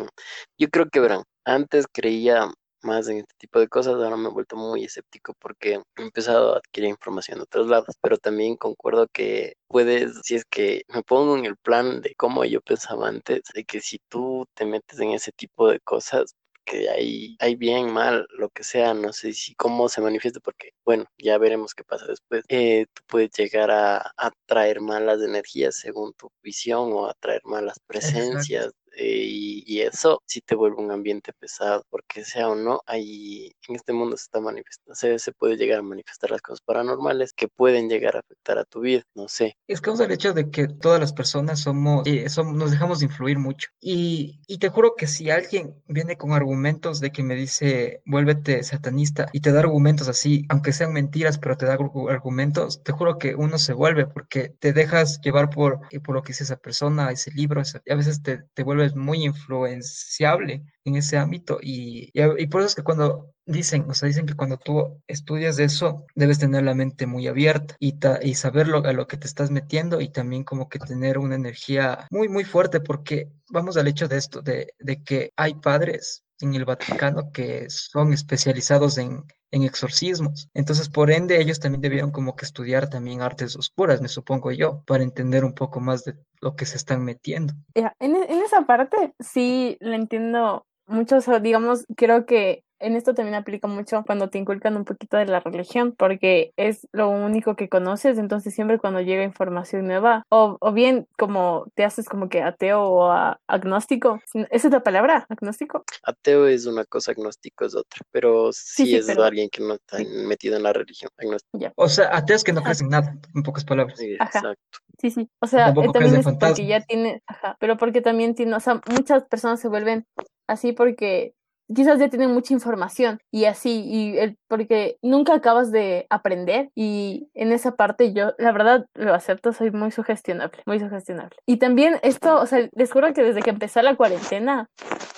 yo 0.59 0.69
creo 0.71 0.89
que 0.91 1.01
verán, 1.01 1.23
antes 1.45 1.87
creía 1.93 2.51
más 2.83 3.09
en 3.09 3.19
este 3.19 3.35
tipo 3.39 3.59
de 3.61 3.69
cosas, 3.69 3.95
ahora 3.95 4.17
me 4.17 4.29
he 4.29 4.33
vuelto 4.33 4.57
muy 4.57 4.85
escéptico 4.85 5.35
porque 5.39 5.75
he 5.97 6.03
empezado 6.03 6.55
a 6.55 6.59
adquirir 6.59 6.91
información 6.91 7.39
de 7.39 7.45
otros 7.45 7.69
lados, 7.69 7.97
pero 8.01 8.19
también 8.19 8.57
concuerdo 8.57 9.09
que 9.09 9.55
puedes, 9.69 10.21
si 10.25 10.35
es 10.37 10.45
que 10.45 10.83
me 10.89 11.03
pongo 11.03 11.37
en 11.37 11.47
el 11.47 11.57
plan 11.57 12.01
de 12.01 12.15
cómo 12.17 12.45
yo 12.45 12.61
pensaba 12.61 13.09
antes, 13.09 13.43
de 13.55 13.65
que 13.65 13.81
si 13.81 13.99
tú 14.09 14.47
te 14.55 14.65
metes 14.67 14.99
en 15.01 15.11
ese 15.11 15.33
tipo 15.33 15.69
de 15.69 15.81
cosas, 15.81 16.35
que 16.65 16.89
hay, 16.91 17.37
hay 17.41 17.57
bien, 17.57 17.93
mal, 17.93 18.27
lo 18.39 18.49
que 18.51 18.65
sea, 18.65 18.95
no 18.95 19.13
sé 19.13 19.33
si 19.33 19.55
cómo 19.55 19.89
se 19.89 20.01
manifiesta, 20.01 20.41
porque 20.41 20.73
bueno, 20.85 21.05
ya 21.19 21.39
veremos 21.39 21.75
qué 21.75 21.85
pasa 21.85 22.07
después. 22.07 22.45
Eh, 22.49 22.87
tú 22.93 23.03
puedes 23.07 23.31
llegar 23.33 23.71
a 23.71 24.13
atraer 24.17 24.81
malas 24.81 25.21
energías 25.23 25.77
según 25.77 26.13
tu 26.15 26.31
visión 26.43 26.93
o 26.93 27.09
atraer 27.09 27.43
malas 27.45 27.79
presencias. 27.87 28.73
Eh, 28.97 29.25
y, 29.27 29.65
y 29.67 29.81
eso 29.83 30.23
sí 30.27 30.41
te 30.41 30.55
vuelve 30.55 30.77
un 30.83 30.91
ambiente 30.91 31.33
pesado, 31.33 31.85
porque 31.91 32.25
sea 32.25 32.49
o 32.49 32.55
no, 32.55 32.81
hay 32.87 33.53
en 33.69 33.77
este 33.77 33.93
mundo 33.93 34.17
se 34.17 34.25
está 34.25 34.41
manifestando, 34.41 34.95
se, 34.95 35.19
se 35.19 35.33
puede 35.33 35.57
llegar 35.57 35.79
a 35.81 35.83
manifestar 35.83 36.31
las 36.31 36.43
cosas 36.43 36.61
paranormales 36.63 37.33
que 37.33 37.49
pueden 37.49 37.89
llegar 37.89 38.17
a 38.17 38.21
afectar 38.21 38.59
a 38.59 38.65
tu 38.65 38.81
vida, 38.81 39.03
no 39.15 39.29
sé. 39.29 39.57
Es 39.69 39.81
causa 39.81 40.05
el 40.05 40.13
hecho 40.13 40.33
de 40.35 40.51
que 40.51 40.69
todas 40.69 41.01
las 41.01 41.13
personas 41.13 41.61
somos, 41.61 42.07
eh, 42.07 42.27
som- 42.29 42.55
nos 42.57 42.71
dejamos 42.71 42.99
de 43.01 43.07
influir 43.07 43.39
mucho. 43.39 43.69
Y, 43.81 44.41
y 44.47 44.59
te 44.59 44.69
juro 44.69 44.95
que 44.97 45.07
si 45.07 45.31
alguien 45.31 45.75
viene 45.87 46.17
con 46.19 46.33
argumentos 46.33 47.01
de 47.01 47.11
que 47.11 47.23
me 47.23 47.35
dice, 47.35 48.03
vuélvete 48.05 48.63
satanista, 48.65 49.29
y 49.33 49.41
te 49.41 49.51
da 49.53 49.61
argumentos 49.61 50.09
así, 50.09 50.45
aunque 50.51 50.73
sean 50.73 50.93
mentiras, 50.93 51.39
pero 51.39 51.57
te 51.57 51.67
da 51.67 51.79
argu- 51.79 52.11
argumentos, 52.11 52.83
te 52.83 52.93
juro 52.93 53.19
que 53.19 53.35
uno 53.35 53.59
se 53.59 53.73
vuelve 53.73 54.07
porque 54.07 54.51
te 54.61 54.73
dejas 54.73 55.21
llevar 55.23 55.49
por, 55.51 55.81
eh, 55.91 56.01
por 56.01 56.15
lo 56.17 56.23
que 56.23 56.29
dice 56.33 56.45
esa 56.45 56.57
persona, 56.57 57.11
ese 57.11 57.31
libro, 57.33 57.63
y 57.85 57.93
a 57.93 57.97
veces 57.97 58.23
te, 58.23 58.43
te 58.55 58.63
vuelves 58.83 58.97
muy 58.97 59.25
influenciable 59.25 60.65
en 60.85 60.97
ese 60.97 61.17
ámbito. 61.17 61.59
Y, 61.63 62.11
y, 62.15 62.47
por 62.47 62.61
eso 62.61 62.69
es 62.69 62.75
que 62.75 62.83
cuando 62.83 63.33
dicen, 63.47 63.87
o 63.89 63.95
sea, 63.95 64.09
dicen 64.09 64.27
que 64.27 64.35
cuando 64.35 64.57
tú 64.57 65.01
estudias 65.07 65.59
eso, 65.59 66.05
debes 66.15 66.39
tener 66.39 66.65
la 66.65 66.75
mente 66.75 67.07
muy 67.07 67.27
abierta 67.27 67.77
y, 67.79 67.95
y 68.23 68.35
saber 68.35 68.69
lo, 68.69 68.85
a 68.85 68.93
lo 68.93 69.07
que 69.07 69.17
te 69.17 69.27
estás 69.27 69.51
metiendo 69.51 70.01
y 70.01 70.09
también 70.11 70.45
como 70.45 70.69
que 70.69 70.79
tener 70.79 71.19
una 71.19 71.37
energía 71.37 72.07
muy, 72.11 72.29
muy 72.29 72.45
fuerte, 72.45 72.81
porque 72.81 73.29
vamos 73.51 73.77
al 73.77 73.89
hecho 73.89 74.09
de 74.09 74.17
esto, 74.17 74.43
de, 74.43 74.75
de 74.79 75.03
que 75.03 75.33
hay 75.37 75.55
padres 75.55 76.25
en 76.41 76.55
el 76.55 76.65
Vaticano 76.65 77.31
que 77.33 77.71
son 77.71 78.13
especializados 78.13 78.99
en, 78.99 79.25
en 79.53 79.63
exorcismos. 79.63 80.49
Entonces, 80.55 80.89
por 80.89 81.11
ende, 81.11 81.41
ellos 81.41 81.61
también 81.61 81.83
debieron 81.83 82.11
como 82.11 82.35
que 82.35 82.45
estudiar 82.45 82.89
también 82.89 83.21
artes 83.21 83.55
oscuras, 83.55 84.01
me 84.01 84.09
supongo 84.09 84.51
yo, 84.51 84.83
para 84.87 85.05
entender 85.05 85.45
un 85.45 85.55
poco 85.55 85.79
más 85.79 86.05
de 86.05 86.15
lo 86.41 86.57
que 86.57 86.67
se 86.67 86.77
están 86.77 87.05
metiendo. 87.05 87.55
En, 87.75 88.17
en 88.17 88.43
esa 88.43 88.63
parte 88.63 89.15
sí 89.21 89.77
la 89.81 89.97
entiendo 89.97 90.67
mucho, 90.87 91.17
o 91.17 91.21
sea, 91.21 91.39
digamos, 91.39 91.85
creo 91.97 92.27
que 92.27 92.65
en 92.83 92.97
esto 92.97 93.15
también 93.15 93.35
aplica 93.35 93.69
mucho 93.69 94.03
cuando 94.07 94.29
te 94.29 94.39
inculcan 94.39 94.77
un 94.77 94.85
poquito 94.85 95.17
de 95.17 95.27
la 95.27 95.41
religión, 95.41 95.93
porque 95.97 96.53
es 96.57 96.87
lo 96.93 97.09
único 97.09 97.57
que 97.57 97.69
conoces, 97.69 98.19
entonces 98.19 98.55
siempre 98.55 98.79
cuando 98.79 99.01
llega 99.01 99.23
información 99.25 99.87
nueva, 99.87 100.25
o, 100.29 100.57
o 100.61 100.73
bien 100.73 101.07
como 101.17 101.67
te 101.75 101.85
haces 101.85 102.09
como 102.09 102.29
que 102.29 102.43
ateo 102.43 102.83
o 102.83 103.11
a- 103.11 103.41
agnóstico, 103.47 104.21
¿esa 104.51 104.69
es 104.69 104.73
la 104.73 104.83
palabra? 104.83 105.27
¿Agnóstico? 105.29 105.85
Ateo 106.03 106.47
es 106.47 106.67
una 106.67 106.85
cosa, 106.85 107.13
agnóstico 107.13 107.65
es 107.65 107.75
otra, 107.75 108.01
pero 108.11 108.53
sí, 108.53 108.87
sí, 108.87 108.97
es 108.97 109.07
pero- 109.07 109.25
alguien 109.25 109.49
que 109.51 109.63
no 109.63 109.75
está 109.75 109.99
metido 110.27 110.57
en 110.57 110.63
la 110.65 110.73
religión. 110.73 111.11
Agnóstico. 111.17 111.73
O 111.77 111.89
sea, 111.89 112.15
ateos 112.17 112.45
que 112.45 112.53
no 112.53 112.63
creen 112.63 112.77
en 112.83 112.89
nada, 112.89 113.17
en 113.35 113.43
pocas 113.43 113.65
palabras. 113.65 113.99
Sí, 113.99 114.17
Ajá. 114.19 114.39
Exacto. 114.39 114.79
Sí, 114.99 115.11
sí. 115.11 115.29
O 115.41 115.47
sea, 115.47 115.67
tampoco 115.67 115.89
eh, 115.89 115.93
también 115.95 116.17
es 116.17 116.25
porque 116.39 116.67
ya 116.67 116.81
tiene, 116.81 117.23
ajá, 117.27 117.57
pero 117.59 117.77
porque 117.77 118.01
también 118.03 118.35
tiene, 118.35 118.55
o 118.55 118.61
sea, 118.61 118.81
muchas 118.89 119.25
personas 119.25 119.61
se 119.61 119.69
vuelven 119.69 120.07
así 120.47 120.73
porque 120.73 121.35
quizás 121.75 121.99
ya 121.99 122.09
tienen 122.09 122.33
mucha 122.33 122.55
información 122.55 123.19
y 123.31 123.45
así, 123.45 123.85
y 123.87 124.19
el, 124.19 124.37
porque 124.49 124.99
nunca 125.03 125.35
acabas 125.35 125.71
de 125.71 126.07
aprender 126.11 126.71
y 126.75 127.29
en 127.35 127.53
esa 127.53 127.77
parte 127.77 128.13
yo, 128.13 128.33
la 128.39 128.53
verdad, 128.53 128.87
lo 128.95 129.15
acepto, 129.15 129.53
soy 129.53 129.71
muy 129.71 129.91
sugestionable, 129.91 130.63
muy 130.67 130.81
sugestionable. 130.81 131.37
Y 131.47 131.57
también 131.57 131.97
esto, 132.03 132.41
o 132.41 132.47
sea, 132.47 132.69
les 132.73 132.93
juro 132.93 133.13
que 133.13 133.23
desde 133.23 133.43
que 133.43 133.51
empezó 133.51 133.83
la 133.83 133.97
cuarentena, 133.97 134.69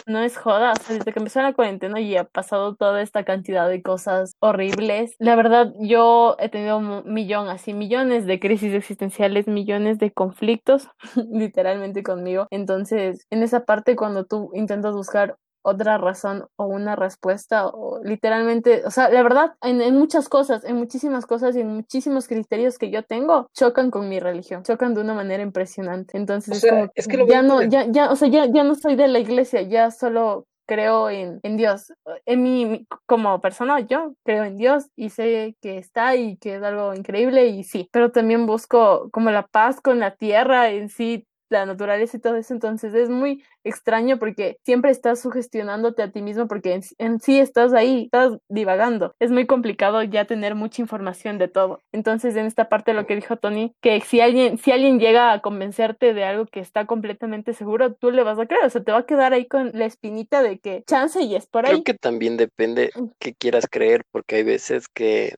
no 0.06 0.20
es 0.20 0.36
joda, 0.36 0.72
o 0.72 0.82
sea, 0.82 0.96
desde 0.96 1.12
que 1.12 1.18
empezó 1.18 1.40
la 1.40 1.54
cuarentena 1.54 2.00
y 2.00 2.16
ha 2.16 2.24
pasado 2.24 2.74
toda 2.74 3.00
esta 3.02 3.24
cantidad 3.24 3.68
de 3.68 3.82
cosas 3.82 4.34
horribles. 4.40 5.14
La 5.18 5.36
verdad, 5.36 5.72
yo 5.80 6.36
he 6.38 6.48
tenido 6.48 6.78
un 6.78 7.02
millón, 7.12 7.48
así, 7.48 7.72
millones 7.72 8.26
de 8.26 8.38
crisis 8.38 8.74
existenciales, 8.74 9.48
millones 9.48 9.98
de 9.98 10.12
conflictos, 10.12 10.88
literalmente 11.32 12.02
conmigo. 12.02 12.46
Entonces, 12.50 13.26
en 13.30 13.42
esa 13.42 13.64
parte, 13.64 13.96
cuando 13.96 14.24
tú 14.24 14.50
intentas 14.54 14.94
buscar 14.94 15.36
otra 15.64 15.98
razón 15.98 16.46
o 16.56 16.66
una 16.66 16.94
respuesta 16.96 17.66
o 17.68 18.00
literalmente, 18.04 18.82
o 18.86 18.90
sea, 18.90 19.08
la 19.08 19.22
verdad, 19.22 19.54
en, 19.62 19.80
en 19.80 19.94
muchas 19.96 20.28
cosas, 20.28 20.64
en 20.64 20.76
muchísimas 20.76 21.26
cosas 21.26 21.56
y 21.56 21.60
en 21.62 21.68
muchísimos 21.68 22.28
criterios 22.28 22.78
que 22.78 22.90
yo 22.90 23.02
tengo, 23.02 23.48
chocan 23.54 23.90
con 23.90 24.08
mi 24.08 24.20
religión, 24.20 24.62
chocan 24.62 24.94
de 24.94 25.00
una 25.00 25.14
manera 25.14 25.42
impresionante. 25.42 26.16
Entonces, 26.16 26.56
O 26.58 26.60
sea, 26.60 26.70
como, 26.70 26.92
es 26.94 27.08
que 27.08 27.16
lo 27.16 27.26
ya 27.26 27.42
no, 27.42 27.62
ya, 27.62 27.86
ya, 27.90 28.10
o 28.10 28.16
sea, 28.16 28.28
ya, 28.28 28.46
ya 28.46 28.62
no 28.64 28.74
soy 28.74 28.96
de 28.96 29.08
la 29.08 29.18
iglesia, 29.18 29.62
ya 29.62 29.90
solo 29.90 30.46
creo 30.66 31.10
en, 31.10 31.40
en 31.42 31.56
Dios. 31.56 31.92
En 32.26 32.42
mi- 32.42 32.86
como 33.06 33.40
persona, 33.40 33.80
yo 33.80 34.14
creo 34.24 34.44
en 34.44 34.56
Dios 34.56 34.86
y 34.96 35.10
sé 35.10 35.56
que 35.60 35.76
está 35.78 36.16
y 36.16 36.36
que 36.38 36.56
es 36.56 36.62
algo 36.62 36.94
increíble 36.94 37.46
y 37.48 37.64
sí, 37.64 37.88
pero 37.92 38.12
también 38.12 38.46
busco 38.46 39.08
como 39.12 39.30
la 39.30 39.46
paz 39.46 39.80
con 39.80 39.98
la 40.00 40.16
tierra 40.16 40.70
en 40.70 40.88
sí, 40.88 41.26
la 41.48 41.66
naturaleza 41.66 42.16
y 42.16 42.20
todo 42.20 42.36
eso, 42.36 42.52
entonces 42.54 42.94
es 42.94 43.08
muy 43.08 43.44
extraño 43.64 44.18
porque 44.18 44.58
siempre 44.64 44.90
estás 44.90 45.20
sugestionándote 45.20 46.02
a 46.02 46.10
ti 46.10 46.22
mismo 46.22 46.46
porque 46.48 46.74
en, 46.74 46.82
en 46.98 47.20
sí 47.20 47.38
estás 47.38 47.72
ahí, 47.72 48.04
estás 48.04 48.38
divagando. 48.48 49.14
Es 49.18 49.30
muy 49.30 49.46
complicado 49.46 50.02
ya 50.02 50.26
tener 50.26 50.54
mucha 50.54 50.82
información 50.82 51.38
de 51.38 51.48
todo. 51.48 51.80
Entonces, 51.92 52.36
en 52.36 52.46
esta 52.46 52.68
parte 52.68 52.94
lo 52.94 53.06
que 53.06 53.16
dijo 53.16 53.36
Tony, 53.36 53.74
que 53.80 54.00
si 54.00 54.20
alguien, 54.20 54.58
si 54.58 54.70
alguien 54.70 54.98
llega 54.98 55.32
a 55.32 55.40
convencerte 55.40 56.14
de 56.14 56.24
algo 56.24 56.46
que 56.46 56.60
está 56.60 56.86
completamente 56.86 57.54
seguro, 57.54 57.94
tú 57.94 58.10
le 58.10 58.22
vas 58.22 58.38
a 58.38 58.46
creer, 58.46 58.64
o 58.64 58.70
sea, 58.70 58.82
te 58.82 58.92
va 58.92 58.98
a 58.98 59.06
quedar 59.06 59.32
ahí 59.32 59.46
con 59.46 59.70
la 59.74 59.86
espinita 59.86 60.42
de 60.42 60.58
que 60.58 60.84
chance 60.86 61.20
y 61.22 61.34
es 61.34 61.46
por 61.46 61.66
ahí. 61.66 61.72
Creo 61.72 61.84
que 61.84 61.94
también 61.94 62.36
depende 62.36 62.90
que 63.18 63.34
quieras 63.34 63.66
creer, 63.70 64.02
porque 64.10 64.36
hay 64.36 64.42
veces 64.42 64.88
que, 64.88 65.34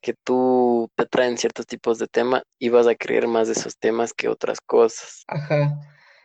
que 0.00 0.14
tú 0.24 0.88
te 0.96 1.06
traen 1.06 1.38
ciertos 1.38 1.66
tipos 1.66 1.98
de 1.98 2.06
tema 2.06 2.42
y 2.58 2.68
vas 2.68 2.86
a 2.86 2.94
creer 2.94 3.26
más 3.26 3.48
de 3.48 3.54
esos 3.54 3.78
temas 3.78 4.12
que 4.12 4.28
otras 4.28 4.60
cosas. 4.60 5.24
Ajá. 5.28 5.49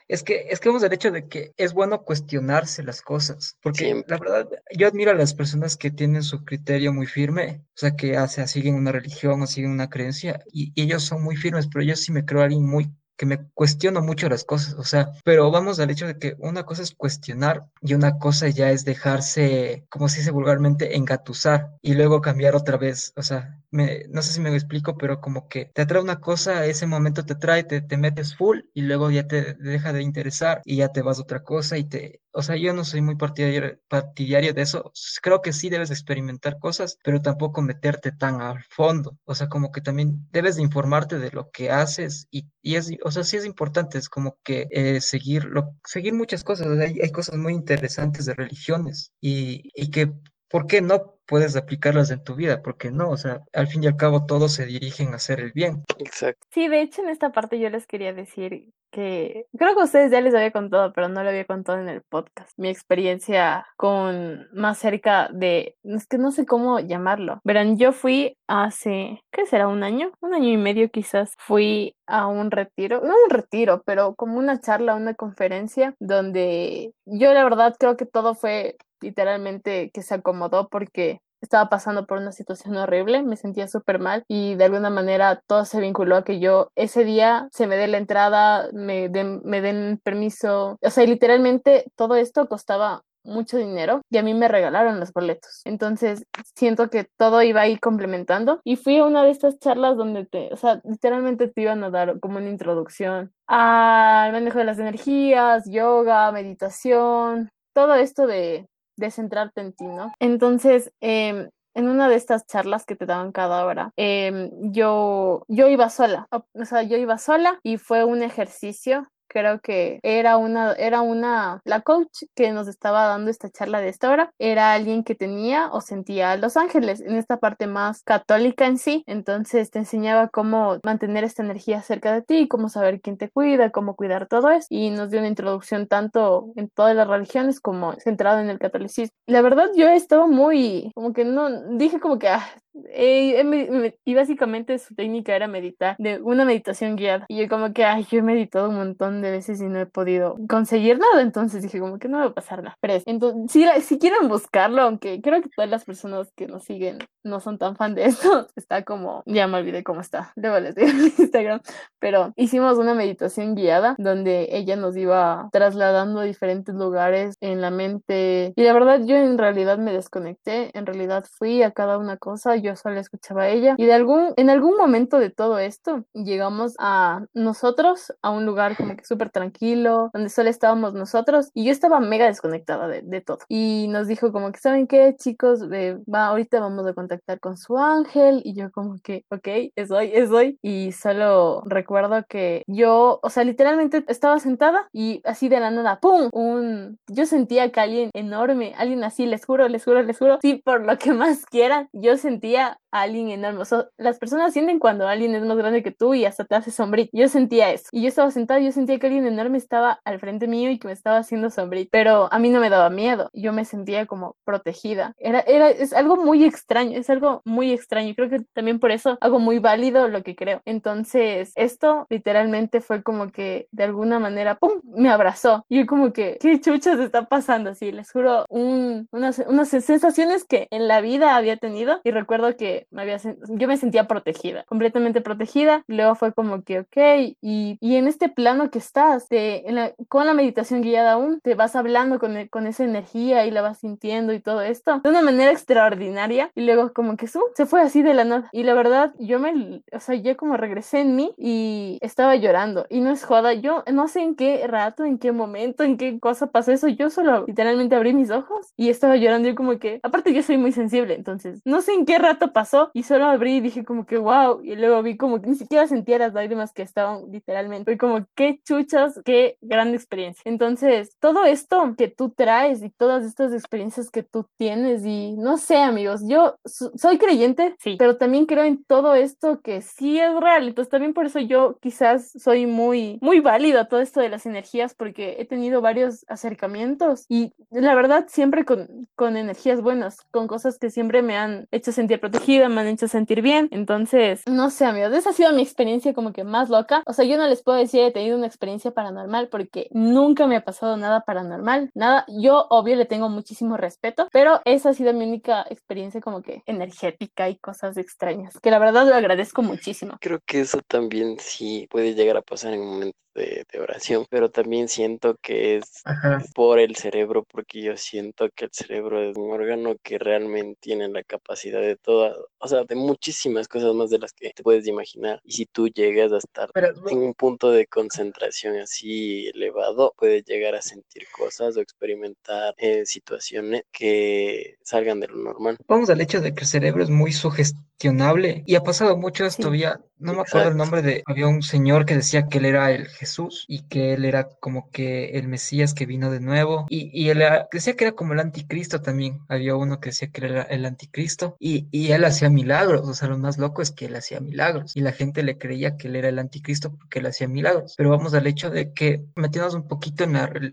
Es 0.08 0.24
que, 0.24 0.48
es 0.50 0.60
que 0.60 0.70
vamos 0.70 0.84
al 0.84 0.94
hecho 0.94 1.12
de 1.12 1.28
que 1.28 1.54
es 1.58 1.74
bueno 1.74 2.04
cuestionarse 2.04 2.84
las 2.84 3.02
cosas, 3.02 3.58
porque 3.62 3.86
Siempre. 3.86 4.06
la 4.06 4.18
verdad, 4.20 4.50
yo 4.78 4.88
admiro 4.88 5.12
a 5.12 5.16
las 5.16 5.34
personas 5.34 5.78
que 5.78 5.90
tienen 5.92 6.22
su 6.24 6.44
criterio 6.46 6.94
muy 6.94 7.08
firme, 7.08 7.64
o 7.70 7.78
sea, 7.78 7.96
que 7.96 8.18
o 8.20 8.28
sea, 8.28 8.48
siguen 8.48 8.76
una 8.76 8.92
religión 8.92 9.42
o 9.42 9.48
siguen 9.48 9.72
una 9.72 9.90
creencia, 9.90 10.44
y, 10.52 10.72
y 10.76 10.84
ellos 10.84 11.04
son 11.04 11.24
muy 11.24 11.36
firmes, 11.36 11.68
pero 11.68 11.84
yo 11.84 11.96
sí 11.96 12.12
me 12.12 12.24
creo 12.26 12.42
alguien 12.44 12.66
muy 12.68 12.92
que 13.18 13.26
me 13.26 13.48
cuestiono 13.54 14.02
mucho 14.02 14.30
las 14.30 14.44
cosas, 14.44 14.74
o 14.76 14.84
sea, 14.84 15.12
pero 15.24 15.52
vamos 15.52 15.80
al 15.80 15.90
hecho 15.90 16.08
de 16.08 16.18
que 16.18 16.36
una 16.40 16.64
cosa 16.64 16.84
es 16.84 16.94
cuestionar 16.96 17.66
y 17.82 17.94
una 17.94 18.18
cosa 18.20 18.50
ya 18.50 18.72
es 18.72 18.86
dejarse, 18.86 19.86
como 19.90 20.10
se 20.10 20.20
dice 20.20 20.32
vulgarmente, 20.32 20.96
engatusar 20.96 21.72
y 21.82 21.94
luego 21.94 22.22
cambiar 22.22 22.56
otra 22.56 22.78
vez, 22.78 23.14
o 23.16 23.24
sea, 23.24 23.60
me, 23.72 24.06
no 24.10 24.22
sé 24.22 24.34
si 24.34 24.42
me 24.42 24.54
explico, 24.54 24.98
pero 24.98 25.22
como 25.22 25.48
que 25.48 25.66
te 25.66 25.82
atrae 25.82 26.02
una 26.02 26.20
cosa, 26.22 26.66
ese 26.66 26.88
momento 26.88 27.26
te 27.26 27.36
trae, 27.36 27.64
te, 27.64 27.82
te 27.82 27.98
metes 27.98 28.36
full 28.36 28.62
y 28.74 28.82
luego 28.82 29.12
ya 29.12 29.28
te 29.28 29.54
deja 29.56 29.94
de 29.94 30.02
interesar 30.02 30.62
y 30.66 30.78
ya 30.78 30.90
te 30.90 31.02
vas 31.02 31.20
a 31.20 31.24
otra 31.24 31.44
cosa 31.44 31.78
y 31.78 31.86
te, 31.86 32.22
o 32.36 32.42
sea, 32.42 32.58
yo 32.58 32.74
no 32.74 32.84
soy 32.84 33.02
muy 33.02 33.16
partidario, 33.16 33.80
partidario 33.88 34.54
de 34.54 34.62
eso, 34.62 34.92
creo 35.22 35.42
que 35.42 35.54
sí 35.54 35.70
debes 35.70 35.90
de 35.90 35.96
experimentar 35.96 36.60
cosas, 36.60 37.00
pero 37.04 37.22
tampoco 37.22 37.62
meterte 37.62 38.12
tan 38.12 38.42
al 38.42 38.62
fondo, 38.64 39.18
o 39.24 39.34
sea, 39.34 39.48
como 39.48 39.72
que 39.72 39.80
también 39.82 40.28
debes 40.32 40.58
de 40.58 40.62
informarte 40.62 41.18
de 41.18 41.32
lo 41.32 41.50
que 41.50 41.72
haces 41.72 42.28
y, 42.32 42.48
y 42.62 42.76
es, 42.76 42.92
o 43.04 43.12
sea, 43.12 43.24
sí 43.24 43.38
es 43.38 43.46
importante, 43.46 43.98
es 43.98 44.10
como 44.10 44.38
que 44.44 44.68
eh, 44.72 45.00
seguir, 45.00 45.46
lo, 45.46 45.76
seguir 45.86 46.14
muchas 46.14 46.44
cosas, 46.44 46.68
hay, 46.78 47.00
hay 47.02 47.12
cosas 47.12 47.38
muy 47.38 47.54
interesantes 47.54 48.26
de 48.26 48.34
religiones 48.34 49.14
y, 49.22 49.72
y 49.74 49.90
que, 49.90 50.12
¿por 50.50 50.68
qué 50.68 50.82
no? 50.82 51.15
Puedes 51.28 51.56
aplicarlas 51.56 52.12
en 52.12 52.24
tu 52.24 52.36
vida, 52.36 52.62
porque 52.62 52.92
no, 52.92 53.10
o 53.10 53.18
sea, 53.18 53.42
al 53.54 53.68
fin 53.68 53.84
y 53.84 53.88
al 53.88 53.98
cabo 53.98 54.26
todos 54.26 54.54
se 54.54 54.66
dirigen 54.66 55.14
a 55.14 55.18
hacer 55.18 55.40
el 55.40 55.52
bien. 55.52 55.84
Exacto. 56.00 56.46
Sí, 56.52 56.68
de 56.68 56.82
hecho 56.82 57.02
en 57.02 57.10
esta 57.10 57.32
parte 57.32 57.60
yo 57.60 57.70
les 57.70 57.88
quería 57.88 58.14
decir 58.14 58.72
que 58.96 59.46
creo 59.58 59.76
que 59.76 59.82
a 59.82 59.86
ustedes 59.86 60.10
ya 60.10 60.22
les 60.22 60.34
había 60.34 60.52
contado, 60.52 60.94
pero 60.94 61.10
no 61.10 61.22
lo 61.22 61.28
había 61.28 61.44
contado 61.44 61.80
en 61.80 61.90
el 61.90 62.02
podcast. 62.02 62.52
Mi 62.58 62.70
experiencia 62.70 63.68
con 63.76 64.48
más 64.54 64.78
cerca 64.78 65.30
de, 65.34 65.76
es 65.84 66.08
que 66.08 66.18
no 66.18 66.32
sé 66.32 66.46
cómo 66.46 66.80
llamarlo. 66.80 67.42
Verán, 67.44 67.78
yo 67.78 67.92
fui 67.92 68.38
hace, 68.48 69.22
¿qué 69.34 69.46
será? 69.48 69.68
Un 69.68 69.84
año, 69.84 70.12
un 70.22 70.34
año 70.34 70.48
y 70.48 70.56
medio 70.56 70.90
quizás. 70.90 71.34
Fui 71.38 71.94
a 72.08 72.28
un 72.28 72.52
retiro, 72.52 73.02
no 73.02 73.14
un 73.26 73.30
retiro, 73.30 73.82
pero 73.86 74.16
como 74.16 74.38
una 74.38 74.62
charla, 74.62 74.96
una 74.96 75.14
conferencia 75.14 75.94
donde 76.00 76.94
yo 77.06 77.34
la 77.34 77.44
verdad 77.44 77.76
creo 77.78 77.98
que 77.98 78.06
todo 78.06 78.34
fue 78.34 78.78
literalmente 79.02 79.92
que 79.94 80.02
se 80.02 80.16
acomodó 80.16 80.70
porque 80.70 81.20
estaba 81.42 81.70
pasando 81.70 82.06
por 82.06 82.18
una 82.18 82.32
situación 82.32 82.76
horrible, 82.76 83.24
me 83.24 83.38
sentía 83.38 83.68
súper 83.68 84.00
mal 84.00 84.24
y 84.28 84.56
de 84.56 84.66
alguna 84.66 84.90
manera 84.90 85.42
todo 85.48 85.66
se 85.66 85.80
vinculó 85.80 86.18
a 86.18 86.24
que 86.24 86.40
yo 86.40 86.72
ese 86.76 87.06
día 87.06 87.48
se 87.52 87.68
me 87.68 87.78
dé 87.78 87.88
la 87.88 87.98
entrada, 87.98 88.70
me 88.74 89.10
den, 89.10 89.42
me 89.46 89.62
den 89.62 90.00
permiso, 90.04 90.78
o 90.82 90.90
sea, 90.90 91.06
literalmente 91.06 91.86
todo 91.96 92.16
esto 92.16 92.48
costaba 92.48 93.04
mucho 93.24 93.58
dinero 93.58 94.02
y 94.10 94.18
a 94.18 94.24
mí 94.24 94.34
me 94.34 94.48
regalaron 94.48 95.00
los 95.00 95.12
boletos. 95.12 95.62
Entonces 95.66 96.26
siento 96.56 96.90
que 96.90 97.08
todo 97.18 97.42
iba 97.42 97.62
ahí 97.62 97.78
complementando 97.78 98.62
y 98.64 98.76
fui 98.76 99.00
a 99.00 99.06
una 99.06 99.24
de 99.24 99.32
estas 99.32 99.60
charlas 99.60 99.98
donde 99.98 100.26
te, 100.26 100.54
o 100.54 100.58
sea, 100.58 100.80
literalmente 100.84 101.48
te 101.48 101.62
iban 101.62 101.84
a 101.84 101.90
dar 101.90 102.20
como 102.20 102.38
una 102.38 102.50
introducción 102.50 103.34
al 103.48 104.32
manejo 104.32 104.60
de 104.60 104.66
las 104.66 104.80
energías, 104.80 105.64
yoga, 105.70 106.32
meditación, 106.32 107.50
todo 107.74 107.96
esto 107.96 108.28
de 108.28 108.68
de 108.98 109.12
centrarte 109.12 109.62
en 109.62 109.74
ti, 109.74 109.86
¿no? 109.86 110.14
Entonces, 110.20 110.92
eh, 111.02 111.50
en 111.76 111.90
una 111.90 112.08
de 112.08 112.16
estas 112.16 112.48
charlas 112.48 112.86
que 112.86 112.96
te 112.96 113.06
daban 113.06 113.32
cada 113.32 113.66
hora, 113.66 113.92
eh, 113.98 114.50
yo, 114.62 115.44
yo 115.48 115.68
iba 115.68 115.90
sola, 115.90 116.28
o 116.32 116.66
sea, 116.66 116.84
yo 116.84 116.98
iba 116.98 117.18
sola 117.18 117.60
y 117.64 117.78
fue 117.78 118.06
un 118.06 118.24
ejercicio 118.24 119.10
creo 119.36 119.60
que 119.60 120.00
era 120.02 120.38
una, 120.38 120.72
era 120.74 121.02
una, 121.02 121.60
la 121.66 121.82
coach 121.82 122.24
que 122.36 122.54
nos 122.54 122.70
estaba 122.70 123.06
dando 123.06 123.30
esta 123.30 123.50
charla 123.50 123.82
de 123.82 123.90
esta 123.90 124.10
hora, 124.10 124.32
era 124.40 124.72
alguien 124.72 125.04
que 125.04 125.14
tenía 125.14 125.70
o 125.74 125.82
sentía 125.82 126.32
a 126.32 126.38
los 126.38 126.56
ángeles 126.56 127.02
en 127.02 127.16
esta 127.16 127.38
parte 127.38 127.68
más 127.68 128.02
católica 128.04 128.66
en 128.66 128.78
sí, 128.78 129.04
entonces 129.08 129.72
te 129.72 129.80
enseñaba 129.80 130.30
cómo 130.30 130.80
mantener 130.84 131.26
esta 131.26 131.44
energía 131.44 131.82
cerca 131.82 132.14
de 132.14 132.22
ti, 132.22 132.48
cómo 132.48 132.70
saber 132.70 133.02
quién 133.02 133.18
te 133.18 133.30
cuida, 133.30 133.72
cómo 133.72 133.98
cuidar 133.98 134.28
todo 134.28 134.50
eso, 134.52 134.68
y 134.70 134.90
nos 134.90 135.10
dio 135.10 135.20
una 135.20 135.28
introducción 135.28 135.88
tanto 135.88 136.54
en 136.56 136.70
todas 136.70 136.96
las 136.96 137.08
religiones 137.08 137.60
como 137.60 137.94
centrado 138.00 138.40
en 138.40 138.50
el 138.50 138.58
catolicismo. 138.58 139.16
La 139.28 139.42
verdad 139.42 139.68
yo 139.76 139.90
estaba 139.90 140.28
muy, 140.28 140.94
como 140.96 141.12
que 141.12 141.26
no, 141.26 141.76
dije 141.76 142.00
como 142.00 142.20
que, 142.20 142.30
ah, 142.30 142.46
Eh, 142.90 143.94
y 144.06 144.16
básicamente 144.16 144.78
su 144.80 144.96
técnica 144.96 145.36
era 145.36 145.48
meditar, 145.48 145.96
de 146.00 146.22
una 146.22 146.46
meditación 146.46 146.96
guiada. 146.96 147.26
Y 147.30 147.38
yo 147.42 147.48
como 147.50 147.74
que, 147.74 147.86
ay, 147.86 148.06
yo 148.10 148.20
he 148.20 148.22
meditado 148.22 148.70
un 148.70 148.76
montón 148.76 149.22
de 149.22 149.32
veces 149.32 149.62
y 149.62 149.66
no 149.66 149.80
he 149.80 149.86
podido 149.86 150.36
conseguir 150.50 151.00
nada, 151.00 151.22
entonces 151.22 151.62
dije 151.64 151.80
como 151.80 152.00
que 152.00 152.08
no 152.10 152.18
me 152.18 152.26
va 152.26 152.30
a 152.32 152.34
pasar 152.34 152.64
nada. 152.64 152.78
Pero 152.82 152.94
es- 152.96 153.04
entonces, 153.06 153.52
si, 153.52 153.66
si 153.82 154.00
quieren 154.00 154.28
buscarlo, 154.28 154.82
aunque 154.82 155.22
creo 155.22 155.42
que 155.42 155.50
todas 155.56 155.70
las 155.70 155.86
personas 155.86 156.32
que 156.36 156.48
nos 156.48 156.64
siguen 156.64 156.98
no 157.24 157.40
son 157.40 157.58
tan 157.58 157.76
fan 157.76 157.96
de 157.96 158.06
esto, 158.06 158.48
está 158.56 158.84
como, 158.84 159.24
ya 159.26 159.48
me 159.48 159.58
olvidé 159.58 159.84
cómo 159.84 160.02
está, 160.02 160.32
luego 160.36 160.60
les 160.60 160.76
digo 160.76 160.90
en 160.90 161.00
Instagram, 161.18 161.62
pero 162.00 162.34
hicimos 162.36 162.78
una 162.78 162.94
meditación 162.94 163.56
guiada 163.56 163.96
donde 163.98 164.50
ella 164.52 164.76
nos 164.76 164.96
iba 164.98 165.50
trasladando 165.52 166.20
a 166.20 166.24
diferentes 166.24 166.76
lugares 166.76 167.36
en 167.42 167.62
la 167.62 167.72
mente 167.72 168.54
y 168.56 168.64
la 168.64 168.74
verdad 168.74 169.02
yo 169.06 169.16
en 169.16 169.38
realidad 169.38 169.78
me 169.78 169.92
desconecté, 169.94 170.78
en 170.78 170.86
realidad 170.86 171.26
fui 171.38 171.64
a 171.64 171.72
cada 171.72 171.98
una 171.98 172.18
cosa, 172.18 172.56
yo 172.66 172.76
solo 172.76 173.00
escuchaba 173.00 173.44
a 173.44 173.50
ella 173.50 173.76
y 173.78 173.86
de 173.86 173.94
algún, 173.94 174.34
en 174.38 174.50
algún 174.50 174.78
momento 174.78 175.20
de 175.20 175.30
todo 175.30 175.60
esto 175.60 176.06
llegamos 176.14 176.76
a 176.80 177.26
nosotros, 177.34 178.14
a 178.22 178.32
un 178.32 178.46
lugar 178.46 178.76
como 178.76 178.96
que 178.96 179.06
súper 179.06 179.30
tranquilo, 179.30 180.10
donde 180.14 180.30
solo 180.30 180.50
estábamos 180.50 180.94
nosotros 180.94 181.52
y 181.54 181.66
yo 181.66 181.72
estaba 181.72 182.00
mega 182.00 182.26
desconectada 182.26 182.88
de, 182.88 183.02
de 183.02 183.22
todo 183.22 183.40
y 183.48 183.88
nos 183.90 184.08
dijo 184.08 184.32
como 184.32 184.52
que, 184.52 184.60
¿saben 184.60 184.88
qué 184.88 185.16
chicos? 185.18 185.62
Eh, 185.72 185.98
va, 186.12 186.28
ahorita 186.28 186.60
vamos 186.60 186.86
a 186.88 186.94
contactar 186.94 187.40
con 187.40 187.58
su 187.58 187.78
ángel 187.78 188.42
y 188.44 188.56
yo 188.56 188.72
como 188.72 188.98
que, 189.04 189.26
ok, 189.30 189.48
es 189.76 189.92
hoy, 189.92 190.12
es 190.14 190.32
hoy 190.32 190.58
y 190.62 190.92
solo 190.92 191.64
recuerdo 191.66 192.26
que 192.28 192.64
yo, 192.68 193.20
o 193.22 193.30
sea, 193.30 193.44
literalmente 193.44 194.04
estaba 194.08 194.40
sentada 194.40 194.90
y 194.92 195.22
así 195.26 195.50
de 195.50 195.60
la 195.60 195.72
nada, 195.72 196.00
¡pum! 196.00 196.30
Un, 196.32 197.00
yo 197.08 197.26
sentía 197.26 197.72
que 197.72 197.80
alguien 197.80 198.10
enorme, 198.14 198.74
alguien 198.78 199.04
así, 199.04 199.26
les 199.26 199.46
juro, 199.46 199.68
les 199.68 199.84
juro, 199.84 200.02
les 200.04 200.18
juro, 200.18 200.40
sí, 200.42 200.56
por 200.64 200.86
lo 200.86 200.98
que 200.98 201.14
más 201.14 201.46
quieran, 201.46 201.90
yo 201.94 202.18
sentía 202.18 202.55
yeah. 202.56 202.74
Alguien 203.02 203.30
enorme. 203.30 203.62
O 203.62 203.66
sea, 203.66 203.88
las 203.98 204.20
personas 204.20 204.54
sienten 204.54 204.80
cuando 204.80 205.08
alguien 205.08 205.36
es 205.36 205.44
más 205.44 205.58
grande 205.58 205.84
que 205.84 205.92
tú 205.92 206.14
y 206.14 206.26
hasta 206.26 206.46
te 206.46 206.56
hace 206.56 206.72
sombrito. 206.72 207.12
Yo 207.14 207.28
sentía 207.28 207.72
eso. 207.72 207.88
Y 207.92 208.02
yo 208.02 208.08
estaba 208.10 208.32
sentada 208.32 208.60
yo 208.60 208.72
sentía 208.72 209.00
que 209.00 209.08
alguien 209.08 209.28
enorme 209.28 209.58
estaba 209.58 210.00
al 210.06 210.20
frente 210.20 210.48
mío 210.48 210.72
y 210.72 210.80
que 210.80 210.88
me 210.88 210.94
estaba 210.94 211.18
haciendo 211.18 211.50
sombrito. 211.50 211.90
Pero 211.92 212.30
a 212.32 212.40
mí 212.40 212.50
no 212.50 212.60
me 212.60 212.70
daba 212.70 212.90
miedo. 212.90 213.30
Yo 213.34 213.54
me 213.54 213.66
sentía 213.66 214.06
como 214.06 214.36
protegida. 214.44 215.14
Era, 215.18 215.40
era, 215.42 215.70
es 215.70 215.94
algo 215.94 216.18
muy 216.18 216.44
extraño, 216.44 216.98
es 216.98 217.10
algo 217.10 217.42
muy 217.46 217.72
extraño. 217.72 218.14
Creo 218.16 218.30
que 218.30 218.42
también 218.54 218.80
por 218.80 218.92
eso 218.92 219.18
hago 219.22 219.40
muy 219.40 219.60
válido 219.60 220.08
lo 220.08 220.24
que 220.24 220.36
creo. 220.36 220.62
Entonces, 220.66 221.52
esto 221.56 222.08
literalmente 222.10 222.82
fue 222.82 223.04
como 223.04 223.32
que 223.32 223.68
de 223.72 223.84
alguna 223.84 224.20
manera, 224.20 224.56
¡pum! 224.56 224.82
me 224.84 225.10
abrazó. 225.10 225.66
Y 225.70 225.80
yo 225.80 225.86
como 225.86 226.14
que, 226.14 226.38
¿qué 226.40 226.60
chuchas 226.60 227.00
está 227.00 227.26
pasando? 227.26 227.72
Así, 227.72 227.92
les 227.92 228.12
juro, 228.12 228.46
un, 228.50 229.08
unas, 229.12 229.40
unas 229.40 229.70
sensaciones 229.70 230.46
que 230.46 230.68
en 230.72 230.88
la 230.88 231.02
vida 231.02 231.36
había 231.36 231.58
tenido. 231.58 232.00
Y 232.04 232.12
recuerdo 232.12 232.56
que 232.56 232.85
me 232.92 233.02
había, 233.04 233.18
yo 233.50 233.68
me 233.68 233.78
sentía 233.78 234.08
protegida, 234.08 234.64
completamente 234.66 235.22
protegida. 235.22 235.84
Luego 235.88 236.16
fue 236.16 236.34
como 236.34 236.64
que, 236.64 236.80
ok, 236.80 236.98
y, 237.42 237.78
y 237.80 237.96
en 237.96 238.08
este 238.08 238.30
plano 238.30 238.70
que 238.70 238.80
estás, 238.80 239.28
te, 239.28 239.68
en 239.68 239.76
la- 239.76 239.94
con 240.10 240.26
la 240.26 240.34
meditación 240.34 240.82
guiada 240.82 241.14
aún, 241.14 241.40
te 241.42 241.56
vas 241.56 241.76
hablando 241.76 242.20
con, 242.20 242.38
e- 242.38 242.50
con 242.50 242.68
esa 242.68 242.84
energía 242.84 243.46
y 243.46 243.52
la 243.52 243.62
vas 243.62 243.80
sintiendo 243.80 244.34
y 244.34 244.40
todo 244.40 244.62
esto 244.62 245.00
de 245.04 245.10
una 245.10 245.22
manera 245.22 245.52
extraordinaria. 245.52 246.52
Y 246.56 246.62
luego 246.66 246.94
como 246.94 247.18
que 247.18 247.28
su, 247.28 247.42
se 247.56 247.66
fue 247.66 247.82
así 247.82 248.02
de 248.02 248.14
la 248.14 248.24
nada. 248.26 248.50
Y 248.52 248.64
la 248.64 248.74
verdad, 248.74 249.14
yo 249.20 249.40
me, 249.40 249.82
o 249.92 250.00
sea, 250.00 250.16
yo 250.16 250.36
como 250.38 250.58
regresé 250.58 251.02
en 251.02 251.16
mí 251.16 251.34
y 251.38 251.98
estaba 252.02 252.36
llorando. 252.36 252.86
Y 252.90 253.02
no 253.02 253.12
es 253.12 253.24
joda, 253.24 253.54
yo 253.54 253.84
no 253.92 254.08
sé 254.08 254.22
en 254.22 254.36
qué 254.36 254.66
rato, 254.68 255.06
en 255.06 255.18
qué 255.20 255.32
momento, 255.32 255.84
en 255.84 255.98
qué 255.98 256.20
cosa 256.20 256.48
pasó 256.48 256.72
eso. 256.72 256.88
Yo 256.88 257.10
solo 257.10 257.46
literalmente 257.48 257.96
abrí 257.96 258.14
mis 258.14 258.32
ojos 258.32 258.74
y 258.78 258.90
estaba 258.90 259.16
llorando. 259.18 259.48
Yo 259.50 259.56
como 259.56 259.78
que, 259.80 260.00
aparte 260.04 260.34
yo 260.34 260.42
soy 260.44 260.58
muy 260.58 260.72
sensible, 260.72 261.16
entonces 261.16 261.62
no 261.66 261.82
sé 261.82 261.94
en 261.94 262.06
qué 262.06 262.18
rato 262.20 262.54
pasó 262.54 262.75
y 262.94 263.04
solo 263.04 263.26
abrí 263.26 263.58
y 263.58 263.62
dije 263.62 263.84
como 263.86 264.06
que 264.06 264.18
wow. 264.18 264.62
Y 264.64 264.76
luego 264.76 265.02
vi 265.04 265.18
como 265.18 265.42
que 265.42 265.50
ni 265.50 265.56
siquiera 265.56 265.88
sentía 265.88 266.18
las 266.20 266.34
lágrimas 266.34 266.74
que 266.74 266.82
estaban 266.84 267.32
literalmente. 267.32 267.86
Fue 267.86 267.98
como 267.98 268.26
qué 268.36 268.60
chuchas, 268.64 269.20
qué 269.26 269.58
gran 269.62 269.94
experiencia. 269.94 270.42
Entonces, 270.46 271.16
todo 271.20 271.46
esto 271.46 271.96
que 271.98 272.08
tú 272.08 272.30
traes 272.32 272.82
y 272.84 272.90
todas 272.90 273.24
estas 273.26 273.54
experiencias 273.54 274.10
que 274.10 274.24
tú 274.24 274.48
tienes 274.58 275.06
y 275.06 275.34
no 275.34 275.58
sé, 275.58 275.78
amigos, 275.78 276.22
yo 276.28 276.56
so- 276.66 276.92
soy 276.96 277.18
creyente, 277.18 277.76
sí, 277.80 277.96
pero 278.00 278.18
también 278.18 278.46
creo 278.46 278.64
en 278.64 278.84
todo 278.86 279.16
esto 279.16 279.62
que 279.62 279.82
sí 279.82 280.20
es 280.20 280.34
real. 280.40 280.68
Entonces, 280.68 280.90
también 280.92 281.14
por 281.14 281.26
eso 281.26 281.40
yo 281.40 281.78
quizás 281.82 282.32
soy 282.38 282.66
muy, 282.66 283.20
muy 283.22 283.40
válido 283.40 283.80
a 283.80 283.88
todo 283.88 284.00
esto 284.02 284.20
de 284.22 284.30
las 284.30 284.46
energías 284.46 284.94
porque 284.96 285.36
he 285.40 285.46
tenido 285.46 285.82
varios 285.82 286.26
acercamientos 286.28 287.26
y 287.30 287.54
la 287.72 287.96
verdad 287.96 288.26
siempre 288.30 288.66
con, 288.66 289.08
con 289.16 289.38
energías 289.38 289.82
buenas, 289.82 290.18
con 290.32 290.48
cosas 290.48 290.78
que 290.80 290.90
siempre 290.90 291.22
me 291.22 291.38
han 291.38 291.68
hecho 291.72 291.92
sentir 291.92 292.20
protegida, 292.20 292.65
me 292.70 292.82
han 292.82 292.88
hecho 292.88 293.08
sentir 293.08 293.42
bien. 293.42 293.68
Entonces, 293.72 294.44
no 294.48 294.70
sé, 294.70 294.86
amigos, 294.86 295.14
esa 295.14 295.30
ha 295.30 295.34
sido 295.34 295.52
mi 295.54 295.62
experiencia 295.62 296.14
como 296.14 296.34
que 296.34 296.44
más 296.44 296.70
loca. 296.70 297.04
O 297.06 297.14
sea, 297.14 297.26
yo 297.26 297.38
no 297.38 297.48
les 297.48 297.64
puedo 297.64 297.78
decir 297.78 298.02
he 298.02 298.12
tenido 298.12 298.38
una 298.38 298.48
experiencia 298.48 298.92
paranormal 298.92 299.50
porque 299.50 299.88
nunca 299.92 300.48
me 300.48 300.56
ha 300.56 300.64
pasado 300.64 300.98
nada 300.98 301.22
paranormal, 301.22 301.90
nada. 301.94 302.26
Yo, 302.28 302.68
obvio, 302.70 302.96
le 302.96 303.06
tengo 303.06 303.30
muchísimo 303.30 303.78
respeto, 303.78 304.28
pero 304.32 304.62
esa 304.66 304.90
ha 304.90 304.94
sido 304.94 305.14
mi 305.14 305.26
única 305.26 305.66
experiencia 305.70 306.22
como 306.22 306.42
que 306.42 306.64
energética 306.66 307.50
y 307.50 307.58
cosas 307.58 307.98
extrañas, 307.98 308.60
que 308.60 308.72
la 308.72 308.80
verdad 308.80 309.08
lo 309.08 309.16
agradezco 309.16 309.62
muchísimo. 309.62 310.18
Creo 310.20 310.40
que 310.46 310.62
eso 310.62 310.80
también 310.88 311.38
sí 311.40 311.88
puede 311.90 312.14
llegar 312.14 312.38
a 312.38 312.42
pasar 312.42 312.74
en 312.74 312.86
momentos 312.86 313.25
de, 313.36 313.66
de 313.72 313.80
oración, 313.80 314.26
pero 314.30 314.50
también 314.50 314.88
siento 314.88 315.38
que 315.42 315.78
es 315.78 316.02
Ajá. 316.06 316.42
por 316.56 316.80
el 316.80 316.96
cerebro, 316.96 317.44
porque 317.44 317.82
yo 317.82 317.98
siento 317.98 318.50
que 318.56 318.66
el 318.66 318.72
cerebro 318.74 319.22
es 319.22 319.38
un 319.38 319.52
órgano 319.52 319.96
que 320.02 320.18
realmente 320.18 320.78
tiene 320.82 321.08
la 321.10 321.24
capacidad 321.24 321.82
de 321.82 321.96
todas, 321.98 322.36
o 322.58 322.68
sea, 322.68 322.84
de 322.84 322.96
muchísimas 322.96 323.68
cosas 323.68 323.94
más 323.94 324.10
de 324.10 324.20
las 324.20 324.34
que 324.34 324.52
te 324.52 324.64
puedes 324.64 324.88
imaginar. 324.88 325.40
Y 325.44 325.54
si 325.54 325.66
tú 325.66 325.88
llegas 325.90 326.32
a 326.32 326.38
estar 326.38 326.70
Pero, 326.74 326.94
en 327.10 327.18
un 327.18 327.34
punto 327.34 327.72
de 327.72 327.88
concentración 327.88 328.78
así 328.80 329.48
elevado, 329.54 330.14
puedes 330.18 330.46
llegar 330.46 330.76
a 330.76 330.82
sentir 330.82 331.24
cosas 331.36 331.78
o 331.78 331.82
experimentar 331.82 332.74
eh, 332.78 333.06
situaciones 333.06 333.84
que 333.92 334.78
salgan 334.84 335.20
de 335.20 335.28
lo 335.28 335.38
normal. 335.38 335.78
vamos 335.88 336.10
al 336.10 336.22
hecho 336.22 336.42
de 336.42 336.54
que 336.54 336.62
el 336.62 336.68
cerebro 336.68 337.04
es 337.04 337.10
muy 337.10 337.32
sugestionable 337.32 338.64
y 338.66 338.76
ha 338.76 338.82
pasado 338.82 339.18
mucho 339.18 339.46
esto. 339.46 339.64
Sí. 339.64 339.68
Había, 339.68 340.02
no 340.18 340.34
me 340.34 340.42
acuerdo 340.42 340.70
el 340.70 340.74
Exacto. 340.74 340.78
nombre 340.78 341.02
de, 341.02 341.24
había 341.26 341.48
un 341.48 341.62
señor 341.62 342.06
que 342.06 342.16
decía 342.16 342.48
que 342.48 342.60
él 342.60 342.66
era 342.66 342.92
el 342.92 343.08
Jesús 343.26 343.66
y 343.68 343.84
que 343.88 344.14
él 344.14 344.24
era 344.26 344.50
como 344.60 344.90
que 344.92 345.32
el 345.38 345.48
Mesías 345.48 345.94
que 345.94 346.06
vino 346.06 346.32
de 346.32 346.40
nuevo 346.40 346.86
y, 346.90 347.10
y 347.14 347.30
él 347.30 347.44
decía 347.72 347.96
que 347.96 348.06
era 348.06 348.16
como 348.16 348.34
el 348.34 348.40
anticristo 348.40 349.02
también. 349.02 349.40
Había 349.50 349.76
uno 349.76 350.00
que 350.00 350.10
decía 350.10 350.30
que 350.32 350.46
era 350.46 350.62
el 350.64 350.86
anticristo 350.86 351.56
y, 351.60 351.88
y 351.92 352.12
él 352.12 352.24
hacía 352.26 352.50
milagros. 352.50 353.08
O 353.08 353.14
sea, 353.14 353.28
lo 353.28 353.38
más 353.38 353.58
loco 353.58 353.82
es 353.82 353.92
que 353.92 354.06
él 354.06 354.16
hacía 354.16 354.40
milagros 354.40 354.96
y 354.96 355.02
la 355.02 355.12
gente 355.12 355.44
le 355.44 355.58
creía 355.58 355.98
que 355.98 356.08
él 356.08 356.16
era 356.16 356.30
el 356.30 356.40
anticristo 356.40 356.92
porque 356.96 357.20
él 357.20 357.26
hacía 357.28 357.48
milagros. 357.48 357.94
Pero 357.98 358.10
vamos 358.12 358.34
al 358.34 358.48
hecho 358.48 358.70
de 358.70 358.94
que 358.94 359.26
metiéndonos 359.36 359.76
un 359.76 359.88
poquito 359.88 360.26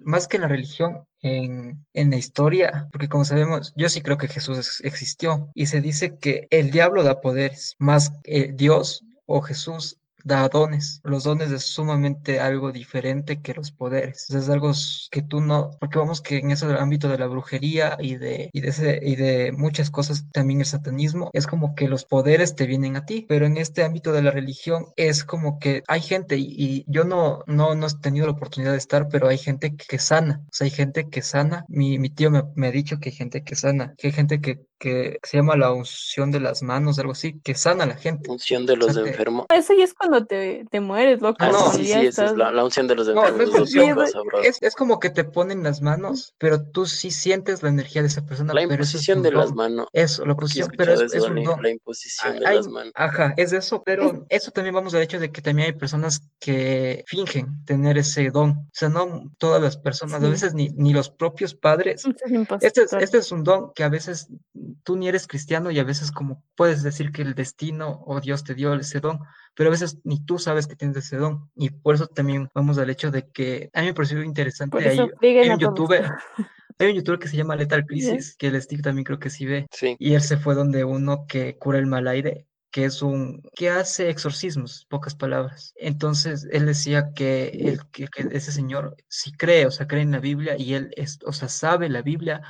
más 0.05 0.29
que 0.29 0.37
en 0.37 0.43
la 0.43 0.49
religión, 0.49 1.05
en, 1.23 1.85
en 1.95 2.11
la 2.11 2.17
historia, 2.17 2.89
porque 2.93 3.09
como 3.09 3.25
sabemos, 3.25 3.73
yo 3.77 3.89
sí 3.89 4.03
creo 4.03 4.19
que 4.19 4.29
Jesús 4.29 4.59
ex- 4.59 4.81
existió 4.85 5.51
y 5.55 5.67
se 5.67 5.81
dice 5.81 6.17
que 6.19 6.47
el 6.51 6.71
diablo 6.71 7.03
da 7.05 7.21
poderes, 7.21 7.77
más 7.79 8.13
eh, 8.25 8.53
Dios 8.55 9.05
o 9.27 9.41
Jesús 9.41 9.99
da 10.25 10.49
dones. 10.49 11.01
Los 11.05 11.25
dones 11.25 11.51
es 11.51 11.65
sumamente 11.65 12.41
algo 12.41 12.73
diferente 12.73 13.41
que 13.41 13.55
los 13.55 13.71
poderes. 13.73 14.31
Es 14.31 14.49
algo 14.49 14.73
que 15.11 15.23
tú 15.23 15.41
no, 15.41 15.71
porque 15.81 15.99
vamos 15.99 16.21
que 16.21 16.39
en 16.39 16.51
ese 16.51 16.67
ámbito 16.67 17.09
de 17.09 17.19
la 17.19 17.27
brujería 17.27 17.97
y 18.01 18.17
de, 18.17 18.51
y 18.53 18.61
de, 18.61 18.69
ese, 18.69 19.01
y 19.03 19.17
de 19.17 19.53
muchas 19.53 19.91
cosas, 19.91 20.25
también 20.33 20.61
el 20.61 20.67
satanismo, 20.67 21.31
es 21.33 21.47
como 21.47 21.75
que 21.75 21.89
los 21.89 22.05
poderes 22.05 22.55
te 22.55 22.67
vienen 22.67 22.97
a 22.97 23.05
ti, 23.05 23.27
pero 23.29 23.47
en 23.47 23.57
este 23.57 23.85
ámbito 23.85 24.13
de 24.13 24.23
la 24.23 24.31
religión 24.31 24.87
es 24.97 25.25
como 25.25 25.59
que 25.59 25.83
hay 25.89 26.01
gente, 26.01 26.37
y, 26.37 26.47
y 26.57 26.85
yo 26.89 27.05
no, 27.05 27.41
no, 27.47 27.75
no 27.75 27.87
he 27.87 27.91
tenido 28.01 28.27
la 28.27 28.33
oportunidad 28.33 28.73
de 28.73 28.79
estar, 28.79 29.09
pero 29.09 29.29
hay 29.29 29.39
gente 29.39 29.77
que, 29.77 29.85
que 29.87 29.99
sana, 29.99 30.41
o 30.45 30.49
sea, 30.53 30.65
hay 30.67 30.71
gente 30.71 31.09
que 31.09 31.23
sana. 31.23 31.65
Mi, 31.69 31.99
mi 31.99 32.11
tío 32.11 32.31
me, 32.31 32.43
me 32.55 32.69
ha 32.69 32.71
dicho 32.71 32.99
que 32.99 33.11
hay 33.11 33.15
gente 33.15 33.43
que 33.45 33.57
sana, 33.57 33.95
que 33.99 34.09
hay 34.09 34.13
gente 34.13 34.41
que, 34.41 34.61
que 34.83 35.21
se 35.23 35.37
llama 35.37 35.55
la 35.57 35.71
unción 35.73 36.33
de 36.33 36.41
las 36.41 36.61
manos, 36.65 36.99
algo 36.99 37.13
así, 37.13 37.39
que 37.45 37.55
sana 37.55 37.85
a 37.85 37.87
la 37.87 37.95
gente. 37.95 38.29
Unción 38.29 38.67
de 38.67 38.77
los 38.77 38.97
enfermos. 38.97 39.47
Eso 39.55 39.75
ya 39.79 39.85
es 39.85 39.95
cuando 39.95 40.27
te, 40.27 40.65
te 40.73 40.81
mueres, 40.81 41.21
loco. 41.23 41.37
Ah, 41.39 41.51
no, 41.53 41.59
sí, 41.59 41.63
cuando 41.63 41.79
sí, 41.79 41.85
sí, 41.85 41.93
esa 41.93 42.01
es 42.01 42.09
estás- 42.09 42.37
la, 42.37 42.51
la 42.51 42.65
unción 42.65 42.89
de 42.89 42.97
los 42.97 43.07
No, 43.07 43.15
no 43.15 43.29
enfermos. 43.29 43.49
es 43.49 43.55
es 43.55 43.61
unción, 43.61 43.99
es, 44.43 44.59
es 44.61 44.75
como 44.75 44.99
que 44.99 45.11
te 45.11 45.23
ponen 45.23 45.63
las 45.63 45.83
manos, 45.83 46.35
pero 46.39 46.61
tú 46.65 46.87
sí 46.87 47.13
sientes 47.13 47.63
la 47.63 47.69
energía 47.69 48.03
de 48.03 48.09
esa 48.09 48.27
persona, 48.27 48.53
La 48.55 48.63
es 48.63 48.71
imposición 48.71 49.19
un 49.19 49.23
de 49.23 49.31
las 49.31 49.53
manos. 49.53 49.87
Eso, 49.93 50.27
la 50.27 50.35
Porque 50.35 50.59
he 50.59 50.65
posición, 50.65 50.71
pero 50.77 50.95
es, 50.95 51.01
es 51.03 51.15
eso, 51.15 51.27
un 51.29 51.37
la, 51.37 51.43
don. 51.45 51.63
la 51.63 51.71
imposición 51.71 52.39
de 52.41 52.47
hay- 52.49 52.57
las 52.57 52.67
manos. 52.67 52.93
ajá, 52.97 53.35
es 53.37 53.53
eso, 53.53 53.83
pero 53.85 54.27
eso 54.31 54.51
también 54.51 54.75
vamos 54.75 54.93
al 54.95 55.03
hecho 55.03 55.21
de 55.21 55.31
que 55.31 55.43
también 55.43 55.67
hay 55.67 55.75
personas 55.79 56.23
que 56.41 57.05
fingen 57.07 57.65
tener 57.65 57.99
ese 57.99 58.31
don. 58.31 58.51
O 58.51 58.69
sea, 58.73 58.89
no 58.89 59.31
todas 59.39 59.63
las 59.63 59.77
personas, 59.77 60.21
a 60.21 60.25
Sí. 60.27 60.31
veces 60.33 60.55
ni, 60.55 60.71
ni 60.71 60.93
los 60.93 61.09
propios 61.09 61.55
padres. 61.55 62.03
Este 62.61 62.83
es, 62.83 62.93
este 62.95 63.19
es 63.19 63.31
un 63.31 63.45
don 63.45 63.73
que 63.75 63.85
a 63.85 63.89
veces 63.89 64.27
tú 64.83 64.97
ni 64.97 65.09
eres 65.09 65.27
cristiano 65.27 65.71
y 65.71 65.79
a 65.79 65.85
veces 65.85 66.13
como 66.13 66.45
puedes 66.55 66.83
decir 66.83 67.13
que 67.13 67.23
el 67.23 67.35
destino 67.35 68.03
o 68.07 68.21
Dios 68.21 68.45
te 68.45 68.55
dio 68.55 68.75
ese 68.75 69.01
don, 69.01 69.21
pero 69.55 69.69
a 69.69 69.73
veces 69.73 69.99
ni 70.05 70.25
tú 70.25 70.39
sabes 70.39 70.67
que 70.67 70.77
tienes 70.77 70.97
ese 70.97 71.17
don. 71.17 71.51
Y 71.55 71.71
por 71.71 71.95
eso 71.95 72.07
también 72.07 72.49
vamos 72.55 72.79
al 72.79 72.91
hecho 72.91 73.11
de 73.11 73.31
que 73.31 73.71
a 73.73 73.81
mí 73.81 73.87
me 73.87 73.95
pareció 73.95 74.23
interesante, 74.23 74.73
Por 74.73 74.83
hay, 74.83 74.95
eso 74.95 75.03
hay 75.05 75.11
digan 75.21 75.53
un 75.53 75.59
youtuber, 75.59 76.11
Hay 76.79 76.89
un 76.89 76.95
youtuber 76.97 77.19
que 77.21 77.29
se 77.29 77.37
llama 77.37 77.55
Lethal 77.55 77.85
Crisis, 77.87 78.35
que 78.37 78.49
el 78.49 78.61
Steve 78.61 78.83
también 78.83 79.05
creo 79.05 79.19
que 79.19 79.31
sí 79.31 79.45
ve. 79.45 79.67
Sí. 79.71 79.95
Y 80.01 80.15
él 80.15 80.23
se 80.23 80.37
fue 80.37 80.55
donde 80.55 80.85
uno 80.85 81.27
que 81.29 81.57
cura 81.57 81.79
el 81.79 81.87
mal 81.87 82.09
aire 82.09 82.49
que 82.73 82.87
es 82.87 83.03
un 83.03 83.43
que 83.55 83.69
hace 83.69 84.09
exorcismos, 84.09 84.87
pocas 84.89 85.15
palabras. 85.15 85.75
Entonces 85.77 86.49
él 86.51 86.67
decía 86.67 87.13
que, 87.15 87.49
el, 87.49 87.87
que, 87.91 88.09
que 88.09 88.29
ese 88.33 88.51
señor 88.51 88.97
sí 89.09 89.31
cree, 89.31 89.67
o 89.67 89.71
sea, 89.71 89.87
cree 89.87 90.03
en 90.03 90.11
la 90.11 90.21
Biblia 90.21 90.57
y 90.59 90.75
él 90.75 90.91
es, 90.97 91.19
o 91.25 91.33
sea, 91.33 91.49
sabe 91.49 91.91
la 91.91 92.01
Biblia 92.01 92.41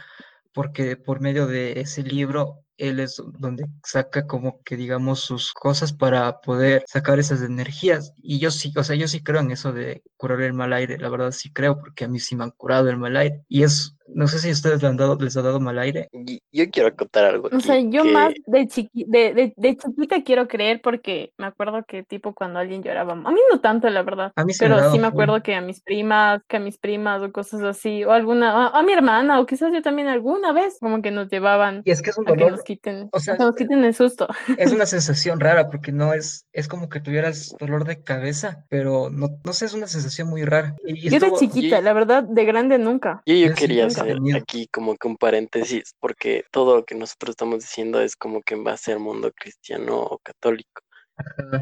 porque 0.53 0.97
por 0.97 1.21
medio 1.21 1.47
de 1.47 1.81
ese 1.81 2.03
libro 2.03 2.63
él 2.77 3.01
es 3.01 3.23
donde 3.39 3.67
saca 3.85 4.27
como 4.27 4.63
que 4.65 4.77
digamos 4.77 5.21
sus 5.21 5.53
cosas 5.53 5.93
para 5.93 6.41
poder 6.41 6.85
sacar 6.87 7.19
esas 7.19 7.43
energías. 7.43 8.13
Y 8.17 8.39
yo 8.41 8.51
sí, 8.51 8.73
o 8.77 8.83
sea, 8.83 8.97
yo 8.97 9.07
sí 9.09 9.23
creo 9.23 9.41
en 9.41 9.53
eso 9.53 9.73
de 9.73 10.03
curar 10.17 10.41
el 10.41 10.53
mal 10.53 10.73
aire, 10.73 10.99
la 10.99 11.09
verdad 11.09 11.31
sí 11.31 11.53
creo 11.53 11.79
porque 11.79 12.05
a 12.05 12.09
mí 12.09 12.19
sí 12.19 12.35
me 12.35 12.45
han 12.45 12.51
curado 12.51 12.89
el 12.89 12.97
mal 12.97 13.17
aire. 13.17 13.45
Y 13.49 13.63
es 13.63 13.97
no 14.15 14.27
sé 14.29 14.39
si 14.39 14.49
a 14.51 14.53
ustedes 14.53 14.83
les 14.83 14.91
han 14.91 14.97
dado, 14.97 15.17
les 15.21 15.37
ha 15.37 15.43
dado 15.43 15.61
mal 15.61 15.79
aire. 15.79 16.09
Yo 16.53 16.71
quiero 16.71 16.95
contar 16.97 17.25
algo 17.25 17.47
aquí. 17.49 17.57
O 17.57 17.61
sea, 17.61 17.79
yo 17.81 18.03
que- 18.03 18.13
más 18.13 18.33
de, 18.47 18.67
chiqui 18.69 19.05
de, 19.09 19.35
de, 19.35 19.53
de 19.57 19.77
chiquita 19.77 20.23
quiero 20.23 20.49
creer 20.49 20.81
porque 20.83 21.33
me 21.39 21.47
acuerdo 21.47 21.85
que 21.87 22.03
tipo 22.03 22.35
cuando 22.35 22.59
alguien 22.59 22.83
lloraba, 22.83 23.13
a 23.13 23.17
mí 23.17 23.41
no 23.51 23.61
tanto 23.61 23.89
la 23.91 24.03
verdad, 24.03 24.33
A 24.37 24.45
mí 24.45 24.53
me 24.53 24.59
pero 24.59 24.77
dado 24.77 24.93
sí 24.93 24.99
me 24.99 25.07
acuerdo 25.07 25.43
que 25.43 25.55
a 25.55 25.61
mis 25.61 25.81
primas, 25.83 26.41
que 26.49 26.57
a 26.57 26.61
mis 26.61 26.79
primas 26.79 27.23
o 27.23 27.33
cosas 27.33 27.63
así, 27.63 28.05
o 28.05 28.13
alguna, 28.13 28.67
a, 28.69 28.79
a 28.79 28.83
mi 28.83 28.93
hermana 28.93 29.41
o 29.41 29.47
quizás 29.47 29.73
yo 29.73 29.83
también 29.83 30.09
alguna 30.09 30.53
vez 30.53 30.77
como 30.81 31.03
que 31.03 31.11
nos 31.11 31.29
llevaban 31.31 31.83
Y 31.85 31.91
es 31.91 32.03
que 32.03 32.11
es 32.11 32.19
un 32.19 32.29
a 32.29 32.33
que 32.33 32.37
dolor, 32.39 32.53
nos 32.53 32.63
quiten, 32.63 33.09
o 33.13 33.21
sea, 33.21 33.37
nos 33.37 33.55
quiten 33.57 33.85
el 33.85 33.95
susto. 33.95 34.29
es 34.57 34.73
una 34.73 34.87
sensación 34.87 35.41
rara 35.41 35.69
porque 35.71 35.93
no 35.93 36.13
es, 36.15 36.47
es 36.53 36.69
como 36.69 36.89
que 36.89 37.01
tuvieras 37.01 37.55
dolor 37.59 37.85
de 37.85 38.03
cabeza, 38.03 38.65
pero 38.69 39.11
no, 39.11 39.29
no 39.45 39.53
sé, 39.53 39.67
es 39.67 39.75
una 39.75 39.87
sensación 39.87 40.29
muy 40.29 40.45
rara. 40.45 40.75
Y 40.87 41.09
Yo 41.11 41.19
de 41.21 41.33
chiquita, 41.33 41.81
la 41.81 41.93
verdad, 41.93 42.23
de 42.23 42.45
grande 42.45 42.79
nunca. 42.79 43.23
Yo, 43.27 43.35
yo 43.35 43.55
quería 43.55 43.87
nunca 43.87 44.02
hacer 44.03 44.15
tenido. 44.17 44.39
aquí 44.39 44.67
como 44.69 44.97
que 44.97 45.09
un 45.09 45.17
paréntesis, 45.17 45.95
porque 46.01 46.45
todo 46.51 46.77
lo 46.77 46.85
que 46.85 46.95
nosotros 46.95 47.31
estamos 47.31 47.61
diciendo 47.61 48.01
es 48.01 48.17
como 48.17 48.43
que 48.43 48.55
en 48.55 48.65
base 48.65 48.93
al 48.93 48.99
mundo 49.01 49.33
cristiano 49.33 50.01
o 50.03 50.19
católico, 50.19 50.83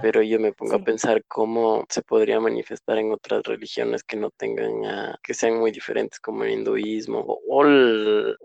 pero 0.01 0.23
yo 0.23 0.39
me 0.39 0.53
pongo 0.53 0.77
Sí. 0.77 0.81
a 0.81 0.85
pensar 0.85 1.25
cómo 1.27 1.85
se 1.89 2.03
podría 2.03 2.39
manifestar 2.41 2.99
en 2.99 3.13
otras 3.13 3.43
religiones 3.43 4.03
que 4.05 4.17
no 4.17 4.31
tengan, 4.31 4.85
ah, 4.87 5.19
que 5.23 5.35
sean 5.35 5.59
muy 5.59 5.71
diferentes, 5.73 6.21
como 6.21 6.45
el 6.45 6.51
hinduismo 6.53 7.21
o, 7.49 7.65
el- 7.65 8.37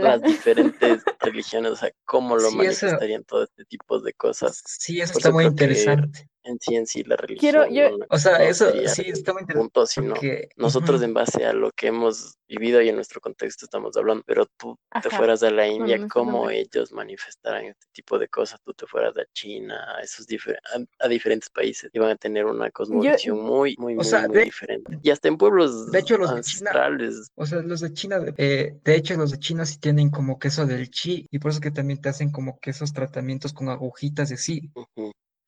las 0.00 0.22
diferentes 0.22 1.02
religiones, 1.20 1.72
o 1.72 1.76
sea, 1.76 1.90
cómo 2.04 2.36
lo 2.36 2.42
Sí, 2.42 2.46
eso- 2.48 2.56
manifestarían 2.56 3.24
todo 3.24 3.42
este 3.44 3.64
tipo 3.64 4.00
de 4.00 4.12
cosas. 4.14 4.62
Sí, 4.64 5.00
eso 5.00 5.12
Por 5.14 5.20
está 5.20 5.30
muy 5.32 5.44
interesante. 5.46 6.28
En 6.44 6.58
sí, 6.60 6.74
en 6.74 6.86
sí, 6.86 7.04
la 7.04 7.16
religión 7.16 7.38
Quiero- 7.66 7.68
yo- 7.72 7.98
no, 7.98 8.06
O 8.10 8.18
sea, 8.18 8.38
no 8.38 8.44
eso 8.44 8.70
sí 8.88 9.02
está 9.06 9.32
muy 9.32 9.42
interesante 9.42 9.54
punto, 9.54 9.86
sino 9.86 10.14
porque 10.14 10.48
nosotros 10.56 11.00
en 11.02 11.14
base 11.14 11.44
a 11.46 11.52
lo 11.52 11.70
que 11.70 11.86
hemos 11.86 12.36
vivido 12.48 12.82
y 12.82 12.88
en 12.88 12.96
nuestro 12.96 13.20
contexto 13.20 13.64
estamos 13.64 13.96
hablando, 13.96 14.22
pero 14.26 14.46
tú 14.58 14.76
te 15.02 15.08
fueras 15.08 15.42
a 15.44 15.50
la 15.50 15.66
India, 15.68 15.96
nuestro 15.98 16.20
cómo 16.24 16.50
ellos 16.50 16.92
manifestaran 16.92 17.64
este 17.66 17.86
tipo 17.92 18.18
de 18.18 18.28
cosas, 18.28 18.60
tú 18.62 18.74
te 18.74 18.86
fueras 18.86 19.16
a 19.16 19.22
China, 19.32 19.78
a 19.96 20.00
esos 20.02 20.26
difer- 20.26 20.58
a, 20.74 21.04
a 21.04 21.08
diferentes 21.08 21.48
países, 21.48 21.90
iban 21.94 22.10
a 22.10 22.16
tener 22.16 22.44
una 22.44 22.70
cosmovisión 22.70 23.38
muy, 23.40 23.76
muy, 23.78 23.92
O 23.94 23.96
muy, 23.96 24.04
sea, 24.04 24.26
muy 24.26 24.38
de- 24.38 24.44
diferente. 24.44 24.98
Y 25.02 25.10
hasta 25.10 25.28
en 25.28 25.38
pueblos 25.38 25.90
de 25.92 25.98
hecho, 26.00 26.18
los 26.18 26.34
de 26.34 26.42
China- 26.42 26.70
ancestrales, 26.72 27.30
O 27.36 27.46
sea, 27.46 27.62
los 27.62 27.80
de 27.80 27.92
China, 27.92 28.20
eh, 28.36 28.74
de 28.84 28.96
hecho, 28.96 29.14
los 29.16 29.30
de 29.30 29.38
China 29.38 29.64
sí 29.64 29.78
tienen 29.78 30.10
como 30.10 30.38
que 30.38 30.48
eso 30.48 30.66
del 30.66 30.90
chi, 30.90 31.26
y 31.30 31.38
por 31.38 31.52
eso 31.52 31.60
que 31.60 31.70
también 31.70 32.00
te 32.00 32.08
hacen 32.08 32.30
como 32.32 32.58
que 32.58 32.70
esos 32.70 32.92
tratamientos 32.92 33.52
con 33.52 33.68
agujitas 33.68 34.30
y 34.30 34.34
así, 34.34 34.70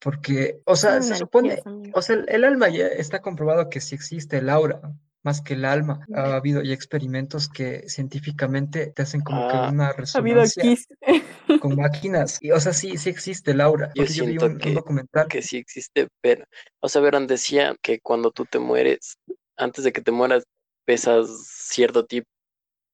porque, 0.04 0.60
o 0.66 0.76
sea, 0.76 1.00
se 1.00 1.16
supone, 1.16 1.62
o 1.94 2.02
sea, 2.02 2.16
el, 2.16 2.26
el 2.28 2.44
alma 2.44 2.68
ya 2.68 2.86
está 2.88 3.22
comprobado 3.22 3.70
que 3.70 3.80
sí 3.80 3.94
existe 3.94 4.36
el 4.36 4.50
aura, 4.50 4.82
más 5.22 5.40
que 5.40 5.54
el 5.54 5.64
alma. 5.64 6.06
Ha 6.14 6.36
habido 6.36 6.62
ya 6.62 6.74
experimentos 6.74 7.48
que 7.48 7.88
científicamente 7.88 8.88
te 8.88 9.00
hacen 9.00 9.22
como 9.22 9.48
que 9.48 9.56
Ah, 9.56 9.70
una 9.72 9.86
Ha 9.86 10.18
habido 10.18 10.42
resonancia 10.42 10.96
con 11.62 11.76
máquinas, 11.76 12.36
y, 12.42 12.50
o 12.50 12.60
sea, 12.60 12.74
sí, 12.74 12.98
sí 12.98 13.08
existe 13.08 13.52
el 13.52 13.62
aura, 13.62 13.88
Yo 13.94 14.02
porque 14.02 14.12
yo 14.12 14.24
vi 14.26 14.38
siento 14.38 14.46
un, 14.68 14.74
documental. 14.74 15.26
que 15.26 15.40
sí 15.40 15.56
existe, 15.56 16.08
pero, 16.20 16.44
o 16.80 16.88
sea, 16.90 17.00
verán, 17.00 17.26
decía 17.26 17.74
que 17.80 17.98
cuando 18.00 18.30
tú 18.30 18.44
te 18.44 18.58
mueres, 18.58 19.16
antes 19.56 19.84
de 19.84 19.92
que 19.94 20.02
te 20.02 20.10
mueras, 20.12 20.44
pesas 20.84 21.30
cierto 21.48 22.04
tipo, 22.04 22.28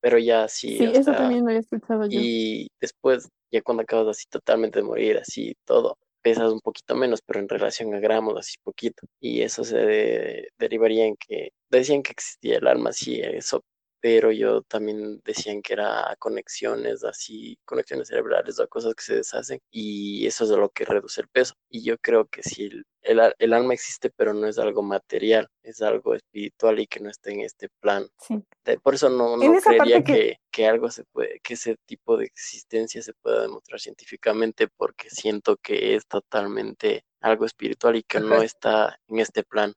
pero 0.00 0.16
ya 0.16 0.46
sí, 0.46 0.78
Sí, 0.78 0.84
eso 0.84 1.02
sea, 1.02 1.16
también 1.16 1.40
lo 1.42 1.48
había 1.48 1.58
escuchado 1.61 2.06
yo. 2.06 2.20
y 2.20 2.68
después, 2.80 3.28
ya 3.50 3.62
cuando 3.62 3.82
acabas 3.82 4.16
así 4.16 4.26
totalmente 4.30 4.78
de 4.78 4.84
morir, 4.84 5.18
así 5.18 5.56
todo, 5.64 5.98
pesas 6.22 6.52
un 6.52 6.60
poquito 6.60 6.94
menos, 6.96 7.20
pero 7.22 7.40
en 7.40 7.48
relación 7.48 7.94
a 7.94 8.00
gramos, 8.00 8.36
así 8.38 8.56
poquito. 8.62 9.06
Y 9.20 9.42
eso 9.42 9.64
se 9.64 9.76
de- 9.78 10.48
derivaría 10.58 11.06
en 11.06 11.16
que 11.16 11.50
decían 11.70 12.02
que 12.02 12.12
existía 12.12 12.58
el 12.58 12.66
alma, 12.68 12.92
sí, 12.92 13.20
eso, 13.22 13.64
pero 14.01 14.32
yo 14.32 14.62
también 14.62 15.20
decían 15.24 15.61
que 15.62 15.74
era 15.74 16.16
conexiones, 16.18 17.05
así, 17.05 17.59
conexiones 17.64 18.09
cerebrales 18.09 18.59
o 18.59 18.66
cosas 18.68 18.94
que 18.94 19.03
se 19.05 19.14
deshacen, 19.16 19.61
y 19.70 20.26
eso 20.26 20.44
es 20.44 20.51
lo 20.51 20.70
que 20.70 20.84
reduce 20.84 21.20
el 21.20 21.28
peso. 21.28 21.55
Y 21.68 21.84
yo 21.84 21.98
creo 21.98 22.26
que 22.26 22.42
sí, 22.42 22.70
el, 23.03 23.34
el 23.38 23.53
alma 23.53 23.74
existe, 23.74 24.11
pero 24.11 24.32
no 24.34 24.46
es 24.46 24.59
algo 24.59 24.82
material, 24.82 25.48
es 25.62 25.82
algo 25.82 26.14
espiritual 26.14 26.80
y 26.80 26.86
que 26.86 27.01
no 27.01 27.11
está 27.11 27.30
en 27.30 27.40
este 27.40 27.68
plan. 27.80 28.07
Sí. 28.18 28.42
Por 28.82 28.94
eso 28.94 29.09
no, 29.11 29.36
no 29.36 29.61
creería 29.61 30.03
que- 30.05 30.12
que, 30.12 30.36
que 30.51 30.66
algo 30.66 30.90
se 30.90 31.05
puede, 31.05 31.40
que 31.40 31.55
ese 31.55 31.76
tipo 31.86 32.16
de 32.16 32.24
existencia 32.26 33.03
se 33.03 33.12
pueda 33.14 33.42
demostrar 33.42 33.80
científicamente, 33.80 34.68
porque 34.68 35.11
siento 35.11 35.57
que 35.57 35.94
es 35.94 36.07
totalmente 36.07 37.05
algo 37.20 37.44
espiritual 37.44 37.96
y 37.96 38.03
que 38.03 38.18
no 38.20 38.42
está 38.42 38.98
en 39.09 39.18
este 39.18 39.42
plan. 39.44 39.74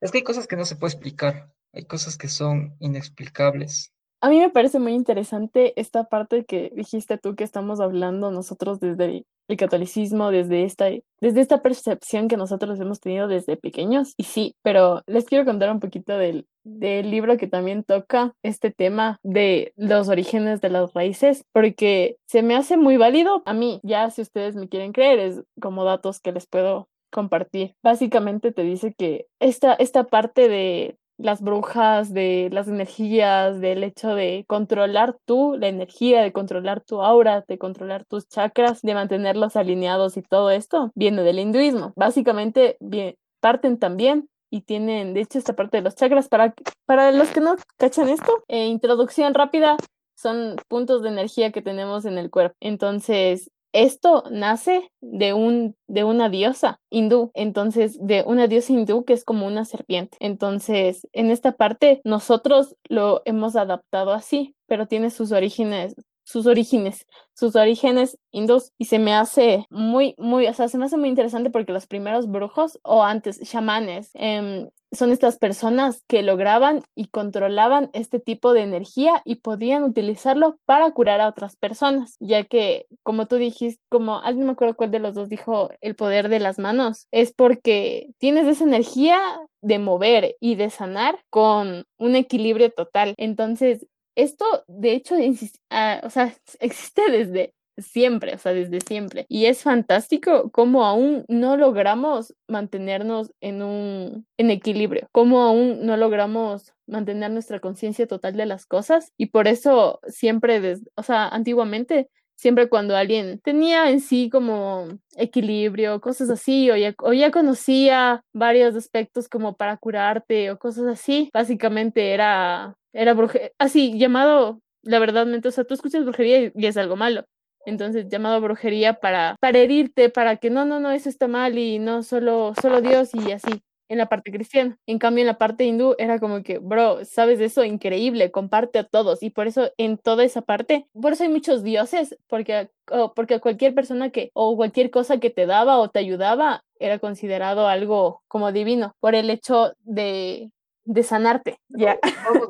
Es 0.00 0.12
que 0.12 0.18
hay 0.18 0.24
cosas 0.24 0.46
que 0.46 0.54
no 0.56 0.64
se 0.64 0.76
puede 0.76 0.92
explicar, 0.92 1.52
hay 1.72 1.84
cosas 1.84 2.16
que 2.16 2.28
son 2.28 2.74
inexplicables. 2.80 3.92
A 4.20 4.30
mí 4.30 4.40
me 4.40 4.50
parece 4.50 4.80
muy 4.80 4.94
interesante 4.94 5.80
esta 5.80 6.04
parte 6.04 6.44
que 6.44 6.72
dijiste 6.74 7.18
tú 7.18 7.36
que 7.36 7.44
estamos 7.44 7.78
hablando 7.78 8.32
nosotros 8.32 8.80
desde 8.80 9.24
el, 9.46 9.56
catolicismo, 9.56 10.32
desde 10.32 10.64
esta, 10.64 10.86
desde 11.20 11.40
esta 11.40 11.62
percepción 11.62 12.26
que 12.26 12.36
nosotros 12.36 12.80
hemos 12.80 12.98
tenido 12.98 13.28
desde 13.28 13.56
pequeños. 13.56 14.14
Y 14.16 14.24
sí, 14.24 14.56
pero 14.62 15.02
les 15.06 15.24
quiero 15.24 15.44
contar 15.44 15.70
un 15.70 15.78
poquito 15.78 16.18
del, 16.18 16.48
del 16.64 17.12
libro 17.12 17.36
que 17.36 17.46
también 17.46 17.84
toca 17.84 18.34
este 18.42 18.72
tema 18.72 19.20
de 19.22 19.72
los 19.76 20.08
orígenes 20.08 20.60
de 20.60 20.70
las 20.70 20.92
raíces, 20.94 21.44
porque 21.52 22.16
se 22.26 22.42
me 22.42 22.56
hace 22.56 22.76
muy 22.76 22.96
válido. 22.96 23.42
A 23.46 23.54
mí, 23.54 23.80
ya 23.84 24.10
si 24.10 24.20
ustedes 24.20 24.56
me 24.56 24.68
quieren 24.68 24.92
creer, 24.92 25.20
es 25.20 25.42
como 25.60 25.84
datos 25.84 26.20
que 26.20 26.32
les 26.32 26.46
puedo 26.48 26.88
compartir. 27.10 27.74
Básicamente 27.84 28.52
te 28.52 28.62
dice 28.62 28.94
que 28.94 29.26
esta, 29.38 29.74
esta 29.74 30.04
parte 30.04 30.48
de 30.48 30.98
las 31.18 31.42
brujas, 31.42 32.14
de 32.14 32.48
las 32.52 32.68
energías, 32.68 33.60
del 33.60 33.84
hecho 33.84 34.14
de 34.14 34.44
controlar 34.46 35.16
tú 35.24 35.56
la 35.58 35.68
energía, 35.68 36.22
de 36.22 36.32
controlar 36.32 36.80
tu 36.80 37.02
aura, 37.02 37.44
de 37.46 37.58
controlar 37.58 38.04
tus 38.04 38.28
chakras, 38.28 38.80
de 38.82 38.94
mantenerlos 38.94 39.56
alineados 39.56 40.16
y 40.16 40.22
todo 40.22 40.50
esto 40.50 40.92
viene 40.94 41.22
del 41.22 41.40
hinduismo. 41.40 41.92
Básicamente 41.96 42.76
bien, 42.80 43.16
parten 43.40 43.78
también 43.78 44.28
y 44.50 44.62
tienen, 44.62 45.14
de 45.14 45.20
hecho, 45.20 45.38
esta 45.38 45.54
parte 45.54 45.78
de 45.78 45.82
los 45.82 45.94
chakras. 45.94 46.28
Para, 46.28 46.54
para 46.86 47.12
los 47.12 47.28
que 47.28 47.40
no 47.40 47.56
cachan 47.76 48.08
esto, 48.08 48.44
eh, 48.48 48.66
introducción 48.66 49.34
rápida, 49.34 49.76
son 50.16 50.56
puntos 50.68 51.02
de 51.02 51.10
energía 51.10 51.52
que 51.52 51.62
tenemos 51.62 52.04
en 52.04 52.18
el 52.18 52.30
cuerpo. 52.30 52.56
Entonces, 52.60 53.50
esto 53.72 54.24
nace 54.30 54.90
de, 55.00 55.32
un, 55.32 55.76
de 55.86 56.04
una 56.04 56.28
diosa 56.28 56.80
hindú, 56.90 57.30
entonces 57.34 57.98
de 58.00 58.24
una 58.26 58.46
diosa 58.46 58.72
hindú 58.72 59.04
que 59.04 59.12
es 59.12 59.24
como 59.24 59.46
una 59.46 59.64
serpiente. 59.64 60.16
Entonces, 60.20 61.06
en 61.12 61.30
esta 61.30 61.52
parte 61.52 62.00
nosotros 62.04 62.76
lo 62.88 63.22
hemos 63.24 63.56
adaptado 63.56 64.12
así, 64.12 64.54
pero 64.66 64.86
tiene 64.86 65.10
sus 65.10 65.32
orígenes 65.32 65.94
sus 66.28 66.44
orígenes, 66.44 67.06
sus 67.32 67.56
orígenes 67.56 68.18
hindús 68.32 68.72
y 68.76 68.84
se 68.84 68.98
me 68.98 69.14
hace 69.14 69.64
muy, 69.70 70.14
muy, 70.18 70.46
o 70.46 70.52
sea, 70.52 70.68
se 70.68 70.76
me 70.76 70.84
hace 70.84 70.98
muy 70.98 71.08
interesante 71.08 71.48
porque 71.48 71.72
los 71.72 71.86
primeros 71.86 72.28
brujos 72.28 72.78
o 72.82 73.02
antes 73.02 73.40
chamanes 73.40 74.10
eh, 74.12 74.68
son 74.92 75.12
estas 75.12 75.38
personas 75.38 76.02
que 76.06 76.22
lograban 76.22 76.82
y 76.94 77.08
controlaban 77.08 77.90
este 77.92 78.20
tipo 78.20 78.52
de 78.52 78.62
energía 78.62 79.22
y 79.24 79.36
podían 79.36 79.84
utilizarlo 79.84 80.58
para 80.64 80.90
curar 80.92 81.20
a 81.20 81.28
otras 81.28 81.56
personas, 81.56 82.16
ya 82.20 82.44
que, 82.44 82.86
como 83.02 83.26
tú 83.26 83.36
dijiste, 83.36 83.82
como 83.88 84.20
alguien 84.20 84.46
me 84.46 84.52
acuerdo 84.52 84.76
cuál 84.76 84.90
de 84.90 84.98
los 84.98 85.14
dos 85.14 85.28
dijo 85.28 85.70
el 85.80 85.94
poder 85.94 86.28
de 86.28 86.40
las 86.40 86.58
manos, 86.58 87.06
es 87.10 87.32
porque 87.32 88.10
tienes 88.18 88.46
esa 88.46 88.64
energía 88.64 89.20
de 89.60 89.78
mover 89.78 90.36
y 90.40 90.54
de 90.54 90.70
sanar 90.70 91.18
con 91.30 91.84
un 91.98 92.16
equilibrio 92.16 92.70
total. 92.70 93.14
Entonces, 93.16 93.86
esto, 94.14 94.44
de 94.66 94.92
hecho, 94.92 95.14
uh, 95.16 96.06
o 96.06 96.10
sea, 96.10 96.34
existe 96.60 97.10
desde 97.10 97.54
siempre, 97.78 98.34
o 98.34 98.38
sea, 98.38 98.52
desde 98.52 98.80
siempre. 98.80 99.26
Y 99.28 99.46
es 99.46 99.62
fantástico 99.62 100.50
cómo 100.50 100.84
aún 100.84 101.24
no 101.28 101.56
logramos 101.56 102.34
mantenernos 102.48 103.32
en 103.40 103.62
un 103.62 104.26
en 104.38 104.50
equilibrio, 104.50 105.08
cómo 105.12 105.42
aún 105.42 105.84
no 105.86 105.96
logramos 105.96 106.72
mantener 106.86 107.30
nuestra 107.30 107.60
conciencia 107.60 108.06
total 108.06 108.36
de 108.36 108.46
las 108.46 108.66
cosas 108.66 109.12
y 109.16 109.26
por 109.26 109.48
eso 109.48 110.00
siempre, 110.08 110.60
des, 110.60 110.82
o 110.96 111.02
sea, 111.02 111.28
antiguamente 111.28 112.08
siempre 112.38 112.68
cuando 112.68 112.96
alguien 112.96 113.40
tenía 113.40 113.90
en 113.90 114.00
sí 114.00 114.30
como 114.30 114.88
equilibrio, 115.16 116.00
cosas 116.00 116.30
así, 116.30 116.70
o 116.70 116.76
ya, 116.76 116.94
o 117.02 117.12
ya 117.12 117.30
conocía 117.32 118.22
varios 118.32 118.76
aspectos 118.76 119.28
como 119.28 119.56
para 119.56 119.76
curarte 119.76 120.50
o 120.52 120.58
cosas 120.58 120.86
así, 120.86 121.30
básicamente 121.34 122.12
era, 122.12 122.76
era 122.92 123.14
brujería, 123.14 123.50
así 123.58 123.98
llamado, 123.98 124.60
la 124.82 125.00
verdad, 125.00 125.26
o 125.44 125.50
sea, 125.50 125.64
tú 125.64 125.74
escuchas 125.74 126.04
brujería 126.04 126.52
y 126.54 126.66
es 126.66 126.76
algo 126.76 126.96
malo. 126.96 127.24
Entonces, 127.68 128.08
llamado 128.08 128.40
brujería 128.40 128.94
para, 128.94 129.36
para 129.40 129.58
herirte, 129.58 130.08
para 130.08 130.36
que 130.36 130.50
no, 130.50 130.64
no, 130.64 130.80
no, 130.80 130.90
eso 130.90 131.08
está 131.08 131.28
mal 131.28 131.58
y 131.58 131.78
no 131.78 132.02
solo, 132.02 132.54
solo 132.60 132.80
Dios 132.80 133.10
y 133.14 133.32
así 133.32 133.62
en 133.88 133.98
la 133.98 134.06
parte 134.06 134.30
cristiana. 134.30 134.78
En 134.86 134.98
cambio, 134.98 135.22
en 135.22 135.26
la 135.26 135.38
parte 135.38 135.64
hindú 135.64 135.94
era 135.98 136.18
como 136.18 136.42
que, 136.42 136.58
bro, 136.58 137.04
¿sabes 137.04 137.38
de 137.38 137.46
eso? 137.46 137.64
Increíble, 137.64 138.30
comparte 138.30 138.78
a 138.78 138.84
todos. 138.84 139.22
Y 139.22 139.30
por 139.30 139.46
eso 139.46 139.70
en 139.76 139.98
toda 139.98 140.24
esa 140.24 140.42
parte, 140.42 140.86
por 141.00 141.12
eso 141.12 141.24
hay 141.24 141.30
muchos 141.30 141.62
dioses, 141.62 142.16
porque, 142.28 142.70
oh, 142.90 143.12
porque 143.14 143.40
cualquier 143.40 143.74
persona 143.74 144.10
que, 144.10 144.30
o 144.34 144.56
cualquier 144.56 144.90
cosa 144.90 145.18
que 145.18 145.30
te 145.30 145.46
daba 145.46 145.78
o 145.78 145.88
te 145.88 145.98
ayudaba, 145.98 146.64
era 146.80 146.98
considerado 146.98 147.66
algo 147.66 148.22
como 148.28 148.52
divino, 148.52 148.94
por 149.00 149.14
el 149.14 149.30
hecho 149.30 149.72
de, 149.80 150.52
de 150.84 151.02
sanarte. 151.02 151.58
Ya. 151.68 151.98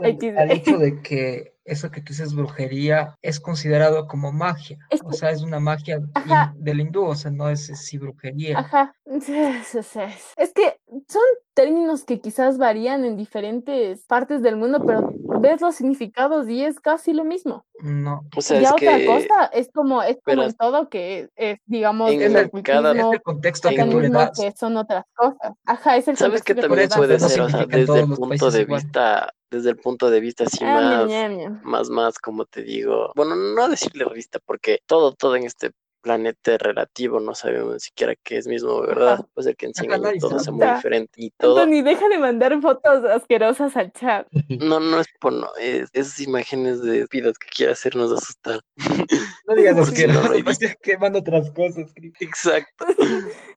Al, 0.03 0.19
al 0.39 0.51
hecho 0.51 0.79
de 0.79 1.01
que 1.03 1.55
eso 1.69 1.91
que 1.91 2.01
tú 2.01 2.13
dices 2.13 2.35
brujería 2.35 3.15
es 3.23 3.39
considerado 3.41 4.07
como 4.09 4.33
magia. 4.33 4.79
Es 4.91 5.01
O 5.05 5.13
sea, 5.13 5.31
es 5.31 5.43
una 5.43 5.61
magia 5.61 6.01
Ajá. 6.15 6.53
in- 6.57 6.65
del 6.65 6.81
hindú, 6.81 7.05
o 7.05 7.15
sea, 7.15 7.31
no 7.31 7.49
es 7.49 7.67
sí 7.67 7.99
brujería. 7.99 8.59
Ajá. 8.59 8.95
Es 10.37 10.53
que 10.53 10.79
son 11.09 11.23
términos 11.55 12.05
que 12.05 12.21
quizás 12.21 12.59
varían 12.59 13.05
en 13.05 13.17
diferentes 13.17 14.05
partes 14.07 14.43
del 14.43 14.57
mundo, 14.57 14.85
pero 14.87 15.13
ves 15.41 15.61
los 15.61 15.75
significados 15.75 16.49
y 16.49 16.65
es 16.65 16.79
casi 16.81 17.13
lo 17.13 17.25
mismo. 17.25 17.65
No. 17.81 18.23
O 18.37 18.41
sea, 18.41 18.61
ya 18.61 18.69
es 18.69 18.73
otra 18.75 18.97
que 18.99 19.07
cosa 19.07 19.45
es 19.53 19.71
como 19.73 20.03
es 20.03 20.19
como 20.25 20.43
en 20.43 20.53
todo 20.55 20.89
que 20.89 21.29
es, 21.37 21.59
digamos, 21.67 22.11
en 22.11 22.23
el 22.23 22.37
el- 22.37 22.63
cada- 22.63 22.91
ocultismo, 22.91 23.11
Es 23.13 23.15
el 23.17 23.23
contexto 23.23 23.69
que 23.69 23.85
tú 23.85 24.01
le 24.01 24.09
das. 24.09 24.39
que 24.39 24.53
son 24.57 24.77
otras 24.77 25.05
cosas. 25.15 25.53
Ajá, 25.65 25.97
es 25.97 26.09
el 26.09 26.17
¿Sabes 26.17 26.43
que 26.43 26.55
tú 26.55 26.63
también 26.63 26.89
puede 26.89 27.19
no 27.19 27.29
ser? 27.29 27.41
O 27.43 27.49
sea, 27.49 27.67
desde 27.67 28.01
el 28.01 28.07
punto 28.09 28.51
de 28.51 28.63
igual. 28.63 28.81
vista, 28.83 29.33
desde 29.51 29.71
el 29.71 29.77
punto 29.77 30.11
de 30.11 30.21
vista 30.21 30.45
así 30.45 30.59
Ah, 30.63 31.07
más, 31.07 31.63
más, 31.63 31.91
más, 31.91 32.19
como 32.19 32.45
te 32.47 32.63
digo, 32.63 33.13
bueno, 33.15 33.37
no 33.37 33.69
decirle 33.69 34.05
revista, 34.05 34.39
porque 34.45 34.81
todo, 34.87 35.13
todo 35.13 35.37
en 35.37 35.45
este 35.45 35.71
planeta 36.01 36.57
relativo, 36.59 37.21
no 37.21 37.35
sabemos 37.35 37.75
ni 37.75 37.81
siquiera 37.81 38.15
qué 38.23 38.39
es 38.39 38.47
mismo, 38.47 38.81
¿verdad? 38.81 39.25
Puede 39.35 39.49
ser 39.49 39.57
que 39.57 39.67
en 39.67 39.75
100 39.75 39.87
Ajá, 39.87 39.95
años 39.95 40.05
nadie 40.07 40.21
todo 40.21 40.39
sea 40.39 40.53
muy 40.53 40.67
diferente 40.67 41.13
y 41.17 41.31
todo, 41.31 41.61
Anthony, 41.61 41.83
deja 41.83 42.09
de 42.09 42.19
mandar 42.19 42.61
fotos 42.61 43.05
asquerosas 43.05 43.77
al 43.77 43.93
chat. 43.93 44.27
no, 44.61 44.81
no 44.81 45.01
es 45.01 45.07
por, 45.21 45.33
no, 45.33 45.49
es, 45.61 45.89
esas 45.93 46.21
imágenes 46.21 46.83
de 46.83 47.07
vidas 47.11 47.39
que 47.39 47.49
quiere 47.49 47.73
hacernos 47.73 48.13
asustar. 48.13 48.61
No 49.47 49.55
digas 49.55 49.77
Sí, 49.77 49.83
asqueroso, 49.83 50.29
no, 50.29 50.39
no, 50.39 50.75
que 50.83 50.99
mando 50.99 51.19
otras 51.21 51.51
cosas. 51.53 51.91
Exacto, 52.21 52.87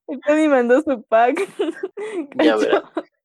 Anthony 0.08 0.50
mandó 0.50 0.82
su 0.82 1.04
pack. 1.04 1.40
ya 2.36 2.58
Cacho. 2.58 2.84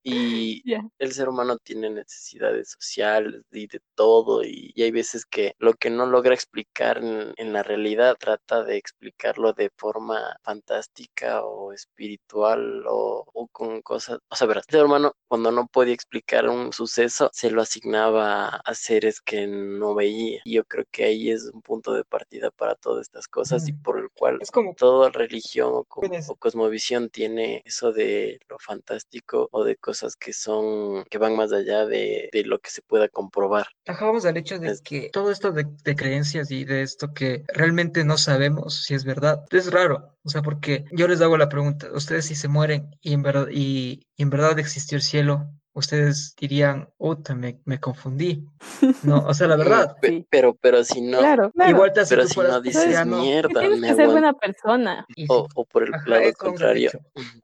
Y 0.08 0.64
Ya. 0.64 0.82
el 0.98 1.12
ser 1.12 1.28
humano 1.28 1.58
tiene 1.58 1.90
necesidades 1.90 2.70
sociales 2.78 3.42
y 3.50 3.66
de 3.66 3.80
todo, 3.96 4.44
y, 4.44 4.72
y 4.74 4.82
hay 4.84 4.90
veces 4.92 5.26
que 5.26 5.54
lo 5.58 5.74
que 5.74 5.90
no 5.90 6.06
logra 6.06 6.32
explicar 6.34 6.98
en, 6.98 7.32
en 7.36 7.52
la 7.52 7.62
realidad 7.64 8.16
trata 8.18 8.62
de 8.62 8.76
explicarlo 8.76 9.52
de 9.52 9.70
forma 9.76 10.36
fantástica 10.44 11.44
o 11.44 11.72
espiritual 11.72 12.84
o, 12.88 13.24
o 13.32 13.48
con 13.48 13.82
cosas. 13.82 14.18
O 14.28 14.36
sea, 14.36 14.46
verás, 14.46 14.64
el 14.68 14.72
ser 14.76 14.84
humano 14.84 15.12
cuando 15.28 15.50
no 15.50 15.66
podía 15.66 15.94
explicar 15.94 16.48
un 16.48 16.72
suceso 16.72 17.28
se 17.32 17.50
lo 17.50 17.62
asignaba 17.62 18.46
a 18.64 18.74
seres 18.74 19.20
que 19.20 19.46
no 19.48 19.94
veía. 19.94 20.40
Y 20.44 20.54
yo 20.54 20.64
creo 20.64 20.84
que 20.92 21.04
ahí 21.04 21.30
es 21.30 21.50
un 21.52 21.62
punto 21.62 21.92
de 21.94 22.04
partida 22.04 22.50
para 22.52 22.76
todas 22.76 23.02
estas 23.02 23.26
cosas 23.28 23.68
y 23.68 23.72
Mm. 23.72 23.82
por 23.82 23.98
el 23.98 24.08
cual 24.14 24.38
Es 24.40 24.50
como 24.52 24.74
toda 24.74 25.10
religión 25.10 25.72
o, 25.74 25.86
o 25.90 26.36
cosmovisión 26.36 27.10
tiene 27.10 27.62
eso 27.64 27.92
de 27.92 28.38
lo 28.48 28.58
fantástico 28.60 29.48
o 29.50 29.64
de 29.64 29.76
cosas 29.76 29.95
que 30.20 30.32
son, 30.32 31.04
que 31.10 31.18
van 31.18 31.36
más 31.36 31.52
allá 31.52 31.86
de, 31.86 32.28
de 32.32 32.44
lo 32.44 32.58
que 32.60 32.70
se 32.70 32.82
pueda 32.82 33.08
comprobar. 33.08 33.66
Ajá, 33.86 34.04
vamos 34.06 34.26
al 34.26 34.36
hecho 34.36 34.58
de 34.58 34.68
Es- 34.68 34.80
que 34.82 35.10
todo 35.12 35.30
esto 35.30 35.52
de, 35.52 35.64
de 35.84 35.94
creencias 35.96 36.50
y 36.50 36.64
de 36.64 36.82
esto 36.82 37.14
que 37.14 37.44
realmente 37.48 38.04
no 38.04 38.18
sabemos 38.18 38.82
si 38.84 38.94
es 38.94 39.04
verdad, 39.04 39.44
es 39.50 39.70
raro. 39.72 40.16
O 40.24 40.28
sea, 40.28 40.42
porque 40.42 40.84
yo 40.92 41.06
les 41.08 41.20
hago 41.20 41.36
la 41.36 41.48
pregunta, 41.48 41.88
ustedes 41.92 42.26
si 42.26 42.34
se 42.34 42.48
mueren 42.48 42.90
y 43.00 43.12
en 43.14 43.22
verdad, 43.22 43.46
y, 43.50 44.06
y 44.16 44.22
en 44.24 44.30
verdad 44.30 44.58
existió 44.58 44.96
el 44.96 45.02
cielo, 45.02 45.48
ustedes 45.76 46.34
dirían, 46.40 46.88
puta, 46.98 47.34
me, 47.34 47.60
me 47.64 47.78
confundí. 47.80 48.44
No, 49.02 49.18
o 49.26 49.34
sea, 49.34 49.46
la 49.46 49.56
verdad. 49.56 49.96
Sí. 50.02 50.26
Pero, 50.30 50.54
pero 50.60 50.82
si 50.84 51.00
no, 51.00 51.18
Claro, 51.18 51.50
claro. 51.52 51.70
Igual 51.70 51.92
te 51.92 52.00
hace 52.00 52.16
pero 52.16 52.26
si 52.28 52.38
no 52.40 52.60
dices 52.60 52.82
cristiano, 52.82 53.20
mierda, 53.20 53.60
tienes 53.60 53.80
me 53.80 53.88
que 53.88 53.94
ser 53.94 54.08
buena 54.08 54.32
persona. 54.32 55.06
O, 55.28 55.46
o 55.54 55.64
por 55.64 55.84
el 55.84 55.94
Ajá, 55.94 56.08
lado 56.10 56.32
contrario. 56.38 56.90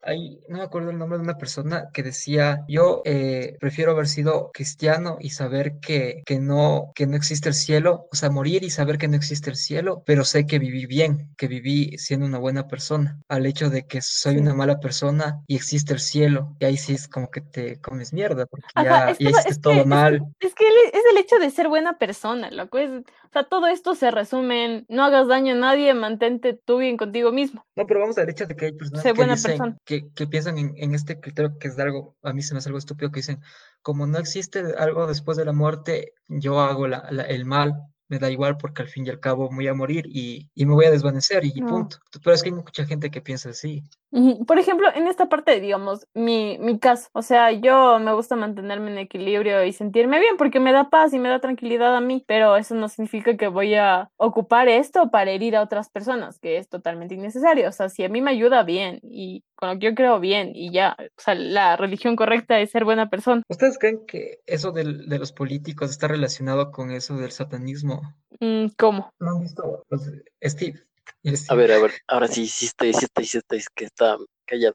Ahí 0.03 0.41
no 0.49 0.59
me 0.59 0.65
acuerdo 0.65 0.91
el 0.91 0.99
nombre 0.99 1.19
de 1.19 1.25
una 1.25 1.39
persona 1.39 1.89
que 1.93 2.03
decía, 2.03 2.65
yo 2.69 3.03
eh, 3.05 3.57
prefiero 3.61 3.93
haber 3.93 4.09
sido 4.09 4.51
cristiano 4.53 5.19
y 5.21 5.31
saber 5.31 5.79
que, 5.81 6.23
que 6.27 6.39
no, 6.41 6.93
que 6.95 7.07
no 7.07 7.17
existe 7.17 7.49
el 7.49 7.55
cielo, 7.55 8.09
o 8.11 8.17
sea, 8.17 8.31
morir 8.31 8.65
y 8.65 8.71
saber 8.71 8.99
que 8.99 9.09
no 9.09 9.17
existe 9.17 9.51
el 9.51 9.57
cielo, 9.57 10.03
pero 10.07 10.25
sé 10.25 10.47
que 10.47 10.59
viví 10.59 10.87
bien, 10.87 11.33
que 11.37 11.49
viví 11.49 11.97
siendo 11.99 12.27
una 12.27 12.39
buena 12.39 12.67
persona, 12.69 13.21
al 13.29 13.47
hecho 13.47 13.71
de 13.71 13.87
que 13.87 14.01
soy 14.03 14.33
Sí. 14.33 14.39
una 14.39 14.55
mala 14.55 14.81
persona 14.81 15.43
y 15.47 15.57
existe 15.57 15.93
el 15.93 16.01
cielo, 16.01 16.57
y 16.59 16.65
ahí 16.65 16.77
sí 16.77 16.95
es 16.95 17.09
como 17.09 17.31
que 17.31 17.41
te 17.43 17.81
comes 17.81 18.13
mierda, 18.23 18.47
porque 18.47 18.67
Ajá, 18.75 19.07
ya, 19.07 19.11
es 19.11 19.19
ya 19.19 19.31
hiciste 19.31 19.51
es, 19.51 19.59
que, 19.59 19.63
todo 19.63 19.73
es, 19.75 19.83
que, 19.83 19.89
mal. 19.89 20.15
es 20.41 20.55
que 20.55 20.65
es 20.93 21.03
el 21.11 21.19
hecho 21.19 21.39
de 21.39 21.51
ser 21.51 21.69
buena 21.69 21.99
persona, 21.99 22.51
loco. 22.51 22.79
Es, 22.79 22.91
o 22.91 23.33
sea, 23.33 23.45
todo 23.45 23.67
esto 23.67 23.95
se 23.95 24.11
resume 24.11 24.65
en 24.65 24.87
no 24.89 25.05
hagas 25.05 25.27
daño 25.29 25.55
a 25.55 25.57
nadie, 25.57 25.95
mantente 25.95 26.53
tú 26.55 26.79
bien 26.79 26.97
contigo 26.97 27.33
mismo. 27.33 27.65
No, 27.77 27.87
pero 27.87 28.01
vamos 28.01 28.19
al 28.19 28.29
hecho 28.29 28.47
de 28.47 28.55
que 28.57 28.67
hay 28.67 28.73
personas 28.73 29.03
que 29.05 29.13
buena 29.13 29.35
dicen, 29.35 29.51
persona. 29.53 29.77
que, 29.85 30.11
que 30.15 30.27
piensan 30.27 30.59
en, 30.59 30.75
en 30.77 30.95
este 30.95 31.19
criterio 31.21 31.59
que 31.59 31.69
es 31.69 31.79
algo, 31.79 32.17
a 32.23 32.33
mí 32.33 32.43
se 32.43 32.55
me 32.55 32.59
hace 32.59 32.69
algo 32.69 32.79
estúpido, 32.79 33.11
que 33.11 33.21
dicen, 33.21 33.41
como 33.81 34.07
no 34.07 34.19
existe 34.19 34.63
algo 34.79 35.07
después 35.07 35.37
de 35.39 35.45
la 35.45 35.53
muerte, 35.53 36.13
yo 36.29 36.61
hago 36.61 36.87
la- 36.89 37.07
la- 37.11 37.25
el 37.25 37.45
mal, 37.47 37.75
me 38.13 38.19
da 38.19 38.31
igual 38.31 38.59
porque 38.59 38.83
al 38.83 38.89
fin 38.89 39.07
y 39.07 39.11
al 39.11 39.21
cabo 39.21 39.49
voy 39.51 39.67
a 39.69 39.73
morir 39.75 40.05
y, 40.07 40.51
y 40.55 40.67
me 40.67 40.75
voy 40.75 40.85
a 40.85 40.91
desvanecer 40.91 41.47
y 41.47 41.61
No. 41.63 41.67
punto. 41.67 41.97
Pero 42.23 42.35
es 42.35 42.43
que 42.43 42.51
hay 42.51 42.55
mucha 42.55 42.85
gente 42.85 43.11
que 43.11 43.23
piensa 43.23 43.49
así. 43.49 43.83
Por 44.47 44.59
ejemplo, 44.59 44.89
en 44.95 45.07
esta 45.07 45.31
parte, 45.31 45.59
digamos, 45.59 46.07
mi, 46.13 46.59
mi 46.59 46.79
caso, 46.79 47.09
o 47.15 47.23
sea, 47.23 47.51
yo 47.53 47.99
me 47.99 48.13
gusta 48.13 48.37
mantenerme 48.37 48.91
en 48.91 48.99
equilibrio 48.99 49.65
y 49.65 49.73
sentirme 49.73 50.21
bien 50.21 50.37
porque 50.37 50.61
me 50.61 50.73
da 50.73 50.91
paz 50.91 51.15
y 51.15 51.19
me 51.19 51.31
da 51.31 51.41
tranquilidad 51.41 51.97
a 51.97 52.03
mí, 52.03 52.23
pero 52.29 52.57
eso 52.59 52.75
no 52.75 52.91
significa 52.91 53.39
que 53.39 53.49
voy 53.49 53.75
a 53.75 54.11
ocupar 54.19 54.69
esto 54.69 55.11
para 55.11 55.31
herir 55.31 55.57
a 55.57 55.63
otras 55.63 55.89
personas, 55.89 56.39
que 56.39 56.59
es 56.59 56.69
totalmente 56.69 57.15
innecesario. 57.15 57.67
O 57.71 57.73
sea, 57.73 57.89
si 57.89 58.05
a 58.05 58.11
mí 58.11 58.21
me 58.21 58.33
ayuda 58.33 58.63
bien 58.65 59.01
y 59.03 59.45
con 59.55 59.71
lo 59.71 59.79
que 59.79 59.87
yo 59.87 59.95
creo 59.95 60.21
bien 60.21 60.51
y 60.55 60.71
ya, 60.73 60.95
o 60.99 61.21
sea, 61.21 61.35
la 61.35 61.77
religión 61.79 62.15
correcta 62.15 62.61
es 62.61 62.71
ser 62.71 62.85
buena 62.85 63.09
persona. 63.09 63.43
¿Ustedes 63.49 63.79
creen 63.79 64.05
que 64.07 64.41
eso 64.45 64.73
del- 64.73 65.09
de 65.09 65.19
los 65.19 65.33
políticos 65.33 65.91
está 65.91 66.09
relacionado 66.09 66.71
con 66.71 66.91
eso 66.91 67.17
del 67.17 67.31
satanismo? 67.31 68.02
Mm, 68.41 68.67
¿Cómo? 68.79 69.11
¿No 69.21 69.31
han 69.31 69.41
visto 69.41 69.85
Steve? 70.43 70.81
A 71.49 71.55
ver, 71.55 71.73
a 71.73 71.79
ver, 71.79 71.93
ahora 72.09 72.29
sí, 72.29 72.47
sí 72.47 72.67
estoy, 72.67 72.93
sí 72.95 73.05
estoy, 73.05 73.25
sí 73.27 73.39
estoy, 73.39 73.59
es 73.59 73.69
que 73.75 73.85
está 73.85 74.17
callado. 74.47 74.75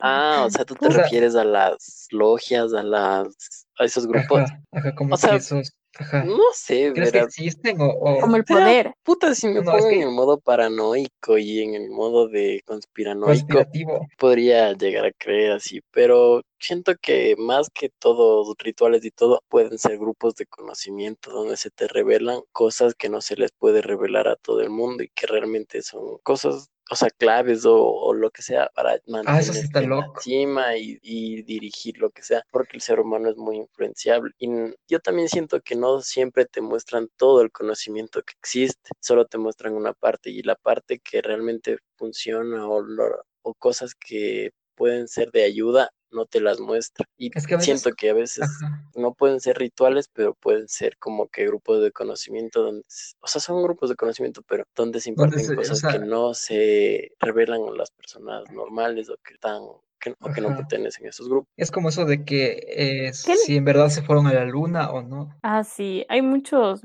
Ah, 0.00 0.44
o 0.46 0.50
sea, 0.50 0.64
tú 0.64 0.74
te 0.76 0.88
O 0.88 0.92
sea- 0.92 1.02
refieres 1.02 1.34
a 1.34 1.44
las 1.44 2.06
logias, 2.10 2.72
a 2.72 2.82
las, 2.82 3.66
a 3.78 3.84
esos 3.84 4.06
grupos. 4.06 4.40
Ajá, 4.42 4.62
ajá, 4.72 4.94
como 4.94 5.14
O 5.14 5.18
sea, 5.18 5.30
que 5.30 5.36
esos, 5.36 5.72
ajá. 5.98 6.24
No 6.24 6.38
sé, 6.54 6.92
¿Crees 6.94 7.12
que 7.12 7.18
verás. 7.18 7.38
existen 7.38 7.80
o, 7.80 7.86
o- 7.86 8.20
Como 8.20 8.36
el 8.36 8.44
Pero, 8.44 8.60
poder. 8.60 8.94
Puta, 9.02 9.34
si 9.34 9.48
me 9.48 9.60
No, 9.60 9.60
es 9.62 9.66
pongo 9.82 9.88
en 9.90 10.02
el 10.02 10.10
modo 10.10 10.38
paranoico 10.40 11.38
y 11.38 11.60
en 11.62 11.74
el 11.74 11.90
modo 11.90 12.28
de 12.28 12.62
conspiranoico, 12.64 13.66
podría 14.18 14.72
llegar 14.74 15.06
a 15.06 15.12
creer 15.12 15.52
así, 15.52 15.80
pero 15.90 16.42
siento 16.58 16.94
que 17.00 17.34
más 17.38 17.68
que 17.70 17.88
todos 17.88 18.54
rituales 18.58 19.04
y 19.04 19.10
todo, 19.10 19.42
pueden 19.48 19.78
ser 19.78 19.98
grupos 19.98 20.34
de 20.36 20.46
conocimiento 20.46 21.30
donde 21.30 21.56
se 21.56 21.70
te 21.70 21.88
revelan 21.88 22.40
cosas 22.52 22.94
que 22.94 23.08
no 23.08 23.20
se 23.20 23.36
les 23.36 23.50
puede 23.52 23.82
revelar 23.82 24.28
a 24.28 24.36
todo 24.36 24.60
el 24.60 24.70
mundo 24.70 25.02
y 25.02 25.08
que 25.08 25.26
realmente 25.26 25.82
son 25.82 26.18
cosas, 26.22 26.68
o 26.90 26.96
sea, 26.96 27.10
claves 27.10 27.64
o, 27.66 27.76
o 27.82 28.12
lo 28.14 28.30
que 28.30 28.42
sea 28.42 28.68
para 28.74 28.98
Ah, 29.24 29.38
eso 29.40 29.52
sí 29.54 29.60
mantenerte 29.60 29.64
está 29.64 29.80
en 29.84 29.96
la 29.96 30.04
loco. 30.04 30.20
cima 30.20 30.76
y, 30.76 30.98
y 31.02 31.42
dirigir 31.42 31.98
lo 31.98 32.10
que 32.10 32.22
sea, 32.22 32.42
porque 32.50 32.76
el 32.76 32.82
ser 32.82 33.00
humano 33.00 33.30
es 33.30 33.36
muy 33.36 33.56
influenciable. 33.58 34.32
Y 34.38 34.48
yo 34.88 35.00
también 35.00 35.28
siento 35.28 35.60
que 35.60 35.76
no 35.76 36.00
siempre 36.02 36.46
te 36.46 36.60
muestran 36.60 37.08
todo 37.16 37.42
el 37.42 37.52
conocimiento 37.52 38.22
que 38.22 38.34
existe, 38.38 38.90
solo 39.00 39.26
te 39.26 39.38
muestran 39.38 39.74
una 39.74 39.92
parte 39.92 40.30
y 40.30 40.42
la 40.42 40.56
parte 40.56 40.98
que 41.00 41.22
realmente 41.22 41.78
funciona 41.96 42.68
o, 42.68 42.80
lo- 42.82 43.24
o 43.42 43.54
cosas 43.54 43.94
que 43.94 44.50
pueden 44.74 45.08
ser 45.08 45.30
de 45.32 45.44
ayuda 45.44 45.90
no 46.12 46.26
te 46.26 46.40
las 46.40 46.60
muestra. 46.60 47.06
Y 47.16 47.30
Es 47.36 47.46
que 47.46 47.54
a 47.54 47.56
veces- 47.58 47.80
siento 47.80 47.96
que 47.96 48.10
a 48.10 48.14
veces 48.14 48.42
Ajá. 48.62 48.84
no 48.94 49.14
pueden 49.14 49.40
ser 49.40 49.58
rituales, 49.58 50.08
pero 50.12 50.34
pueden 50.34 50.68
ser 50.68 50.96
como 50.98 51.28
que 51.28 51.46
grupos 51.46 51.82
de 51.82 51.92
conocimiento 51.92 52.62
donde, 52.62 52.82
o 53.20 53.26
sea, 53.26 53.40
son 53.40 53.62
grupos 53.62 53.90
de 53.90 53.96
conocimiento, 53.96 54.42
pero 54.46 54.64
donde 54.74 55.00
se 55.00 55.12
Donde 55.12 55.36
imparten 55.36 55.46
se- 55.46 55.52
o 55.52 55.56
cosas 55.56 55.82
que 55.92 55.98
no 55.98 56.34
se 56.34 57.12
revelan 57.20 57.62
a 57.68 57.70
las 57.76 57.90
personas 57.90 58.50
normales 58.52 59.08
o 59.10 59.16
que 59.24 59.34
están 59.34 59.62
que, 60.02 60.14
o 60.18 60.32
que 60.32 60.40
no 60.40 60.56
pertenecen 60.56 61.04
a 61.04 61.10
esos 61.10 61.28
grupos. 61.28 61.52
Es 61.58 61.70
como 61.70 61.90
eso 61.90 62.06
de 62.06 62.24
que 62.24 62.58
eh, 62.68 63.12
si 63.12 63.54
en 63.56 63.66
verdad 63.66 63.90
se 63.90 64.00
fueron 64.00 64.26
a 64.28 64.32
la 64.32 64.46
luna 64.46 64.90
o 64.92 65.02
no. 65.02 65.38
Ah, 65.42 65.62
sí, 65.62 66.06
hay 66.08 66.22
muchos, 66.22 66.80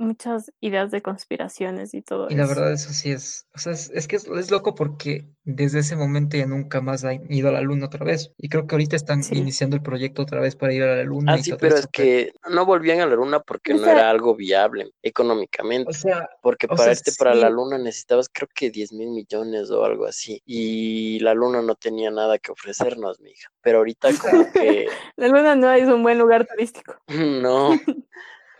muchas 0.00 0.50
ideas 0.60 0.90
de 0.90 1.02
conspiraciones 1.02 1.94
y 1.94 2.02
todo 2.02 2.26
Y 2.30 2.34
la 2.34 2.44
eso. 2.44 2.54
verdad, 2.54 2.72
eso 2.72 2.92
sí 2.92 3.12
es, 3.12 3.46
o 3.54 3.58
sea, 3.58 3.72
es, 3.72 3.90
es 3.94 4.08
que 4.08 4.16
es, 4.16 4.26
es 4.26 4.50
loco 4.50 4.74
porque 4.74 5.26
desde 5.44 5.80
ese 5.80 5.94
momento 5.96 6.36
ya 6.36 6.46
nunca 6.46 6.80
más 6.80 7.04
han 7.04 7.30
ido 7.32 7.48
a 7.48 7.52
la 7.52 7.60
luna 7.60 7.86
otra 7.86 8.04
vez. 8.04 8.32
Y 8.38 8.48
creo 8.48 8.66
que 8.66 8.74
ahorita 8.74 8.96
están 8.96 9.22
Sí. 9.22 9.36
iniciando 9.36 9.76
el 9.76 9.82
proyecto 9.82 10.22
otra 10.22 10.40
vez 10.40 10.56
para 10.56 10.72
ir 10.72 10.82
a 10.82 10.96
la 10.96 11.02
luna 11.04 11.34
Ah, 11.34 11.38
y 11.38 11.42
sí, 11.42 11.52
pero 11.58 11.76
es 11.76 11.86
que 11.86 12.32
no 12.50 12.64
volvían 12.66 13.00
a 13.00 13.06
la 13.06 13.14
luna 13.14 13.40
porque 13.40 13.72
O 13.74 13.76
no 13.76 13.84
sea- 13.84 13.92
era 13.92 14.10
algo 14.10 14.34
viable 14.34 14.90
económicamente. 15.02 15.88
O 15.90 15.92
sea, 15.92 16.28
Porque 16.42 16.66
o 16.66 16.70
para 16.70 16.84
sea, 16.84 16.92
irte 16.92 17.12
para 17.18 17.34
la 17.34 17.50
luna 17.50 17.76
necesitabas 17.78 18.28
creo 18.32 18.48
que 18.54 18.70
10 18.70 18.92
mil 18.92 19.10
millones 19.10 19.70
o 19.70 19.84
algo 19.84 20.06
así. 20.06 20.40
Y 20.46 21.18
la 21.20 21.34
luna 21.34 21.62
no 21.62 21.74
tenía 21.74 22.10
nada 22.10 22.38
que 22.38 22.52
ofrecernos, 22.52 23.20
mija. 23.20 23.50
Pero 23.60 23.78
ahorita 23.78 24.08
como 24.18 24.50
que 24.52 24.86
La 25.16 25.28
luna 25.28 25.54
no 25.56 25.70
es 25.72 25.88
un 25.88 26.02
buen 26.02 26.18
lugar 26.18 26.46
turístico. 26.46 26.94
no. 27.08 27.70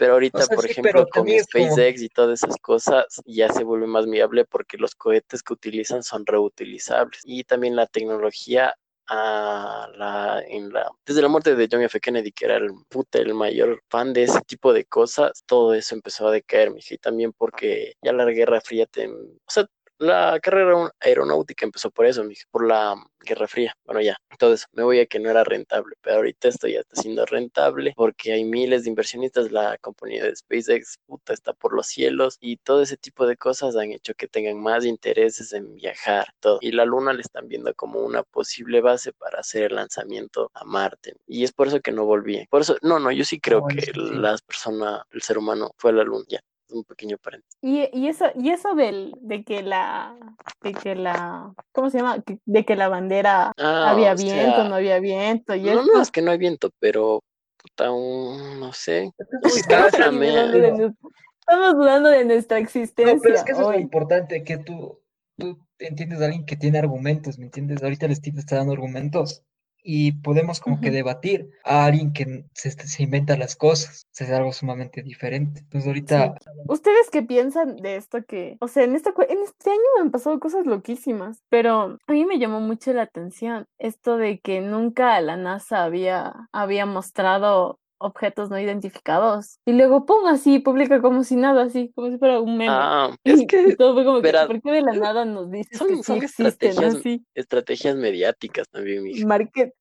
Pero 0.01 0.15
ahorita, 0.15 0.41
sea, 0.45 0.57
por 0.57 0.65
sí, 0.65 0.71
ejemplo, 0.71 1.07
con 1.09 1.27
como- 1.27 1.39
SpaceX 1.39 2.01
y 2.01 2.09
todas 2.09 2.43
esas 2.43 2.57
cosas, 2.57 3.05
ya 3.27 3.53
se 3.53 3.65
vuelve 3.65 3.87
más 3.87 4.07
viable 4.09 4.47
porque 4.47 4.79
los 4.79 4.95
cohetes 4.95 5.43
que 5.43 5.53
utilizan 5.53 6.03
son 6.03 6.25
reutilizables. 6.25 7.21
Y 7.23 7.45
también 7.45 7.77
la 7.77 7.87
tecnología 7.87 8.75
a 9.09 9.91
la, 9.95 10.43
en 10.49 10.73
la, 10.73 10.91
desde 11.05 11.21
la 11.21 11.29
muerte 11.29 11.55
de 11.55 11.69
John 11.71 11.83
F. 11.83 12.01
Kennedy, 12.01 12.33
que 12.33 12.47
era 12.47 12.57
el 12.57 12.71
puta, 12.89 13.19
el 13.19 13.35
mayor 13.35 13.83
fan 13.91 14.15
de 14.15 14.23
ese 14.23 14.41
tipo 14.47 14.73
de 14.73 14.87
cosas, 14.87 15.43
todo 15.45 15.75
eso 15.75 15.95
empezó 15.95 16.29
a 16.29 16.33
decaer, 16.33 16.71
mija. 16.71 16.95
Y 16.95 16.99
también 16.99 17.35
porque 17.37 17.93
ya 18.01 18.15
la 18.15 18.25
Guerra 18.25 18.63
Fría 18.63 18.87
te, 18.87 19.07
o 19.07 19.37
sea, 19.49 19.67
la 20.01 20.41
carrera 20.41 20.91
aeronáutica 20.99 21.67
empezó 21.67 21.91
por 21.91 22.07
eso, 22.07 22.25
por 22.51 22.67
la 22.67 22.95
Guerra 23.21 23.47
Fría. 23.47 23.75
Bueno, 23.85 24.01
ya, 24.01 24.17
entonces 24.31 24.67
me 24.73 24.83
voy 24.83 24.99
a 24.99 25.05
que 25.05 25.19
no 25.21 25.29
era 25.29 25.45
rentable, 25.45 25.95
pero 26.01 26.17
ahorita 26.17 26.49
esto 26.49 26.67
ya 26.69 26.81
está 26.81 27.03
siendo 27.03 27.27
rentable 27.27 27.93
porque 27.95 28.33
hay 28.33 28.45
miles 28.45 28.85
de 28.85 28.91
inversionistas. 28.91 29.53
La 29.53 29.77
compañía 29.79 30.25
de 30.25 30.35
SpaceX, 30.35 30.99
puta, 31.07 31.35
está 31.35 31.53
por 31.53 31.75
los 31.75 31.87
cielos 31.87 32.39
y 32.41 32.57
todo 32.57 32.81
ese 32.83 32.97
tipo 32.97 33.27
de 33.27 33.37
cosas 33.37 33.77
han 33.77 33.93
hecho 33.93 34.15
que 34.15 34.27
tengan 34.27 34.59
más 34.59 34.87
intereses 34.87 35.53
en 35.53 35.75
viajar, 35.75 36.29
todo. 36.41 36.59
Y 36.63 36.73
la 36.73 36.87
Luna 36.87 37.13
le 37.13 37.21
están 37.21 37.47
viendo 37.47 37.75
como 37.75 38.01
una 38.01 38.23
posible 38.23 38.81
base 38.81 39.13
para 39.13 39.41
hacer 39.41 39.65
el 39.65 39.77
lanzamiento 39.77 40.51
a 40.55 40.65
Marte. 40.65 41.15
Y 41.27 41.45
es 41.45 41.53
por 41.53 41.69
eso 41.69 41.81
que 41.81 41.93
no 41.93 42.07
volví. 42.07 42.47
Por 42.49 42.63
eso, 42.63 42.77
no, 42.81 42.99
no, 42.99 43.13
yo 43.13 43.25
sí 43.25 43.39
creo 43.39 43.67
que 43.67 43.83
sí. 43.83 43.93
las 43.95 44.41
personas, 44.41 45.03
el 45.11 45.21
ser 45.21 45.37
humano 45.37 45.73
fue 45.77 45.91
a 45.91 45.95
la 45.95 46.05
Luna. 46.05 46.25
Ya, 46.27 46.41
un 46.73 46.85
pequeño 46.85 47.19
paréntesis. 47.19 47.59
Y, 47.63 47.89
y 47.93 48.09
eso, 48.09 48.27
y 48.35 48.51
eso 48.51 48.75
del, 48.75 49.15
de 49.21 49.45
que 49.45 49.63
la, 49.63 50.17
de 50.63 50.73
que 50.73 50.95
la, 50.95 51.53
¿cómo 51.73 51.91
se 51.91 51.99
llama? 51.99 52.23
De 52.45 52.65
que 52.65 52.77
la 52.77 52.89
bandera 52.89 53.53
Ah, 53.57 53.91
había 53.91 54.15
viento, 54.15 54.57
sea, 54.57 54.69
no 54.69 54.75
había 54.77 54.99
viento, 55.01 55.55
y 55.55 55.63
No, 55.63 55.73
esto. 55.73 55.93
no, 55.95 56.03
es 56.03 56.11
que 56.11 56.23
no 56.23 56.31
hay 56.31 56.39
viento, 56.39 56.71
pero 56.79 57.23
puta, 57.57 57.91
un- 57.91 58.61
no 58.61 58.73
sé. 58.73 59.11
Estamos 59.43 59.93
dudando 61.75 62.09
de 62.09 62.25
nuestra 62.25 62.59
No, 62.59 62.65
existencia 62.65 63.19
pero 63.23 63.35
es 63.35 63.43
que 63.45 63.53
eso 63.53 63.61
es 63.63 63.67
lo 63.69 63.79
importante, 63.79 64.45
que 64.45 64.59
tú, 64.59 65.01
tú 65.37 65.59
entiendes 65.79 66.21
a 66.21 66.27
alguien 66.27 66.47
que 66.47 66.57
tiene 66.57 66.79
argumentos, 66.79 67.39
¿me 67.39 67.47
entiendes? 67.47 67.83
Ahorita 67.83 68.07
el 68.07 68.17
Steve 68.17 68.39
está 68.41 68.57
dando 68.57 68.73
argumentos 68.73 69.45
y 69.83 70.13
podemos 70.13 70.61
como 70.61 70.81
que 70.81 70.91
debatir 70.91 71.51
a 71.65 71.87
alguien 71.87 72.13
que 72.13 72.45
se, 72.55 72.71
se 72.71 73.03
inventa 73.03 73.37
las 73.37 73.57
cosas. 73.57 74.07
Es 74.19 74.31
algo 74.31 74.53
sumamente 74.53 75.03
diferente. 75.03 75.61
Entonces 75.61 75.89
ahorita, 75.89 76.35
¿Ustedes 76.69 77.09
qué 77.11 77.23
piensan 77.23 77.77
de 77.77 77.97
esto 77.97 78.23
que, 78.25 78.59
o 78.61 78.69
sea, 78.69 78.85
en 78.85 78.95
esta, 78.95 79.15
en 79.29 79.39
este 79.39 79.71
año 79.71 79.81
me 79.97 80.03
han 80.03 80.11
pasado 80.11 80.39
cosas 80.39 80.67
loquísimas, 80.67 81.43
pero 81.49 81.99
a 82.07 82.13
mí 82.13 82.25
me 82.27 82.39
llamó 82.39 82.61
mucho 82.61 82.93
la 82.93 83.03
atención 83.03 83.67
esto 83.79 84.19
de 84.19 84.39
que 84.41 84.61
nunca 84.61 85.21
la 85.23 85.37
NASA 85.37 85.85
había, 85.85 86.49
había 86.53 86.85
mostrado 86.85 87.80
objetos 88.01 88.51
no 88.51 88.59
identificados. 88.59 89.59
Y 89.67 89.73
luego 89.73 90.07
pum 90.07 90.27
así 90.27 90.59
publica 90.59 91.01
como 91.01 91.23
si 91.23 91.37
nada 91.37 91.63
así 91.65 91.93
como 91.95 92.11
si 92.11 92.19
fuera 92.19 92.41
un 92.41 92.57
meme. 92.57 92.73
Ah, 92.75 93.15
es 93.25 93.43
y 93.43 93.47
que 93.47 93.77
todo 93.77 93.95
fue 93.95 94.05
como 94.05 94.21
que 94.23 94.33
¿por 94.33 94.61
qué 94.63 94.73
de 94.73 94.83
la 94.83 94.93
nada 94.93 95.25
nos 95.25 95.51
dices 95.51 95.79
son- 95.79 95.89
que 95.89 95.97
sí 95.97 96.03
son 96.03 96.17
existen 96.19 96.47
estrategias 96.47 96.95
así. 96.97 97.25
estrategias 97.35 97.97
mediáticas 97.97 98.69
también, 98.69 99.03
mija. 99.05 99.27
market. 99.27 99.73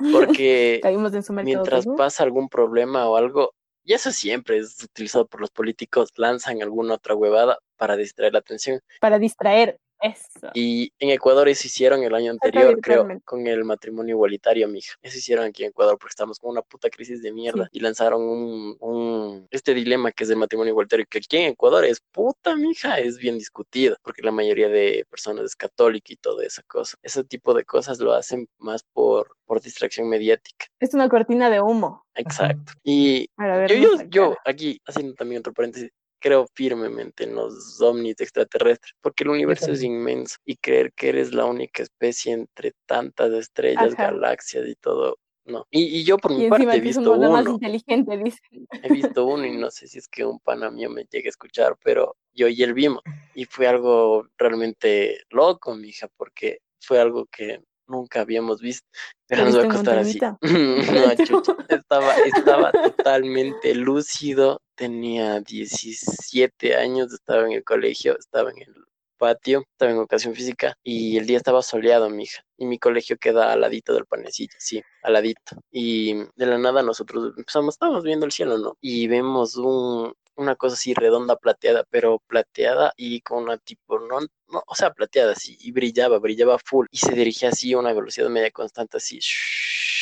Porque 0.12 0.80
caímos 0.82 1.14
en 1.14 1.22
su 1.22 1.32
mercado 1.32 1.54
mientras 1.64 1.86
pasa 1.96 2.22
algún 2.24 2.48
problema 2.48 3.08
o 3.08 3.16
algo, 3.16 3.54
y 3.84 3.94
eso 3.94 4.10
siempre 4.12 4.58
es 4.58 4.82
utilizado 4.82 5.26
por 5.26 5.40
los 5.40 5.50
políticos, 5.50 6.10
lanzan 6.16 6.62
alguna 6.62 6.94
otra 6.94 7.14
huevada 7.14 7.58
para 7.76 7.96
distraer 7.96 8.32
la 8.32 8.38
atención. 8.40 8.80
para 9.00 9.18
distraer 9.18 9.78
eso 10.02 10.50
Y 10.54 10.92
en 10.98 11.10
Ecuador 11.10 11.48
eso 11.48 11.66
hicieron 11.66 12.02
el 12.02 12.14
año 12.14 12.32
anterior, 12.32 12.78
creo, 12.80 13.06
con 13.24 13.46
el 13.46 13.64
matrimonio 13.64 14.14
igualitario, 14.16 14.66
mija. 14.68 14.94
Eso 15.02 15.18
hicieron 15.18 15.44
aquí 15.46 15.62
en 15.64 15.70
Ecuador 15.70 15.96
porque 15.98 16.10
estamos 16.12 16.38
con 16.38 16.50
una 16.50 16.62
puta 16.62 16.90
crisis 16.90 17.22
de 17.22 17.32
mierda. 17.32 17.64
Sí. 17.64 17.78
Y 17.78 17.80
lanzaron 17.80 18.22
un, 18.22 18.76
un- 18.80 19.46
este 19.50 19.74
dilema 19.74 20.12
que 20.12 20.24
es 20.24 20.30
el 20.30 20.36
matrimonio 20.36 20.72
igualitario, 20.72 21.06
que 21.08 21.18
aquí 21.18 21.36
en 21.36 21.52
Ecuador 21.52 21.84
es 21.84 22.00
puta, 22.12 22.56
mija, 22.56 22.98
es 22.98 23.18
bien 23.18 23.38
discutido, 23.38 23.96
porque 24.02 24.22
la 24.22 24.32
mayoría 24.32 24.68
de 24.68 25.06
personas 25.08 25.44
es 25.44 25.56
católica 25.56 26.12
y 26.12 26.16
toda 26.16 26.44
esa 26.44 26.62
cosa. 26.64 26.96
Ese 27.02 27.24
tipo 27.24 27.54
de 27.54 27.64
cosas 27.64 27.98
lo 28.00 28.12
hacen 28.12 28.48
más 28.58 28.82
por, 28.92 29.36
por 29.44 29.60
distracción 29.60 30.08
mediática. 30.08 30.66
es 30.80 30.94
una 30.94 31.08
cortina 31.08 31.48
de 31.50 31.60
humo 31.60 32.04
Exacto. 32.14 32.72
Y 32.82 33.28
para 33.36 33.66
yo, 33.66 33.76
yo, 33.76 34.02
yo, 34.08 34.36
aquí, 34.44 34.80
haciendo 34.86 35.14
también 35.14 35.40
otro 35.40 35.52
paréntesis, 35.54 35.90
creo 36.22 36.46
firmemente 36.54 37.24
en 37.24 37.34
los 37.34 37.80
ovnis 37.80 38.20
extraterrestres, 38.20 38.94
porque 39.02 39.24
el 39.24 39.30
universo 39.30 39.72
es 39.72 39.82
inmenso 39.82 40.36
y 40.44 40.56
creer 40.56 40.92
que 40.94 41.10
eres 41.10 41.34
la 41.34 41.44
única 41.44 41.82
especie 41.82 42.32
entre 42.32 42.72
tantas 42.86 43.32
estrellas, 43.32 43.92
Ajá. 43.94 44.10
galaxias 44.10 44.66
y 44.68 44.76
todo, 44.76 45.18
no. 45.44 45.66
Y, 45.70 45.98
y 45.98 46.04
yo 46.04 46.16
por 46.16 46.32
mi 46.32 46.46
y 46.46 46.48
parte 46.48 46.62
encima 46.62 46.76
he 46.76 46.80
visto 46.80 47.16
la 47.16 47.28
más 47.28 47.42
uno, 47.42 47.54
inteligente 47.54 48.16
dice 48.16 48.38
he 48.82 48.92
visto 48.92 49.26
uno 49.26 49.44
y 49.44 49.56
no 49.56 49.70
sé 49.70 49.88
si 49.88 49.98
es 49.98 50.08
que 50.08 50.24
un 50.24 50.38
pana 50.38 50.70
mío 50.70 50.88
me 50.88 51.04
llegue 51.10 51.28
a 51.28 51.30
escuchar, 51.30 51.76
pero 51.82 52.16
yo 52.32 52.46
y 52.48 52.62
él 52.62 52.72
vimos 52.72 53.02
y 53.34 53.44
fue 53.44 53.66
algo 53.66 54.28
realmente 54.38 55.24
loco, 55.30 55.74
mija, 55.74 56.08
porque 56.16 56.60
fue 56.80 57.00
algo 57.00 57.26
que 57.26 57.60
nunca 57.86 58.20
habíamos 58.20 58.60
visto. 58.60 58.88
Pero 59.26 59.44
¿Lo 59.44 59.50
nos 59.50 59.58
va 59.58 59.62
a 59.64 59.68
costar 59.68 59.98
así. 59.98 60.18
No, 60.42 61.24
chucha. 61.24 61.56
Estaba, 61.68 62.14
estaba 62.24 62.72
totalmente 62.72 63.74
lúcido, 63.74 64.60
tenía 64.82 65.38
17 65.38 66.74
años, 66.74 67.12
estaba 67.12 67.44
en 67.46 67.52
el 67.52 67.62
colegio, 67.62 68.18
estaba 68.18 68.50
en 68.50 68.62
el 68.62 68.74
patio, 69.16 69.60
estaba 69.70 69.92
en 69.92 69.98
educación 69.98 70.34
física 70.34 70.76
y 70.82 71.16
el 71.18 71.26
día 71.26 71.36
estaba 71.36 71.62
soleado, 71.62 72.10
mija. 72.10 72.42
Y 72.56 72.66
mi 72.66 72.80
colegio 72.80 73.16
queda 73.16 73.52
al 73.52 73.60
ladito 73.60 73.94
del 73.94 74.06
panecillo, 74.06 74.54
sí, 74.58 74.82
al 75.04 75.12
ladito. 75.12 75.54
Y 75.70 76.14
de 76.34 76.46
la 76.46 76.58
nada 76.58 76.82
nosotros 76.82 77.32
empezamos, 77.36 77.76
estábamos 77.76 78.02
viendo 78.02 78.26
el 78.26 78.32
cielo, 78.32 78.58
¿no? 78.58 78.76
Y 78.80 79.06
vemos 79.06 79.56
un, 79.56 80.12
una 80.34 80.56
cosa 80.56 80.74
así 80.74 80.94
redonda 80.94 81.36
plateada, 81.36 81.84
pero 81.88 82.18
plateada 82.26 82.92
y 82.96 83.20
con 83.20 83.44
una 83.44 83.58
tipo, 83.58 84.00
no, 84.00 84.18
no, 84.48 84.64
o 84.66 84.74
sea, 84.74 84.92
plateada 84.92 85.32
así, 85.32 85.56
y 85.60 85.70
brillaba, 85.70 86.18
brillaba 86.18 86.58
full. 86.58 86.86
Y 86.90 86.98
se 86.98 87.12
dirigía 87.14 87.50
así 87.50 87.72
a 87.72 87.78
una 87.78 87.92
velocidad 87.92 88.28
media 88.30 88.50
constante, 88.50 88.96
así, 88.96 89.20
shhh, 89.20 90.01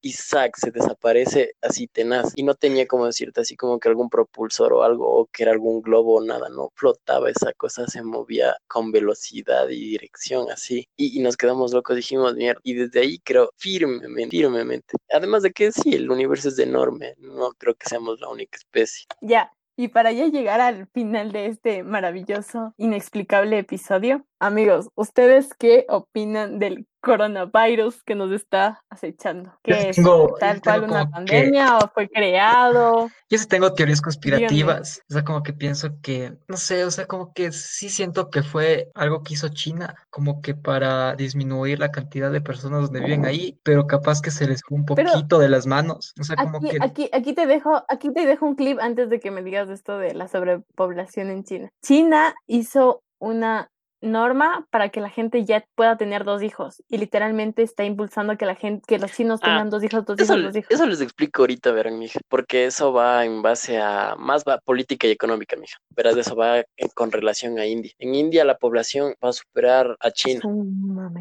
y 0.00 0.12
se 0.12 0.70
desaparece 0.72 1.52
así 1.60 1.86
tenaz. 1.86 2.32
Y 2.36 2.42
no 2.42 2.54
tenía 2.54 2.86
como 2.86 3.06
decirte 3.06 3.40
así 3.40 3.56
como 3.56 3.78
que 3.78 3.88
algún 3.88 4.10
propulsor 4.10 4.72
o 4.72 4.82
algo, 4.82 5.06
o 5.06 5.26
que 5.26 5.42
era 5.44 5.52
algún 5.52 5.82
globo 5.82 6.16
o 6.16 6.24
nada, 6.24 6.48
no, 6.48 6.70
flotaba 6.74 7.30
esa 7.30 7.52
cosa, 7.54 7.86
se 7.86 8.02
movía 8.02 8.56
con 8.66 8.92
velocidad 8.92 9.68
y 9.68 9.90
dirección 9.90 10.50
así. 10.50 10.88
Y, 10.96 11.18
y 11.18 11.22
nos 11.22 11.36
quedamos 11.36 11.72
locos, 11.72 11.96
dijimos, 11.96 12.34
mierda. 12.34 12.60
Y 12.62 12.74
desde 12.74 13.00
ahí 13.00 13.18
creo 13.18 13.50
firmemente, 13.56 14.36
firmemente. 14.36 14.96
Además 15.12 15.42
de 15.42 15.52
que 15.52 15.72
sí, 15.72 15.94
el 15.94 16.10
universo 16.10 16.48
es 16.48 16.58
enorme, 16.58 17.14
no 17.18 17.52
creo 17.52 17.74
que 17.74 17.88
seamos 17.88 18.20
la 18.20 18.28
única 18.28 18.56
especie. 18.56 19.06
Ya, 19.20 19.52
y 19.80 19.88
para 19.88 20.12
ya 20.12 20.26
llegar 20.26 20.60
al 20.60 20.88
final 20.88 21.32
de 21.32 21.46
este 21.46 21.82
maravilloso, 21.82 22.74
inexplicable 22.76 23.56
episodio, 23.56 24.26
amigos, 24.38 24.90
¿ustedes 24.94 25.54
qué 25.58 25.86
opinan 25.88 26.58
del 26.58 26.86
coronavirus 27.00 28.02
que 28.04 28.14
nos 28.14 28.30
está 28.32 28.82
acechando? 28.90 29.52
¿Qué 29.62 29.90
es? 29.90 29.96
tengo- 29.96 30.34
¿Tal 30.38 30.60
cual 30.60 30.84
una 30.84 31.04
que- 31.06 31.10
pandemia 31.12 31.78
o 31.78 31.88
fue 31.88 32.08
creado? 32.08 33.08
Yo 33.28 33.38
sí 33.38 33.46
tengo 33.46 33.72
teorías 33.74 34.00
conspirativas, 34.02 35.02
o 35.08 35.12
sea, 35.12 35.24
como 35.24 35.42
que 35.42 35.52
pienso 35.52 35.90
que, 36.02 36.36
no 36.48 36.56
sé, 36.56 36.84
o 36.84 36.90
sea, 36.90 37.06
como 37.06 37.32
que 37.32 37.52
sí 37.52 37.88
siento 37.88 38.28
que 38.30 38.42
fue 38.42 38.90
algo 38.94 39.22
que 39.22 39.34
hizo 39.34 39.48
China, 39.48 39.94
como 40.10 40.40
que 40.42 40.54
para 40.54 41.14
disminuir 41.14 41.78
la 41.78 41.90
cantidad 41.90 42.30
de 42.32 42.40
personas 42.40 42.82
donde 42.82 43.00
viven 43.00 43.24
ahí, 43.26 43.58
pero 43.62 43.86
capaz 43.86 44.20
que 44.20 44.30
se 44.30 44.46
les 44.48 44.62
fue 44.66 44.78
un 44.78 44.84
Pero- 44.84 45.12
poquito 45.12 45.38
de 45.38 45.48
las 45.48 45.66
manos, 45.66 46.12
o 46.20 46.24
sea, 46.24 46.36
como 46.36 46.58
Aquí, 46.58 46.70
que, 46.70 46.78
aquí, 46.80 47.10
aquí 47.12 47.32
te 47.32 47.46
dejo, 47.46 47.84
aquí 47.88 48.12
te 48.12 48.26
dejo 48.26 48.46
un 48.46 48.54
clip 48.56 48.78
antes 48.80 49.08
de 49.10 49.20
que 49.20 49.30
me 49.30 49.42
digas 49.42 49.68
esto 49.68 49.98
de 49.98 50.14
la 50.14 50.26
sobrepoblación 50.28 51.30
en 51.30 51.44
China. 51.44 51.70
China 51.82 52.34
hizo 52.46 53.02
una 53.20 53.70
norma 54.00 54.66
para 54.70 54.88
que 54.88 55.00
la 55.00 55.10
gente 55.10 55.44
ya 55.44 55.64
pueda 55.74 55.96
tener 55.96 56.24
dos 56.24 56.42
hijos 56.42 56.82
y 56.88 56.98
literalmente 56.98 57.62
está 57.62 57.84
impulsando 57.84 58.36
que 58.38 58.46
la 58.46 58.54
gente, 58.54 58.82
que 58.86 58.98
los 58.98 59.12
chinos 59.12 59.40
Ah, 59.42 59.46
tengan 59.46 59.70
dos 59.70 59.84
hijos, 59.84 60.04
dos 60.04 60.18
Eso, 60.18 60.34
hijos, 60.38 60.44
dos 60.46 60.56
hijos. 60.56 60.70
eso 60.70 60.86
les 60.86 61.00
explico 61.00 61.42
ahorita, 61.42 61.70
verán, 61.72 61.98
mija, 61.98 62.18
porque 62.28 62.64
eso 62.66 62.92
va 62.92 63.24
en 63.24 63.42
base 63.42 63.78
a 63.78 64.14
más 64.18 64.44
va 64.44 64.58
política 64.58 65.06
y 65.06 65.10
económica, 65.10 65.56
mija. 65.56 65.76
Verás, 65.90 66.16
eso 66.16 66.34
va 66.34 66.58
en- 66.58 66.88
con 66.94 67.12
relación 67.12 67.58
a 67.58 67.66
India. 67.66 67.92
En 67.98 68.14
India 68.14 68.44
la 68.44 68.56
población 68.56 69.14
va 69.22 69.28
a 69.30 69.32
superar 69.32 69.96
a 70.00 70.10
China, 70.10 70.40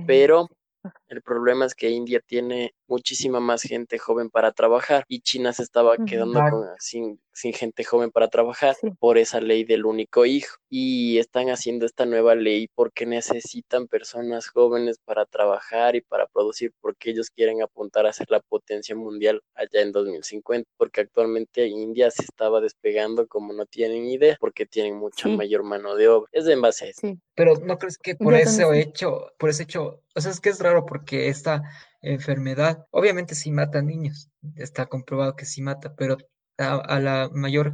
pero 0.08 0.48
El 1.10 1.22
problema 1.22 1.66
es 1.66 1.76
que 1.76 1.90
India 1.90 2.20
tiene 2.26 2.74
muchísima 2.88 3.40
más 3.40 3.64
gente 3.64 3.98
joven 4.00 4.30
para 4.30 4.52
trabajar 4.52 5.04
y 5.08 5.22
China 5.22 5.54
se 5.54 5.64
estaba 5.64 5.96
quedando 6.06 6.40
con- 6.40 6.68
sin, 6.80 7.20
sin 7.34 7.54
gente 7.54 7.84
joven 7.84 8.12
para 8.12 8.28
trabajar 8.28 8.76
Sí. 8.80 8.90
por 9.00 9.18
esa 9.18 9.42
ley 9.42 9.64
del 9.64 9.86
único 9.86 10.26
hijo. 10.26 10.58
Y 10.70 11.18
están 11.18 11.50
haciendo 11.50 11.86
esta 11.86 12.06
nueva 12.06 12.36
ley 12.36 12.68
porque 12.76 13.06
necesitan 13.06 13.88
personas 13.88 14.48
jóvenes 14.50 15.00
para 15.04 15.26
trabajar 15.26 15.96
y 15.96 16.02
para 16.02 16.28
producir, 16.28 16.74
porque 16.80 17.10
ellos 17.12 17.30
quieren 17.32 17.62
apuntar 17.62 18.06
a 18.06 18.14
ser 18.14 18.28
la 18.30 18.40
potencia 18.40 18.96
mundial 18.96 19.42
allá 19.56 19.82
en 19.82 19.92
2050, 19.92 20.70
porque 20.78 21.02
actualmente 21.02 21.68
India 21.68 22.12
se 22.12 22.24
estaba 22.24 22.62
despegando 22.62 23.28
como 23.28 23.54
no 23.54 23.66
tienen 23.66 24.06
idea, 24.06 24.38
porque 24.40 24.66
tienen 24.66 24.96
mucha 24.96 25.28
Sí. 25.30 25.36
mayor 25.36 25.64
mano 25.64 25.96
de 25.96 26.08
obra. 26.08 26.30
Es 26.32 26.48
en 26.48 26.62
base 26.62 26.86
a 26.86 26.88
eso. 26.90 27.02
Sí. 27.02 27.18
Pero 27.36 27.56
¿no 27.64 27.78
crees 27.78 27.98
que 27.98 28.16
por 28.16 28.34
Yo 28.34 28.40
ese 28.40 28.80
hecho, 28.80 29.32
por 29.40 29.50
ese 29.50 29.64
hecho, 29.64 30.02
o 30.16 30.22
sea, 30.22 30.32
es 30.32 30.40
que 30.42 30.50
es 30.50 30.60
raro 30.60 30.86
porque 30.86 30.99
esta 31.08 31.64
enfermedad, 32.02 32.86
obviamente 32.92 33.36
sí 33.36 33.52
mata 33.52 33.80
a 33.80 33.82
niños, 33.82 34.30
está 34.56 34.86
comprobado 34.86 35.36
que 35.36 35.46
sí 35.46 35.62
mata, 35.62 35.94
pero 35.96 36.18
a, 36.58 37.00
la 37.00 37.30
mayor, 37.34 37.74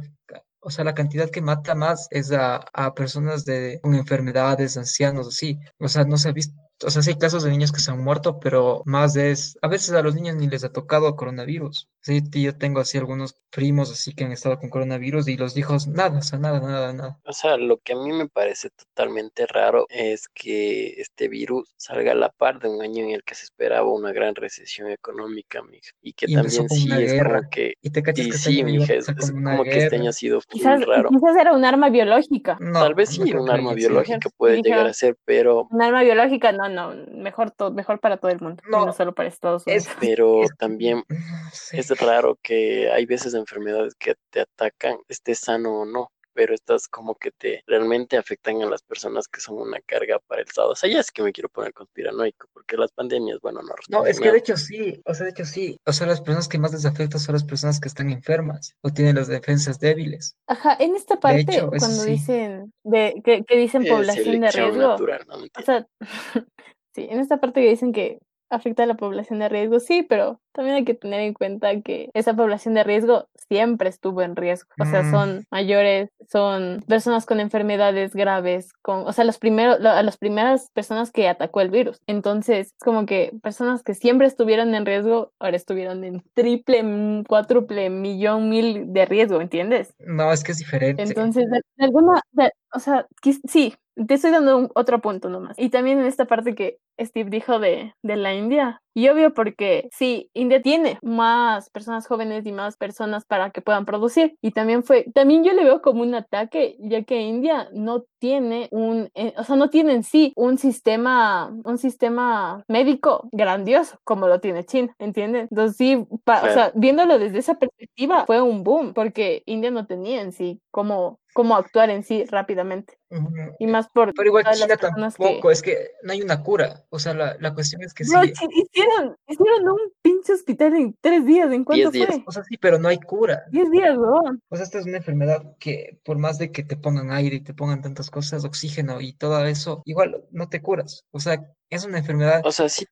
o 0.60 0.70
sea, 0.70 0.84
la 0.84 0.94
cantidad 0.94 1.30
que 1.30 1.42
mata 1.42 1.74
más 1.74 2.08
es 2.10 2.32
a, 2.32 2.56
a 2.72 2.94
personas 2.94 3.44
de, 3.44 3.80
con 3.82 3.94
enfermedades, 3.94 4.76
ancianos, 4.76 5.28
así. 5.28 5.58
O 5.78 5.88
sea, 5.88 6.04
no 6.04 6.18
se 6.18 6.28
ha 6.28 6.32
visto, 6.32 6.54
o 6.84 6.90
sea, 6.90 7.02
sí 7.02 7.10
hay 7.10 7.18
casos 7.18 7.42
de 7.42 7.50
niños 7.50 7.72
que 7.72 7.80
se 7.80 7.90
han 7.90 8.02
muerto, 8.02 8.38
pero 8.38 8.82
más 8.84 9.16
es, 9.16 9.58
a 9.62 9.68
veces 9.68 9.92
a 9.94 10.02
los 10.02 10.14
niños 10.14 10.36
ni 10.36 10.48
les 10.48 10.64
ha 10.64 10.72
tocado 10.72 11.16
coronavirus. 11.16 11.88
Sí, 12.06 12.22
yo 12.40 12.56
tengo 12.56 12.78
así 12.78 12.98
algunos 12.98 13.34
primos 13.50 13.90
así 13.90 14.14
que 14.14 14.22
han 14.22 14.30
estado 14.30 14.60
con 14.60 14.70
coronavirus 14.70 15.26
y 15.26 15.36
los 15.36 15.56
hijos, 15.56 15.88
nada, 15.88 16.18
o 16.20 16.22
sea, 16.22 16.38
nada, 16.38 16.60
nada, 16.60 16.92
nada. 16.92 17.18
O 17.24 17.32
sea, 17.32 17.56
lo 17.56 17.78
que 17.78 17.94
a 17.94 17.96
mí 17.96 18.12
me 18.12 18.28
parece 18.28 18.70
totalmente 18.70 19.44
raro 19.46 19.86
es 19.88 20.28
que 20.28 21.00
este 21.00 21.26
virus 21.26 21.74
salga 21.76 22.12
a 22.12 22.14
la 22.14 22.28
par 22.28 22.60
de 22.60 22.68
un 22.68 22.80
año 22.80 23.02
en 23.02 23.10
el 23.10 23.24
que 23.24 23.34
se 23.34 23.42
esperaba 23.42 23.90
una 23.92 24.12
gran 24.12 24.36
recesión 24.36 24.88
económica, 24.88 25.62
mija. 25.64 25.90
Y 26.00 26.12
que 26.12 26.26
Y 26.28 26.34
también 26.34 26.68
sí 26.68 26.86
es 26.86 26.86
como 26.86 27.00
guerra. 27.00 27.48
que, 27.50 27.74
Y 27.82 27.90
te 27.90 28.02
cachas 28.04 28.26
y 28.26 28.28
que 28.30 28.36
este 28.36 28.50
sí, 28.50 28.62
mija, 28.62 28.94
es, 28.94 29.08
es 29.08 29.32
como 29.32 29.64
que 29.64 29.70
este 29.70 29.96
año 29.96 30.02
guerra. 30.04 30.10
ha 30.10 30.12
sido 30.12 30.40
Quizás, 30.48 30.86
raro. 30.86 31.08
quizás 31.08 31.36
era 31.40 31.54
un 31.54 31.64
arma 31.64 31.88
biológica. 31.90 32.56
No, 32.60 32.78
Tal 32.84 32.94
vez 32.94 33.18
no 33.18 33.24
sí, 33.24 33.30
creo 33.32 33.42
un 33.42 33.50
arma 33.50 33.74
biológica 33.74 34.16
Dijeron- 34.18 34.32
puede 34.36 34.62
llegar 34.62 34.86
a 34.86 34.92
ser, 34.94 35.16
pero, 35.24 35.66
Un 35.72 35.82
arma 35.82 36.02
biológica, 36.04 36.52
no, 36.52 36.68
no, 36.68 36.94
mejor, 37.16 37.50
to- 37.50 37.72
mejor 37.72 37.98
para 37.98 38.18
todo 38.18 38.30
el 38.30 38.40
mundo, 38.40 38.62
No, 38.70 38.86
no 38.86 38.92
solo 38.92 39.12
para 39.12 39.28
Estados 39.28 39.64
es- 39.66 39.86
Unidos. 39.86 39.96
pero 40.00 40.42
Es 40.44 40.50
que, 40.50 40.56
también 40.56 41.02
no 41.08 41.50
sé. 41.52 41.80
es 41.80 41.95
raro 41.96 42.38
que 42.42 42.90
hay 42.90 43.06
veces 43.06 43.34
enfermedades 43.34 43.94
que 43.94 44.14
te 44.30 44.40
atacan, 44.40 44.98
estés 45.08 45.40
sano 45.40 45.80
o 45.80 45.84
no, 45.84 46.10
pero 46.36 46.54
estas 46.54 46.86
como 46.86 47.14
que 47.14 47.30
te 47.32 47.62
realmente 47.66 48.18
afectan 48.18 48.62
a 48.62 48.66
las 48.66 48.82
personas 48.82 49.26
que 49.26 49.40
son 49.40 49.58
una 49.58 49.80
carga 49.80 50.20
para 50.28 50.42
el 50.42 50.46
Estado. 50.46 50.70
O 50.70 50.76
sea, 50.76 50.88
ya 50.88 51.00
es 51.00 51.10
que 51.10 51.22
me 51.22 51.32
quiero 51.32 51.48
poner 51.48 51.72
conspiranoico, 51.72 52.46
porque 52.52 52.76
las 52.76 52.92
pandemias, 52.92 53.40
bueno, 53.40 53.62
no 53.62 53.74
No, 53.88 54.06
es 54.06 54.20
que 54.20 54.30
de 54.30 54.38
hecho 54.38 54.56
sí, 54.56 55.00
o 55.06 55.14
sea, 55.14 55.24
de 55.24 55.30
hecho 55.30 55.46
sí. 55.46 55.80
O 55.86 55.92
sea, 55.92 56.06
las 56.06 56.20
personas 56.20 56.46
que 56.46 56.58
más 56.58 56.72
les 56.72 56.84
afecta 56.84 57.18
son 57.18 57.32
las 57.32 57.44
personas 57.44 57.80
que 57.80 57.88
están 57.88 58.10
enfermas 58.10 58.76
o 58.82 58.90
tienen 58.90 59.16
las 59.16 59.28
defensas 59.28 59.80
débiles. 59.80 60.36
Ajá, 60.46 60.76
en 60.78 60.94
esta 60.94 61.18
parte, 61.18 61.40
hecho, 61.40 61.68
cuando 61.70 62.02
sí. 62.02 62.10
dicen 62.10 62.72
de 62.84 63.20
que, 63.24 63.42
que 63.44 63.56
dicen 63.56 63.82
Es 63.82 63.90
población 63.90 64.40
de 64.40 64.50
riesgo, 64.50 64.88
natural, 64.88 65.24
no 65.26 65.36
o 65.36 65.62
sea, 65.64 65.86
sí, 66.94 67.08
en 67.10 67.18
esta 67.18 67.40
parte 67.40 67.62
que 67.62 67.70
dicen 67.70 67.92
que 67.92 68.18
afecta 68.50 68.84
a 68.84 68.86
la 68.86 68.94
población 68.94 69.38
de 69.40 69.48
riesgo, 69.48 69.80
sí, 69.80 70.02
pero 70.08 70.40
también 70.52 70.76
hay 70.76 70.84
que 70.84 70.94
tener 70.94 71.20
en 71.20 71.34
cuenta 71.34 71.80
que 71.82 72.10
esa 72.14 72.34
población 72.34 72.74
de 72.74 72.84
riesgo 72.84 73.26
siempre 73.48 73.88
estuvo 73.88 74.22
en 74.22 74.36
riesgo. 74.36 74.68
O 74.80 74.84
sea, 74.86 75.02
Mm. 75.02 75.10
son 75.10 75.44
mayores, 75.50 76.08
son 76.30 76.82
personas 76.88 77.26
con 77.26 77.40
enfermedades 77.40 78.14
graves, 78.14 78.72
con, 78.82 79.06
o 79.06 79.12
sea, 79.12 79.24
los 79.24 79.38
primeros, 79.38 79.80
lo- 79.80 79.90
a 79.90 80.02
las 80.02 80.16
primeras 80.16 80.70
personas 80.72 81.10
que 81.12 81.28
atacó 81.28 81.60
el 81.60 81.70
virus. 81.70 82.00
Entonces, 82.06 82.68
es 82.68 82.74
como 82.84 83.04
que 83.04 83.32
personas 83.42 83.82
que 83.82 83.94
siempre 83.94 84.26
estuvieron 84.26 84.74
en 84.74 84.86
riesgo, 84.86 85.32
ahora 85.38 85.56
estuvieron 85.56 86.04
en 86.04 86.22
triple, 86.34 86.82
cuádruple, 87.28 87.90
millón, 87.90 88.48
mil 88.48 88.92
de 88.92 89.04
riesgo, 89.06 89.40
¿entiendes? 89.40 89.92
No, 89.98 90.32
es 90.32 90.42
que 90.42 90.52
es 90.52 90.58
diferente. 90.58 91.02
Entonces, 91.02 91.50
de, 91.50 91.60
de 91.76 91.84
alguna, 91.84 92.22
de- 92.32 92.52
o 92.72 92.78
sea, 92.78 93.06
sí, 93.48 93.74
te 94.06 94.14
estoy 94.14 94.30
dando 94.30 94.58
un- 94.58 94.70
otro 94.74 95.00
punto 95.00 95.28
nomás. 95.28 95.58
Y 95.58 95.70
también 95.70 95.98
en 95.98 96.06
esta 96.06 96.24
parte 96.26 96.54
que 96.54 96.78
Steve 96.98 97.30
dijo 97.30 97.58
de, 97.58 97.94
de 98.02 98.16
la 98.16 98.34
India. 98.34 98.80
Y 98.94 99.10
obvio 99.10 99.34
porque 99.34 99.90
sí, 99.92 100.30
India 100.32 100.62
tiene 100.62 100.98
más 101.02 101.68
personas 101.68 102.06
jóvenes 102.06 102.46
y 102.46 102.52
más 102.52 102.78
personas 102.78 103.26
para 103.26 103.50
que 103.50 103.60
puedan 103.60 103.84
producir. 103.84 104.36
Y 104.40 104.52
también 104.52 104.82
fue, 104.84 105.04
también 105.14 105.44
yo 105.44 105.52
le 105.52 105.64
veo 105.64 105.82
como 105.82 106.00
un 106.00 106.14
ataque, 106.14 106.76
ya 106.78 107.02
que 107.02 107.20
India 107.20 107.68
no 107.74 108.04
tiene 108.18 108.68
un, 108.70 109.10
eh, 109.14 109.34
o 109.36 109.44
sea, 109.44 109.56
no 109.56 109.68
tiene 109.68 109.92
en 109.92 110.02
sí 110.02 110.32
un 110.34 110.56
sistema, 110.56 111.54
un 111.64 111.76
sistema 111.76 112.64
médico 112.68 113.28
grandioso 113.32 113.98
como 114.02 114.28
lo 114.28 114.40
tiene 114.40 114.64
China, 114.64 114.94
¿entiendes? 114.98 115.48
Entonces 115.50 115.76
sí, 115.76 116.06
pa- 116.24 116.38
o 116.38 116.40
Claro. 116.40 116.54
sea, 116.54 116.72
viéndolo 116.74 117.18
desde 117.18 117.38
esa 117.38 117.56
perspectiva, 117.58 118.24
fue 118.24 118.40
un 118.40 118.64
boom, 118.64 118.94
porque 118.94 119.42
India 119.44 119.70
no 119.70 119.86
tenía 119.86 120.22
en 120.22 120.32
sí 120.32 120.62
cómo, 120.70 121.20
cómo 121.34 121.56
actuar 121.56 121.90
en 121.90 122.02
sí 122.02 122.24
rápidamente. 122.24 122.96
Ujú. 123.10 123.28
Y 123.58 123.66
más 123.66 123.88
por 123.90 124.14
Pero 124.14 124.26
igual 124.28 124.44
China 124.54 124.66
personas 124.78 125.16
que... 125.16 125.22
tampoco, 125.24 125.50
es 125.50 125.60
que 125.62 125.90
no 126.02 126.12
hay 126.14 126.22
una 126.22 126.42
cura. 126.42 126.85
O 126.90 126.98
sea, 126.98 127.14
la, 127.14 127.36
la 127.40 127.54
cuestión 127.54 127.82
es 127.82 127.92
que 127.92 128.04
sí. 128.04 128.14
hicieron, 128.14 129.16
hicieron 129.28 129.68
un 129.68 129.92
pinche 130.02 130.32
hospital 130.32 130.74
en 130.74 130.96
tres 131.00 131.24
días. 131.26 131.52
¿En 131.52 131.64
cuánto 131.64 131.90
Diez 131.90 131.92
días. 131.92 132.08
fue? 132.08 132.24
O 132.26 132.32
sea, 132.32 132.44
sí, 132.44 132.56
pero 132.56 132.78
no 132.78 132.88
hay 132.88 132.98
cura. 132.98 133.44
Diez 133.50 133.70
días, 133.70 133.96
weón. 133.96 134.40
O 134.48 134.56
sea, 134.56 134.64
esta 134.64 134.78
es 134.78 134.86
una 134.86 134.98
enfermedad 134.98 135.56
que 135.58 135.98
por 136.04 136.18
más 136.18 136.38
de 136.38 136.52
que 136.52 136.62
te 136.62 136.76
pongan 136.76 137.10
aire 137.10 137.36
y 137.36 137.40
te 137.40 137.54
pongan 137.54 137.82
tantas 137.82 138.10
cosas, 138.10 138.44
oxígeno 138.44 139.00
y 139.00 139.12
todo 139.12 139.44
eso, 139.46 139.82
igual 139.84 140.24
no 140.30 140.48
te 140.48 140.62
curas. 140.62 141.04
O 141.10 141.20
sea, 141.20 141.44
es 141.70 141.84
una 141.84 141.98
enfermedad. 141.98 142.42
O 142.44 142.52
sea, 142.52 142.68
sí 142.68 142.86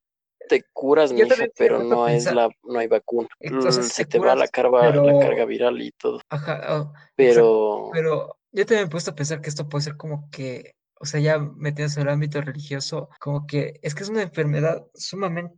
te 0.48 0.62
curas, 0.72 1.12
he 1.12 1.50
pero 1.56 1.82
no 1.82 2.08
es 2.08 2.32
la, 2.32 2.48
no 2.62 2.78
hay 2.78 2.86
vacuna. 2.86 3.28
Entonces, 3.40 3.86
sí 3.86 3.92
Se 3.92 4.04
te 4.04 4.18
te 4.18 4.18
va 4.18 4.34
la 4.34 4.48
carga, 4.48 4.94
la 4.94 5.18
carga 5.18 5.44
viral 5.44 5.80
y 5.80 5.90
todo. 5.92 6.20
Ajá. 6.28 6.92
Pero 7.16 7.90
Pero 7.92 8.36
yo 8.52 8.66
también 8.66 8.84
me 8.84 8.86
he 8.86 8.90
puesto 8.90 9.10
a 9.10 9.14
pensar 9.14 9.40
que 9.40 9.48
esto 9.48 9.68
puede 9.68 9.84
ser 9.84 9.96
como 9.96 10.28
que, 10.30 10.74
o 11.00 11.06
sea, 11.06 11.20
ya 11.20 11.38
metiéndose 11.38 12.00
en 12.00 12.06
el 12.08 12.12
ámbito 12.14 12.40
religioso, 12.40 13.08
como 13.20 13.46
que 13.46 13.78
es 13.82 13.94
que 13.94 14.02
es 14.04 14.08
una 14.08 14.22
enfermedad 14.22 14.86
sumamente 14.94 15.54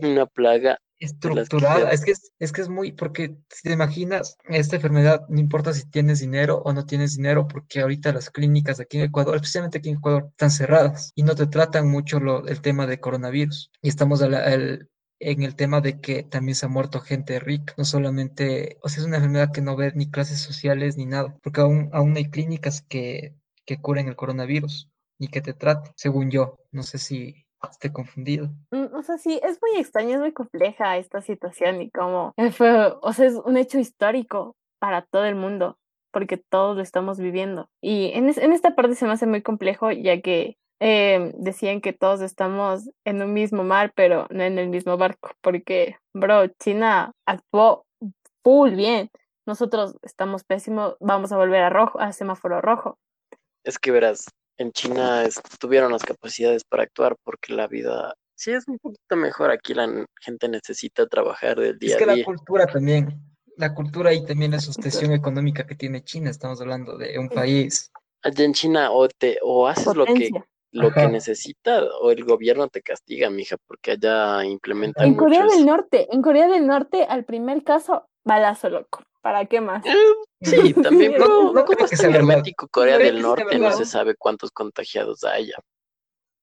una 0.00 0.26
plaga 0.26 0.78
estructurada. 0.98 1.90
Es 1.90 2.04
que 2.04 2.12
es, 2.12 2.32
es 2.38 2.52
que 2.52 2.60
es 2.62 2.68
muy, 2.68 2.92
porque 2.92 3.36
si 3.50 3.62
te 3.68 3.72
imaginas, 3.72 4.36
esta 4.48 4.76
enfermedad, 4.76 5.22
no 5.28 5.40
importa 5.40 5.72
si 5.72 5.88
tienes 5.90 6.20
dinero 6.20 6.62
o 6.64 6.72
no 6.72 6.86
tienes 6.86 7.16
dinero, 7.16 7.46
porque 7.48 7.80
ahorita 7.80 8.12
las 8.12 8.30
clínicas 8.30 8.80
aquí 8.80 8.98
en 8.98 9.04
Ecuador, 9.04 9.36
especialmente 9.36 9.78
aquí 9.78 9.90
en 9.90 9.96
Ecuador, 9.98 10.26
están 10.30 10.50
cerradas 10.50 11.12
y 11.14 11.22
no 11.22 11.34
te 11.34 11.46
tratan 11.46 11.88
mucho 11.90 12.20
lo, 12.20 12.46
el 12.46 12.60
tema 12.60 12.86
de 12.86 13.00
coronavirus. 13.00 13.70
Y 13.82 13.88
estamos 13.88 14.22
a 14.22 14.28
la- 14.28 14.44
al- 14.44 14.88
en 15.20 15.42
el 15.42 15.56
tema 15.56 15.80
de 15.80 16.00
que 16.00 16.22
también 16.24 16.54
se 16.56 16.66
ha 16.66 16.68
muerto 16.68 17.00
gente 17.00 17.38
rica, 17.40 17.74
no 17.78 17.84
solamente, 17.84 18.78
o 18.82 18.88
sea, 18.88 19.00
es 19.02 19.06
una 19.06 19.16
enfermedad 19.16 19.52
que 19.52 19.62
no 19.62 19.76
ve 19.76 19.92
ni 19.94 20.10
clases 20.10 20.40
sociales 20.40 20.96
ni 20.96 21.06
nada, 21.06 21.36
porque 21.42 21.60
aún, 21.62 21.88
aún 21.92 22.16
hay 22.16 22.30
clínicas 22.30 22.82
que, 22.82 23.34
que 23.66 23.80
curen 23.80 24.08
el 24.08 24.16
coronavirus 24.16 24.90
y 25.18 25.28
que 25.28 25.40
te 25.40 25.54
traten, 25.54 25.92
según 25.96 26.30
yo. 26.30 26.58
No 26.72 26.82
sé 26.82 26.98
si 26.98 27.46
esté 27.70 27.92
confundido. 27.92 28.50
Mm, 28.70 28.94
O 28.94 29.02
sea, 29.02 29.16
sí, 29.18 29.40
es 29.42 29.58
muy 29.62 29.80
extraña, 29.80 30.14
es 30.14 30.20
muy 30.20 30.32
compleja 30.32 30.96
esta 30.98 31.20
situación 31.22 31.80
y 31.82 31.90
como 31.90 32.34
eh, 32.36 32.50
fue, 32.50 32.92
o 33.00 33.12
sea, 33.12 33.26
es 33.26 33.34
un 33.34 33.56
hecho 33.56 33.78
histórico 33.78 34.56
para 34.78 35.02
todo 35.02 35.24
el 35.24 35.34
mundo, 35.34 35.78
porque 36.12 36.36
todos 36.36 36.76
lo 36.76 36.82
estamos 36.82 37.18
viviendo. 37.18 37.68
Y 37.80 38.10
en, 38.14 38.28
es- 38.28 38.38
en 38.38 38.52
esta 38.52 38.74
parte 38.74 38.94
se 38.96 39.06
me 39.06 39.12
hace 39.12 39.26
muy 39.26 39.40
complejo, 39.42 39.90
ya 39.92 40.20
que 40.20 40.56
eh, 40.80 41.32
decían 41.38 41.80
que 41.80 41.92
todos 41.94 42.20
estamos 42.20 42.90
en 43.06 43.22
un 43.22 43.32
mismo 43.32 43.64
mar, 43.64 43.92
pero 43.94 44.26
no 44.30 44.42
en 44.42 44.58
el 44.58 44.68
mismo 44.68 44.98
barco, 44.98 45.30
porque, 45.40 45.96
bro, 46.12 46.48
China 46.60 47.12
actuó 47.26 47.86
full 48.42 48.72
bien. 48.74 49.10
Nosotros 49.46 49.96
estamos 50.02 50.44
pésimos, 50.44 50.96
vamos 51.00 51.32
a 51.32 51.36
volver 51.36 51.62
a 51.62 51.70
rojo, 51.70 52.00
a 52.00 52.12
semáforo 52.12 52.60
rojo. 52.60 52.98
Es 53.64 53.78
que 53.78 53.90
verás, 53.90 54.26
en 54.56 54.70
China 54.72 55.24
es- 55.24 55.40
tuvieron 55.58 55.90
las 55.92 56.04
capacidades 56.04 56.62
para 56.64 56.84
actuar 56.84 57.16
porque 57.24 57.52
la 57.54 57.66
vida 57.66 58.14
sí 58.36 58.52
es 58.52 58.68
un 58.68 58.78
poquito 58.78 59.16
mejor. 59.16 59.50
Aquí 59.50 59.74
la 59.74 60.06
gente 60.20 60.48
necesita 60.48 61.06
trabajar 61.06 61.58
del 61.58 61.74
Es 61.74 61.78
día 61.80 61.96
que 61.98 62.04
a 62.04 62.06
la 62.08 62.14
día. 62.14 62.24
cultura 62.24 62.66
también, 62.66 63.20
la 63.56 63.74
cultura 63.74 64.12
y 64.12 64.24
también 64.24 64.52
la 64.52 64.60
sustentación 64.60 65.12
económica 65.12 65.66
que 65.66 65.74
tiene 65.74 66.02
China, 66.04 66.30
estamos 66.30 66.60
hablando 66.60 66.96
de 66.96 67.18
un 67.18 67.28
país. 67.28 67.90
Allá 68.22 68.44
en 68.44 68.54
China 68.54 68.90
o 68.90 69.08
te 69.08 69.38
o 69.42 69.66
haces 69.66 69.94
lo 69.96 70.06
que 70.06 70.30
lo 70.72 70.92
que 70.92 71.06
necesita 71.06 71.84
o 72.00 72.10
el 72.10 72.24
gobierno 72.24 72.66
te 72.66 72.82
castiga, 72.82 73.30
mija, 73.30 73.56
porque 73.68 73.92
allá 73.92 74.44
implementan 74.44 75.06
En 75.06 75.14
Corea 75.14 75.46
del 75.46 75.64
Norte, 75.64 76.08
en 76.12 76.20
Corea 76.20 76.48
del 76.48 76.66
Norte, 76.66 77.04
al 77.04 77.24
primer 77.24 77.62
caso, 77.62 78.08
balazo 78.24 78.68
loco. 78.70 79.04
¿Para 79.24 79.46
qué 79.46 79.58
más? 79.62 79.82
Eh, 79.86 79.94
Sí, 80.42 80.74
también, 81.08 81.14
No- 81.16 81.54
no 81.54 81.64
creo 81.64 81.88
que 81.88 81.96
sea 81.96 82.10
verdad. 82.10 82.20
hermético 82.30 82.68
Corea 82.68 82.98
del 82.98 83.22
Norte, 83.22 83.58
no 83.58 83.72
se 83.72 83.86
sabe 83.86 84.14
cuántos 84.14 84.50
contagiados 84.50 85.24
haya. 85.24 85.56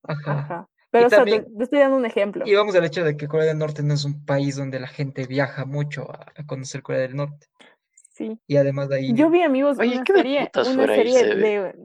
Ajá. 0.03 0.31
Ajá. 0.39 0.67
Pero, 0.89 1.05
o 1.05 1.09
sea, 1.11 1.19
también- 1.19 1.45
te, 1.45 1.51
te 1.57 1.63
estoy 1.65 1.79
dando 1.79 1.97
un 1.97 2.05
ejemplo. 2.07 2.43
Y 2.47 2.55
vamos 2.55 2.73
al 2.75 2.83
hecho 2.85 3.03
de 3.03 3.15
que 3.15 3.27
Corea 3.27 3.45
del 3.45 3.59
Norte 3.59 3.83
no 3.83 3.93
es 3.93 4.03
un 4.03 4.25
país 4.25 4.55
donde 4.55 4.79
la 4.79 4.87
gente 4.87 5.27
viaja 5.27 5.65
mucho 5.65 6.11
a, 6.11 6.25
a 6.35 6.45
conocer 6.47 6.81
Corea 6.81 7.01
del 7.01 7.15
Norte. 7.15 7.45
Sí. 7.93 8.39
Y 8.47 8.57
además 8.57 8.89
de 8.89 8.95
ahí, 8.97 9.13
Yo 9.13 9.29
vi, 9.29 9.43
amigos, 9.43 9.77
Oye, 9.79 9.95
una 9.97 10.03
qué 10.03 10.13
de 10.13 10.19
serie, 10.19 10.41
putas 10.47 10.67
una 10.67 10.75
fuera 10.77 10.95
serie 10.95 11.23
ve. 11.35 11.35
de, 11.35 11.75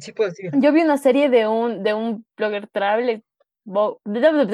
sí 0.00 0.12
puedo 0.12 0.30
decir, 0.30 0.50
yo 0.54 0.72
vi 0.72 0.80
una 0.80 0.96
serie 0.96 1.28
de 1.28 1.46
un, 1.46 1.82
de 1.82 1.92
un 1.92 2.24
blogger 2.36 2.66
travel 2.68 3.22
Bo- 3.64 4.00
blogger 4.04 4.46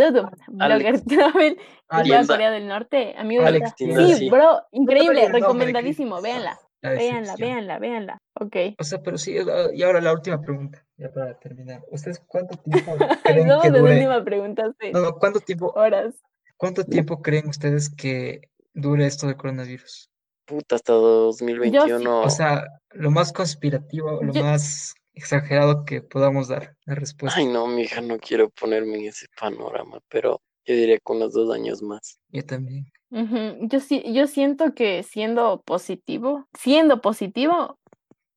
travel 1.04 1.56
de. 1.88 2.26
Corea 2.26 2.50
del 2.50 2.68
Norte, 2.68 3.14
amigo. 3.16 3.44
Alex 3.44 3.74
sí, 3.76 4.14
sí. 4.14 4.30
bro, 4.30 4.62
increíble, 4.72 5.28
recomendadísimo, 5.28 6.20
véanla, 6.20 6.58
La 6.82 6.90
véanla, 6.90 7.34
véanla, 7.36 7.78
véanla. 7.78 8.18
Ok. 8.40 8.56
O 8.78 8.84
sea, 8.84 9.02
pero 9.02 9.16
sí, 9.18 9.38
uh, 9.40 9.72
y 9.72 9.82
ahora 9.82 10.00
la 10.00 10.12
última 10.12 10.40
pregunta, 10.40 10.84
ya 10.96 11.10
para 11.12 11.38
terminar. 11.38 11.82
¿Ustedes 11.90 12.20
cuánto 12.26 12.56
tiempo 12.58 12.92
creen 13.24 13.48
Vamos 13.48 13.62
que 13.64 13.70
la 13.70 13.82
última 13.82 14.24
pregunta, 14.24 14.72
sí. 14.80 14.90
No, 14.92 15.00
no, 15.00 15.14
¿cuánto 15.16 15.40
tiempo, 15.40 15.72
Horas. 15.74 16.14
cuánto 16.56 16.84
tiempo 16.84 17.22
creen 17.22 17.48
ustedes 17.48 17.88
que 17.94 18.42
dure 18.74 19.06
esto 19.06 19.26
del 19.26 19.36
coronavirus? 19.36 20.10
Puta, 20.44 20.76
hasta 20.76 20.92
2021. 20.92 22.20
O 22.22 22.30
sea, 22.30 22.64
lo 22.90 23.10
más 23.10 23.32
conspirativo, 23.32 24.22
lo 24.22 24.32
Yo- 24.32 24.42
más 24.44 24.94
exagerado 25.18 25.84
que 25.84 26.00
podamos 26.02 26.48
dar 26.48 26.76
la 26.86 26.94
respuesta. 26.94 27.38
Ay, 27.38 27.46
no, 27.46 27.66
mija, 27.66 28.00
no 28.00 28.18
quiero 28.18 28.48
ponerme 28.50 28.98
en 28.98 29.06
ese 29.06 29.26
panorama, 29.38 29.98
pero 30.08 30.40
yo 30.64 30.74
diría 30.74 30.98
que 30.98 31.12
unos 31.12 31.32
dos 31.32 31.54
años 31.54 31.82
más. 31.82 32.18
Yo 32.28 32.44
también. 32.44 32.86
Yo 33.10 33.80
sí, 33.80 34.02
yo 34.12 34.26
siento 34.26 34.74
que 34.74 35.02
siendo 35.02 35.62
positivo, 35.62 36.46
siendo 36.58 37.00
positivo, 37.00 37.78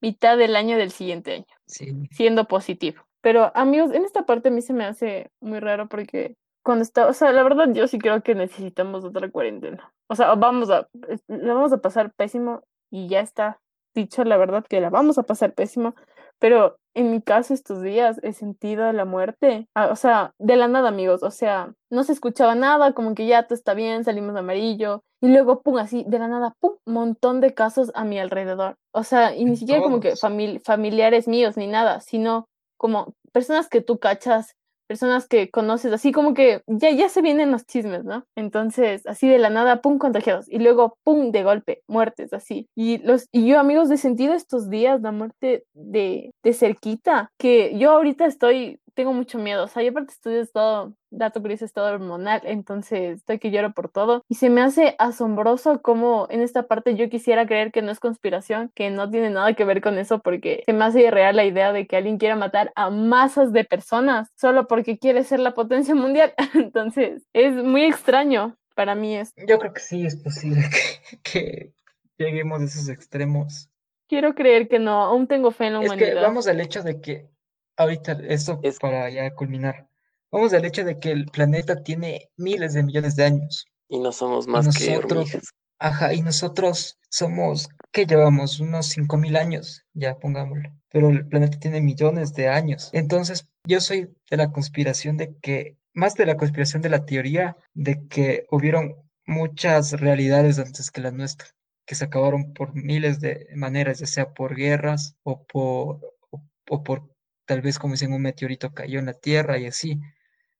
mitad 0.01 0.38
del 0.38 0.55
año 0.55 0.77
del 0.77 0.91
siguiente 0.91 1.34
año, 1.34 1.45
Sí. 1.65 1.93
siendo 2.11 2.45
positivo. 2.47 3.03
Pero 3.21 3.51
amigos, 3.53 3.91
en 3.93 4.03
esta 4.05 4.25
parte 4.25 4.49
a 4.49 4.51
mí 4.51 4.61
se 4.61 4.73
me 4.73 4.86
hace 4.86 5.29
muy 5.41 5.59
raro 5.59 5.88
porque 5.89 6.36
cuando 6.63 6.84
está, 6.84 7.07
o 7.07 7.13
sea, 7.13 7.32
la 7.34 7.43
verdad 7.43 7.67
yo 7.73 7.88
sí 7.88 7.99
creo 7.99 8.23
que 8.23 8.34
necesitamos 8.34 9.03
otra 9.03 9.29
cuarentena. 9.29 9.93
O 10.07 10.15
sea, 10.15 10.34
vamos 10.36 10.69
a, 10.69 10.88
la 11.27 11.53
vamos 11.53 11.73
a 11.73 11.77
pasar 11.79 12.13
pésimo 12.13 12.63
y 12.89 13.07
ya 13.09 13.19
está 13.19 13.59
dicho 13.93 14.23
la 14.23 14.38
verdad 14.38 14.65
que 14.67 14.79
la 14.79 14.89
vamos 14.89 15.17
a 15.17 15.23
pasar 15.23 15.53
pésimo. 15.53 15.95
Pero 16.42 16.76
en 16.96 17.12
mi 17.12 17.22
caso 17.22 17.54
estos 17.54 17.82
días 17.82 18.20
he 18.24 18.34
sentido 18.34 18.92
la 18.92 19.06
muerte, 19.06 19.68
ah, 19.76 19.88
o 19.92 19.96
sea, 19.96 20.32
de 20.39 20.58
la 20.58 20.68
nada, 20.68 20.89
amigos, 20.89 21.24
o 21.24 21.32
sea, 21.32 21.72
no 21.89 22.04
se 22.04 22.12
escuchaba 22.12 22.56
nada, 22.56 22.92
como 22.94 23.16
que 23.16 23.28
ya 23.28 23.44
todo 23.44 23.56
está 23.56 23.74
bien, 23.74 24.04
salimos 24.04 24.34
de 24.34 24.39
amarillo, 24.42 25.02
y 25.22 25.28
luego, 25.30 25.62
pum, 25.62 25.78
así, 25.78 26.04
de 26.08 26.20
la 26.20 26.28
nada, 26.28 26.54
pum, 26.60 26.74
montón 26.86 27.39
de 27.42 27.54
casos 27.54 27.92
a 27.94 28.04
mi 28.04 28.20
alrededor. 28.20 28.76
O 28.92 29.04
sea, 29.04 29.36
y 29.36 29.46
ni 29.46 29.56
siquiera 29.56 29.82
como 29.84 30.00
que 30.02 30.10
todos. 30.10 30.24
famil- 30.24 30.62
familiares 30.66 31.28
míos 31.28 31.56
ni 31.58 31.68
nada, 31.68 32.02
sino 32.02 32.46
como 32.78 33.14
personas 33.32 33.70
que 33.70 33.82
tú 33.82 34.00
cachas, 34.00 34.56
personas 34.92 35.26
que 35.26 35.50
conoces, 35.50 35.94
así 35.94 36.12
como 36.12 36.34
que 36.34 36.64
ya, 36.68 36.92
ya 36.92 37.08
se 37.08 37.22
vienen 37.22 37.50
los 37.50 37.66
chismes, 37.66 38.04
¿no? 38.04 38.26
Entonces, 38.36 39.08
así 39.08 39.26
de 39.30 39.38
la 39.38 39.50
nada, 39.50 39.82
pum, 39.82 39.98
contagiados, 39.98 40.48
y 40.50 40.60
luego, 40.60 40.98
pum, 41.06 41.32
de 41.32 41.44
golpe, 41.44 41.82
muertes, 41.88 42.34
así. 42.34 42.68
Y, 42.76 42.98
los, 42.98 43.30
y 43.32 43.48
yo, 43.48 43.58
amigos, 43.58 43.89
he 43.89 43.96
sentido 43.96 44.34
estos 44.34 44.70
días 44.70 45.00
la 45.02 45.14
muerte 45.14 45.64
de, 45.74 46.32
de 46.44 46.54
cerquita, 46.54 47.30
que 47.39 47.78
yo 47.80 47.92
ahorita 47.92 48.26
estoy, 48.26 48.80
tengo 48.94 49.14
mucho 49.14 49.39
miedo, 49.39 49.64
o 49.64 49.68
sea, 49.68 49.84
yo 49.84 49.92
aparte 49.92 50.12
estudio 50.14 50.42
estado, 50.42 50.94
dato 51.10 51.42
curioso, 51.42 51.66
estado 51.66 51.94
hormonal, 51.94 52.42
entonces 52.46 53.18
estoy 53.18 53.39
que 53.39 53.52
lloro 53.52 53.74
por 53.74 53.89
todo, 53.89 54.24
y 54.30 54.36
se 54.36 54.50
me 54.50 54.62
hace 54.62 54.96
asombroso 55.00 55.82
como 55.82 56.28
en 56.30 56.42
esta 56.42 56.64
parte 56.64 56.96
yo 56.96 57.10
quisiera 57.10 57.46
creer 57.46 57.72
que 57.72 57.82
no 57.82 57.92
es 57.92 58.00
conspiración, 58.00 58.72
que 58.76 58.89
no 58.89 59.10
tiene 59.10 59.30
nada 59.30 59.54
que 59.54 59.66
ver 59.66 59.82
con 59.82 59.98
eso, 59.98 60.20
porque 60.20 60.64
se 60.66 60.74
me 60.74 60.86
hace 60.86 61.02
irreal 61.02 61.36
la 61.36 61.46
idea 61.46 61.74
de 61.74 61.88
que 61.88 61.98
alguien 61.98 62.18
quiera 62.18 62.36
matar 62.36 62.72
a 62.76 62.89
masas 62.89 63.54
de 63.54 63.64
personas 63.66 64.30
solo 64.36 64.68
porque 64.68 64.98
quiere 64.98 65.24
ser 65.24 65.39
la 65.39 65.54
potencia 65.54 65.96
mundial, 65.96 66.34
entonces 66.54 67.24
es 67.34 67.54
muy 67.54 67.84
extraño 67.84 68.56
para 68.76 68.96
mí 68.96 69.16
es. 69.16 69.34
Yo 69.48 69.60
creo 69.60 69.74
que 69.74 69.82
sí 69.82 70.06
es 70.06 70.16
posible 70.16 70.64
que, 70.72 71.22
que 71.24 71.74
lleguemos 72.18 72.62
a 72.62 72.66
esos 72.66 72.89
extremos. 72.89 73.70
Quiero 74.08 74.36
creer 74.36 74.68
que 74.68 74.80
no, 74.80 75.04
aún 75.04 75.28
tengo 75.28 75.52
fe 75.52 75.68
en 75.68 75.74
la 75.74 75.80
Es 75.84 75.89
que 75.92 75.96
humanidad. 75.96 76.22
vamos 76.22 76.48
al 76.48 76.60
hecho 76.60 76.84
de 76.84 77.00
que 77.00 77.30
ahorita, 77.78 78.13
esto 78.28 78.59
Es- 78.63 78.80
para 78.80 79.09
ya 79.09 79.34
culminar, 79.34 79.88
vamos 80.32 80.53
al 80.53 80.65
hecho 80.65 80.84
de 80.84 80.99
que 80.99 81.11
el 81.11 81.26
planeta 81.26 81.84
tiene 81.84 82.30
miles 82.38 82.74
de 82.74 82.84
millones 82.84 83.15
de 83.15 83.26
años. 83.26 83.65
Y 83.88 83.99
no 83.99 84.11
somos 84.11 84.47
más 84.47 84.78
que 84.78 84.97
hormigas. 84.97 85.51
Ajá, 85.80 86.13
y 86.13 86.22
nosotros 86.22 86.99
somos, 87.09 87.67
¿qué 87.91 88.05
llevamos? 88.05 88.59
Unos 88.59 88.86
5000 88.88 89.36
años, 89.36 89.84
ya 89.93 90.15
pongámoslo. 90.19 90.69
Pero 90.89 91.09
el 91.09 91.28
planeta 91.28 91.57
tiene 91.59 91.82
millones 91.82 92.34
de 92.36 92.49
años. 92.49 92.89
Entonces, 92.93 93.47
yo 93.65 93.82
soy 93.82 94.15
de 94.30 94.38
la 94.38 94.51
conspiración 94.51 95.17
de 95.17 95.36
que, 95.41 95.78
más 95.93 96.13
de 96.15 96.28
la 96.28 96.38
conspiración 96.38 96.84
de 96.84 96.89
la 96.89 97.05
teoría 97.05 97.57
de 97.74 98.07
que 98.07 98.45
hubieron 98.51 98.95
muchas 99.26 99.93
realidades 99.99 100.59
antes 100.59 100.91
que 100.91 101.01
la 101.01 101.11
nuestra, 101.11 101.47
que 101.86 101.95
se 101.95 102.05
acabaron 102.05 102.53
por 102.53 102.76
miles 102.76 103.19
de 103.19 103.47
maneras, 103.55 103.99
ya 103.99 104.05
sea 104.05 104.34
por 104.34 104.55
guerras 104.55 105.15
o 105.24 105.43
por, 105.45 105.99
o, 106.30 106.41
o 106.69 106.84
por 106.84 107.09
tal 107.52 107.60
vez 107.60 107.78
como 107.80 107.95
dicen 107.95 108.14
un 108.14 108.22
meteorito 108.22 108.72
cayó 108.74 108.99
en 108.99 109.08
la 109.08 109.14
Tierra 109.14 109.58
y 109.58 109.66
así. 109.66 109.99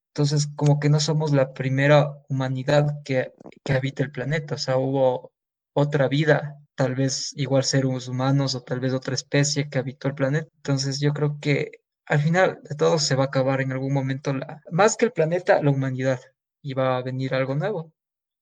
Entonces, 0.08 0.50
como 0.58 0.78
que 0.78 0.90
no 0.90 1.00
somos 1.00 1.32
la 1.32 1.54
primera 1.54 2.12
humanidad 2.28 3.02
que, 3.06 3.32
que 3.64 3.72
habita 3.72 4.04
el 4.04 4.12
planeta, 4.12 4.56
o 4.56 4.58
sea, 4.58 4.76
hubo 4.76 5.32
otra 5.72 6.10
vida, 6.10 6.58
tal 6.76 6.96
vez 6.96 7.32
igual 7.38 7.64
seres 7.64 8.10
humanos 8.10 8.56
o 8.56 8.62
tal 8.62 8.82
vez 8.82 8.92
otra 8.92 9.16
especie 9.16 9.70
que 9.70 9.80
habitó 9.80 10.10
el 10.10 10.16
planeta. 10.16 10.50
Entonces, 10.58 11.00
yo 11.00 11.14
creo 11.14 11.38
que 11.40 11.72
al 12.08 12.20
final 12.20 12.60
de 12.62 12.76
todo 12.76 13.00
se 13.00 13.16
va 13.16 13.24
a 13.24 13.28
acabar 13.28 13.62
en 13.62 13.72
algún 13.72 13.94
momento, 13.94 14.34
la, 14.34 14.62
más 14.70 14.98
que 14.98 15.06
el 15.06 15.14
planeta, 15.14 15.64
la 15.64 15.72
humanidad, 15.72 16.20
y 16.62 16.74
va 16.74 16.98
a 16.98 17.04
venir 17.04 17.34
algo 17.34 17.56
nuevo, 17.56 17.94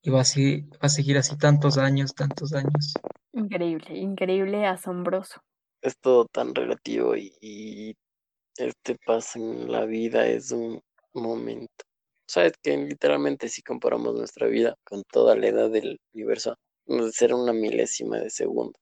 y 0.02 0.10
va 0.10 0.22
a, 0.22 0.24
va 0.24 0.88
a 0.88 0.89
seguir 0.89 1.20
así 1.20 1.38
tantos 1.38 1.78
años, 1.78 2.16
tantos 2.16 2.52
años. 2.54 2.95
Increíble, 3.32 3.95
increíble, 3.95 4.66
asombroso. 4.66 5.39
Es 5.84 6.00
todo 6.00 6.26
tan 6.26 6.56
relativo 6.56 7.16
y, 7.16 7.32
y 7.39 7.95
este 8.58 8.97
paso 9.06 9.39
en 9.39 9.72
la 9.72 9.86
vida 9.86 10.28
es 10.28 10.52
un 10.52 10.82
momento. 11.14 11.86
Sabes 12.28 12.54
que 12.62 12.78
literalmente 12.78 13.50
si 13.50 13.62
comparamos 13.62 14.16
nuestra 14.16 14.47
vida 14.47 14.76
con 14.84 15.02
toda 15.12 15.36
la 15.36 15.47
edad 15.47 15.70
del 15.70 16.00
universo, 16.14 16.56
nos 16.86 17.14
será 17.14 17.36
una 17.36 17.54
milésima 17.54 18.18
de 18.20 18.30
segundo. 18.30 18.78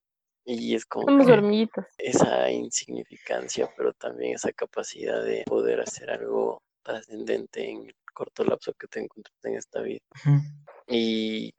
Y 0.46 0.76
es 0.76 0.86
como 0.86 1.06
Somos 1.06 1.26
que 1.28 1.34
hormiguitas. 1.34 1.86
esa 1.98 2.50
insignificancia, 2.52 3.70
pero 3.76 3.94
también 3.94 4.36
esa 4.36 4.52
capacidad 4.54 5.24
de 5.24 5.44
poder 5.46 5.82
hacer 5.82 6.10
algo 6.10 6.62
trascendente 6.84 7.70
en 7.70 7.86
el 7.88 7.96
corto 8.14 8.44
lapso 8.46 8.74
que 8.74 8.88
te 8.88 9.02
encuentras 9.02 9.36
en 9.44 9.56
esta 9.56 9.82
vida. 9.82 10.00
Y, 10.88 11.54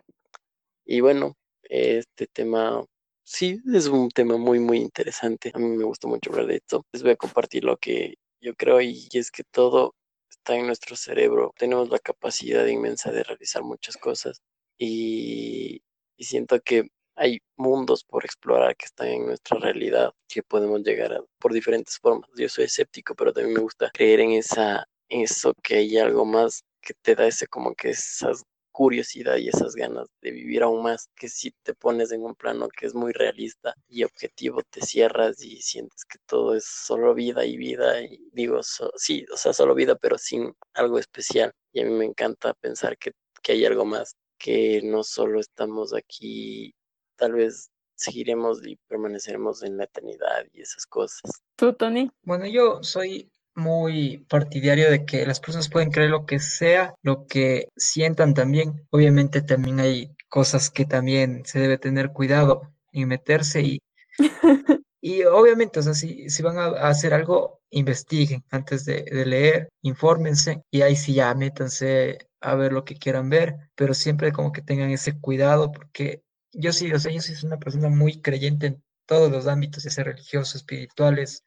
y 0.86 1.00
bueno, 1.00 1.34
este 1.64 2.26
tema 2.32 2.82
sí 3.28 3.60
es 3.74 3.86
un 3.88 4.08
tema 4.10 4.36
muy, 4.38 4.58
muy 4.58 4.78
interesante. 4.78 5.52
A 5.54 5.58
mí 5.58 5.68
me 5.68 5.84
gusta 5.84 6.08
mucho 6.08 6.30
hablar 6.30 6.46
de 6.46 6.56
esto. 6.56 6.84
Les 6.92 7.02
voy 7.02 7.12
a 7.12 7.16
compartir 7.16 7.64
lo 7.64 7.76
que 7.76 8.14
yo 8.40 8.54
creo 8.54 8.80
y 8.80 9.08
es 9.12 9.30
que 9.30 9.44
todo 9.44 9.94
está 10.30 10.56
en 10.56 10.66
nuestro 10.66 10.96
cerebro. 10.96 11.52
Tenemos 11.58 11.90
la 11.90 11.98
capacidad 11.98 12.66
inmensa 12.66 13.12
de 13.12 13.22
realizar 13.24 13.62
muchas 13.62 13.96
cosas 13.96 14.40
y, 14.78 15.82
y 16.16 16.24
siento 16.24 16.60
que 16.60 16.88
hay 17.16 17.40
mundos 17.56 18.04
por 18.04 18.24
explorar 18.24 18.76
que 18.76 18.86
están 18.86 19.08
en 19.08 19.26
nuestra 19.26 19.58
realidad 19.58 20.12
que 20.28 20.42
podemos 20.42 20.82
llegar 20.82 21.12
a 21.12 21.20
por 21.38 21.52
diferentes 21.52 21.98
formas. 21.98 22.30
Yo 22.36 22.48
soy 22.48 22.64
escéptico, 22.64 23.14
pero 23.14 23.32
también 23.32 23.54
me 23.54 23.60
gusta 23.60 23.90
creer 23.92 24.20
en 24.20 24.32
esa, 24.32 24.86
en 25.08 25.22
eso 25.22 25.52
que 25.62 25.76
hay 25.76 25.98
algo 25.98 26.24
más 26.24 26.62
que 26.80 26.94
te 26.94 27.14
da 27.14 27.26
ese 27.26 27.46
como 27.46 27.74
que 27.74 27.90
esas 27.90 28.44
curiosidad 28.78 29.38
y 29.38 29.48
esas 29.48 29.74
ganas 29.74 30.06
de 30.22 30.30
vivir 30.30 30.62
aún 30.62 30.84
más, 30.84 31.08
que 31.16 31.28
si 31.28 31.50
te 31.64 31.74
pones 31.74 32.12
en 32.12 32.22
un 32.22 32.36
plano 32.36 32.68
que 32.68 32.86
es 32.86 32.94
muy 32.94 33.12
realista 33.12 33.74
y 33.88 34.04
objetivo, 34.04 34.62
te 34.70 34.80
cierras 34.82 35.42
y 35.42 35.60
sientes 35.60 36.04
que 36.04 36.18
todo 36.26 36.54
es 36.54 36.64
solo 36.64 37.12
vida 37.12 37.44
y 37.44 37.56
vida, 37.56 38.00
y 38.00 38.20
digo, 38.30 38.62
so- 38.62 38.92
sí, 38.94 39.26
o 39.34 39.36
sea, 39.36 39.52
solo 39.52 39.74
vida, 39.74 39.96
pero 39.96 40.16
sin 40.16 40.54
algo 40.74 41.00
especial. 41.00 41.50
Y 41.72 41.80
a 41.80 41.86
mí 41.86 41.90
me 41.90 42.04
encanta 42.04 42.54
pensar 42.54 42.96
que, 42.98 43.10
que 43.42 43.50
hay 43.52 43.64
algo 43.66 43.84
más, 43.84 44.14
que 44.38 44.80
no 44.84 45.02
solo 45.02 45.40
estamos 45.40 45.92
aquí, 45.92 46.72
tal 47.16 47.32
vez 47.32 47.70
seguiremos 47.96 48.64
y 48.64 48.76
permaneceremos 48.86 49.64
en 49.64 49.76
la 49.76 49.84
eternidad 49.86 50.44
y 50.52 50.60
esas 50.60 50.86
cosas. 50.86 51.22
¿Tú, 51.56 51.72
Tony? 51.72 52.12
Bueno, 52.22 52.46
yo 52.46 52.80
soy 52.84 53.28
muy 53.58 54.24
partidario 54.28 54.90
de 54.90 55.04
que 55.04 55.26
las 55.26 55.40
personas 55.40 55.68
pueden 55.68 55.90
creer 55.90 56.10
lo 56.10 56.24
que 56.26 56.38
sea, 56.38 56.94
lo 57.02 57.26
que 57.26 57.68
sientan 57.76 58.34
también. 58.34 58.86
Obviamente 58.90 59.42
también 59.42 59.80
hay 59.80 60.14
cosas 60.28 60.70
que 60.70 60.84
también 60.84 61.42
se 61.44 61.60
debe 61.60 61.78
tener 61.78 62.12
cuidado 62.12 62.62
en 62.92 63.08
meterse 63.08 63.60
y, 63.62 63.82
y 65.00 65.24
obviamente, 65.24 65.80
o 65.80 65.82
sea, 65.82 65.94
si, 65.94 66.30
si 66.30 66.42
van 66.42 66.58
a, 66.58 66.88
hacer 66.88 67.14
algo, 67.14 67.60
investiguen 67.70 68.44
antes 68.50 68.84
de, 68.84 69.02
de 69.02 69.26
leer, 69.26 69.68
infórmense 69.82 70.62
y 70.70 70.82
ahí 70.82 70.96
sí 70.96 71.14
ya 71.14 71.34
métanse 71.34 72.18
a 72.40 72.54
ver 72.54 72.72
lo 72.72 72.84
que 72.84 72.96
quieran 72.96 73.28
ver, 73.28 73.56
pero 73.74 73.94
siempre 73.94 74.32
como 74.32 74.52
que 74.52 74.62
tengan 74.62 74.90
ese 74.90 75.18
cuidado 75.18 75.72
porque 75.72 76.22
yo 76.52 76.72
sí, 76.72 76.92
o 76.92 76.98
sea, 76.98 77.12
yo 77.12 77.20
soy 77.20 77.36
una 77.44 77.58
persona 77.58 77.88
muy 77.88 78.20
creyente 78.22 78.66
en 78.66 78.82
todos 79.06 79.30
los 79.30 79.46
ámbitos, 79.46 79.84
ya 79.84 79.90
sea 79.90 80.04
religiosos, 80.04 80.56
espirituales 80.56 81.44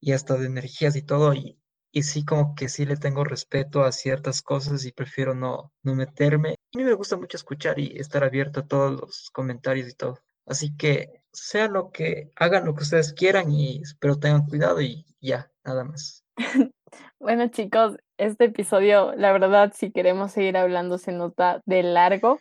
y 0.00 0.12
hasta 0.12 0.36
de 0.36 0.46
energías 0.46 0.96
y 0.96 1.02
todo, 1.02 1.34
y, 1.34 1.58
y 1.92 2.02
sí 2.02 2.24
como 2.24 2.54
que 2.54 2.68
sí 2.68 2.84
le 2.86 2.96
tengo 2.96 3.24
respeto 3.24 3.82
a 3.82 3.92
ciertas 3.92 4.42
cosas 4.42 4.84
y 4.84 4.92
prefiero 4.92 5.34
no, 5.34 5.72
no 5.82 5.94
meterme. 5.94 6.50
A 6.74 6.78
mí 6.78 6.84
me 6.84 6.94
gusta 6.94 7.16
mucho 7.16 7.36
escuchar 7.36 7.78
y 7.78 7.98
estar 7.98 8.24
abierto 8.24 8.60
a 8.60 8.66
todos 8.66 8.92
los 9.00 9.30
comentarios 9.30 9.88
y 9.88 9.94
todo. 9.94 10.20
Así 10.46 10.76
que 10.76 11.22
sea 11.32 11.68
lo 11.68 11.90
que 11.90 12.30
hagan 12.36 12.64
lo 12.64 12.74
que 12.74 12.82
ustedes 12.82 13.12
quieran 13.12 13.50
y 13.52 13.82
pero 14.00 14.18
tengan 14.18 14.46
cuidado 14.46 14.80
y 14.80 15.04
ya, 15.20 15.50
nada 15.64 15.84
más. 15.84 16.24
Bueno, 17.20 17.48
chicos, 17.48 17.96
este 18.16 18.44
episodio, 18.46 19.12
la 19.16 19.32
verdad, 19.32 19.72
si 19.74 19.90
queremos 19.90 20.32
seguir 20.32 20.56
hablando, 20.56 20.98
se 20.98 21.12
nota 21.12 21.60
de 21.66 21.82
largo. 21.82 22.38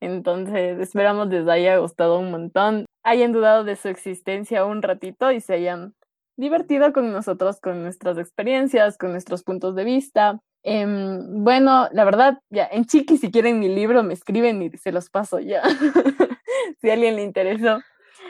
Entonces, 0.00 0.80
esperamos 0.80 1.28
les 1.28 1.46
haya 1.46 1.76
gustado 1.78 2.18
un 2.18 2.30
montón, 2.30 2.86
hayan 3.04 3.32
dudado 3.32 3.64
de 3.64 3.76
su 3.76 3.88
existencia 3.88 4.64
un 4.64 4.82
ratito 4.82 5.30
y 5.30 5.40
se 5.40 5.54
hayan 5.54 5.94
divertido 6.36 6.92
con 6.92 7.12
nosotros, 7.12 7.60
con 7.60 7.82
nuestras 7.82 8.18
experiencias, 8.18 8.98
con 8.98 9.12
nuestros 9.12 9.42
puntos 9.42 9.74
de 9.74 9.84
vista. 9.84 10.40
Em, 10.62 11.44
bueno, 11.44 11.88
la 11.92 12.04
verdad, 12.04 12.38
ya, 12.50 12.66
en 12.70 12.86
Chiqui, 12.86 13.18
si 13.18 13.30
quieren 13.30 13.60
mi 13.60 13.68
libro, 13.68 14.02
me 14.02 14.14
escriben 14.14 14.62
y 14.62 14.70
se 14.78 14.92
los 14.92 15.10
paso 15.10 15.38
ya. 15.38 15.62
si 16.80 16.90
a 16.90 16.94
alguien 16.94 17.16
le 17.16 17.22
interesó. 17.22 17.80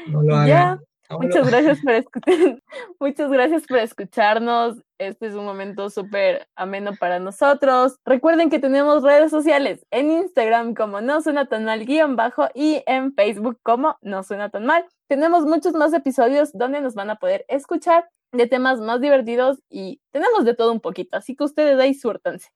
No 0.09 0.23
lo 0.23 0.37
hagan. 0.37 0.81
Muchas 1.11 1.51
gracias 1.51 1.81
por 1.81 1.93
escuchar. 1.93 2.35
Muchas 3.01 3.31
gracias 3.31 3.67
por 3.67 3.79
escucharnos. 3.79 4.79
Este 4.99 5.27
es 5.27 5.35
un 5.35 5.45
momento 5.45 5.91
súper 5.91 6.49
ameno 6.57 6.93
para 6.99 7.19
nosotros. 7.19 7.97
Recuerden 8.05 8.49
que 8.49 8.59
tenemos 8.59 9.03
redes 9.03 9.31
sociales 9.31 9.85
en 9.91 10.11
Instagram 10.11 10.75
como 10.75 11.01
no 11.01 11.21
suena 11.21 11.47
tan 11.47 11.65
mal 11.65 11.85
guion 11.85 12.17
bajo 12.17 12.49
y 12.55 12.83
en 12.87 13.15
Facebook 13.15 13.59
como 13.63 13.99
no 14.01 14.23
suena 14.23 14.49
tan 14.51 14.65
mal. 14.67 14.87
Tenemos 15.09 15.45
muchos 15.45 15.75
más 15.75 15.93
episodios 15.93 16.53
donde 16.53 16.81
nos 16.81 16.95
van 16.95 17.11
a 17.11 17.17
poder 17.17 17.45
escuchar 17.49 18.09
de 18.33 18.47
temas 18.47 18.81
más 18.81 19.01
divertidos 19.01 19.63
y 19.69 20.01
tenemos 20.11 20.45
de 20.45 20.55
todo 20.55 20.73
un 20.73 20.81
poquito, 20.81 21.17
así 21.17 21.37
que 21.37 21.45
ustedes 21.45 21.79
ahí 21.79 21.95
suértanse. 21.95 22.49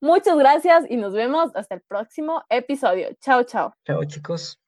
Muchas 0.00 0.36
gracias 0.36 0.84
y 0.90 0.96
nos 0.96 1.14
vemos 1.14 1.54
hasta 1.54 1.76
el 1.76 1.80
próximo 1.82 2.42
episodio. 2.48 3.10
Chao, 3.20 3.44
chao. 3.44 3.74
Chao, 3.86 4.04
chicos. 4.04 4.60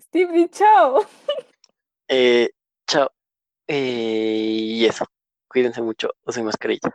Steve, 0.00 0.48
chao. 0.50 1.04
Eh, 2.08 2.50
chao. 2.92 3.10
Eh, 3.66 4.76
y 4.78 4.84
eso. 4.84 5.06
Cuídense 5.48 5.80
mucho. 5.82 6.10
Usen 6.26 6.44
mascarilla. 6.44 6.94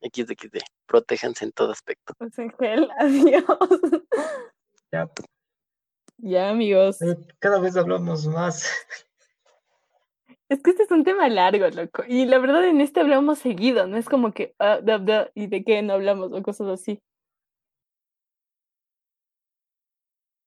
XDXD. 0.00 0.58
Protéjanse 0.86 1.44
en 1.46 1.52
todo 1.52 1.72
aspecto. 1.72 2.14
Pues, 2.18 2.38
Ángel, 2.38 2.88
adiós. 2.98 3.44
Ya, 4.92 5.10
Ya, 6.18 6.50
amigos. 6.50 6.98
pero 7.00 7.16
cada 7.40 7.58
vez 7.58 7.76
hablamos 7.76 8.26
más. 8.26 8.70
Es 10.48 10.62
que 10.62 10.70
este 10.70 10.82
es 10.84 10.90
un 10.90 11.02
tema 11.04 11.28
largo, 11.28 11.66
loco. 11.68 12.04
Y 12.06 12.26
la 12.26 12.38
verdad, 12.38 12.64
en 12.68 12.80
este 12.80 13.00
hablamos 13.00 13.38
seguido. 13.38 13.86
No 13.86 13.96
es 13.96 14.08
como 14.08 14.32
que, 14.32 14.54
ah, 14.58 14.78
da, 14.82 14.98
da, 14.98 15.30
¿y 15.34 15.46
de 15.48 15.64
qué 15.64 15.82
no 15.82 15.94
hablamos? 15.94 16.32
O 16.32 16.42
cosas 16.42 16.68
así. 16.68 17.00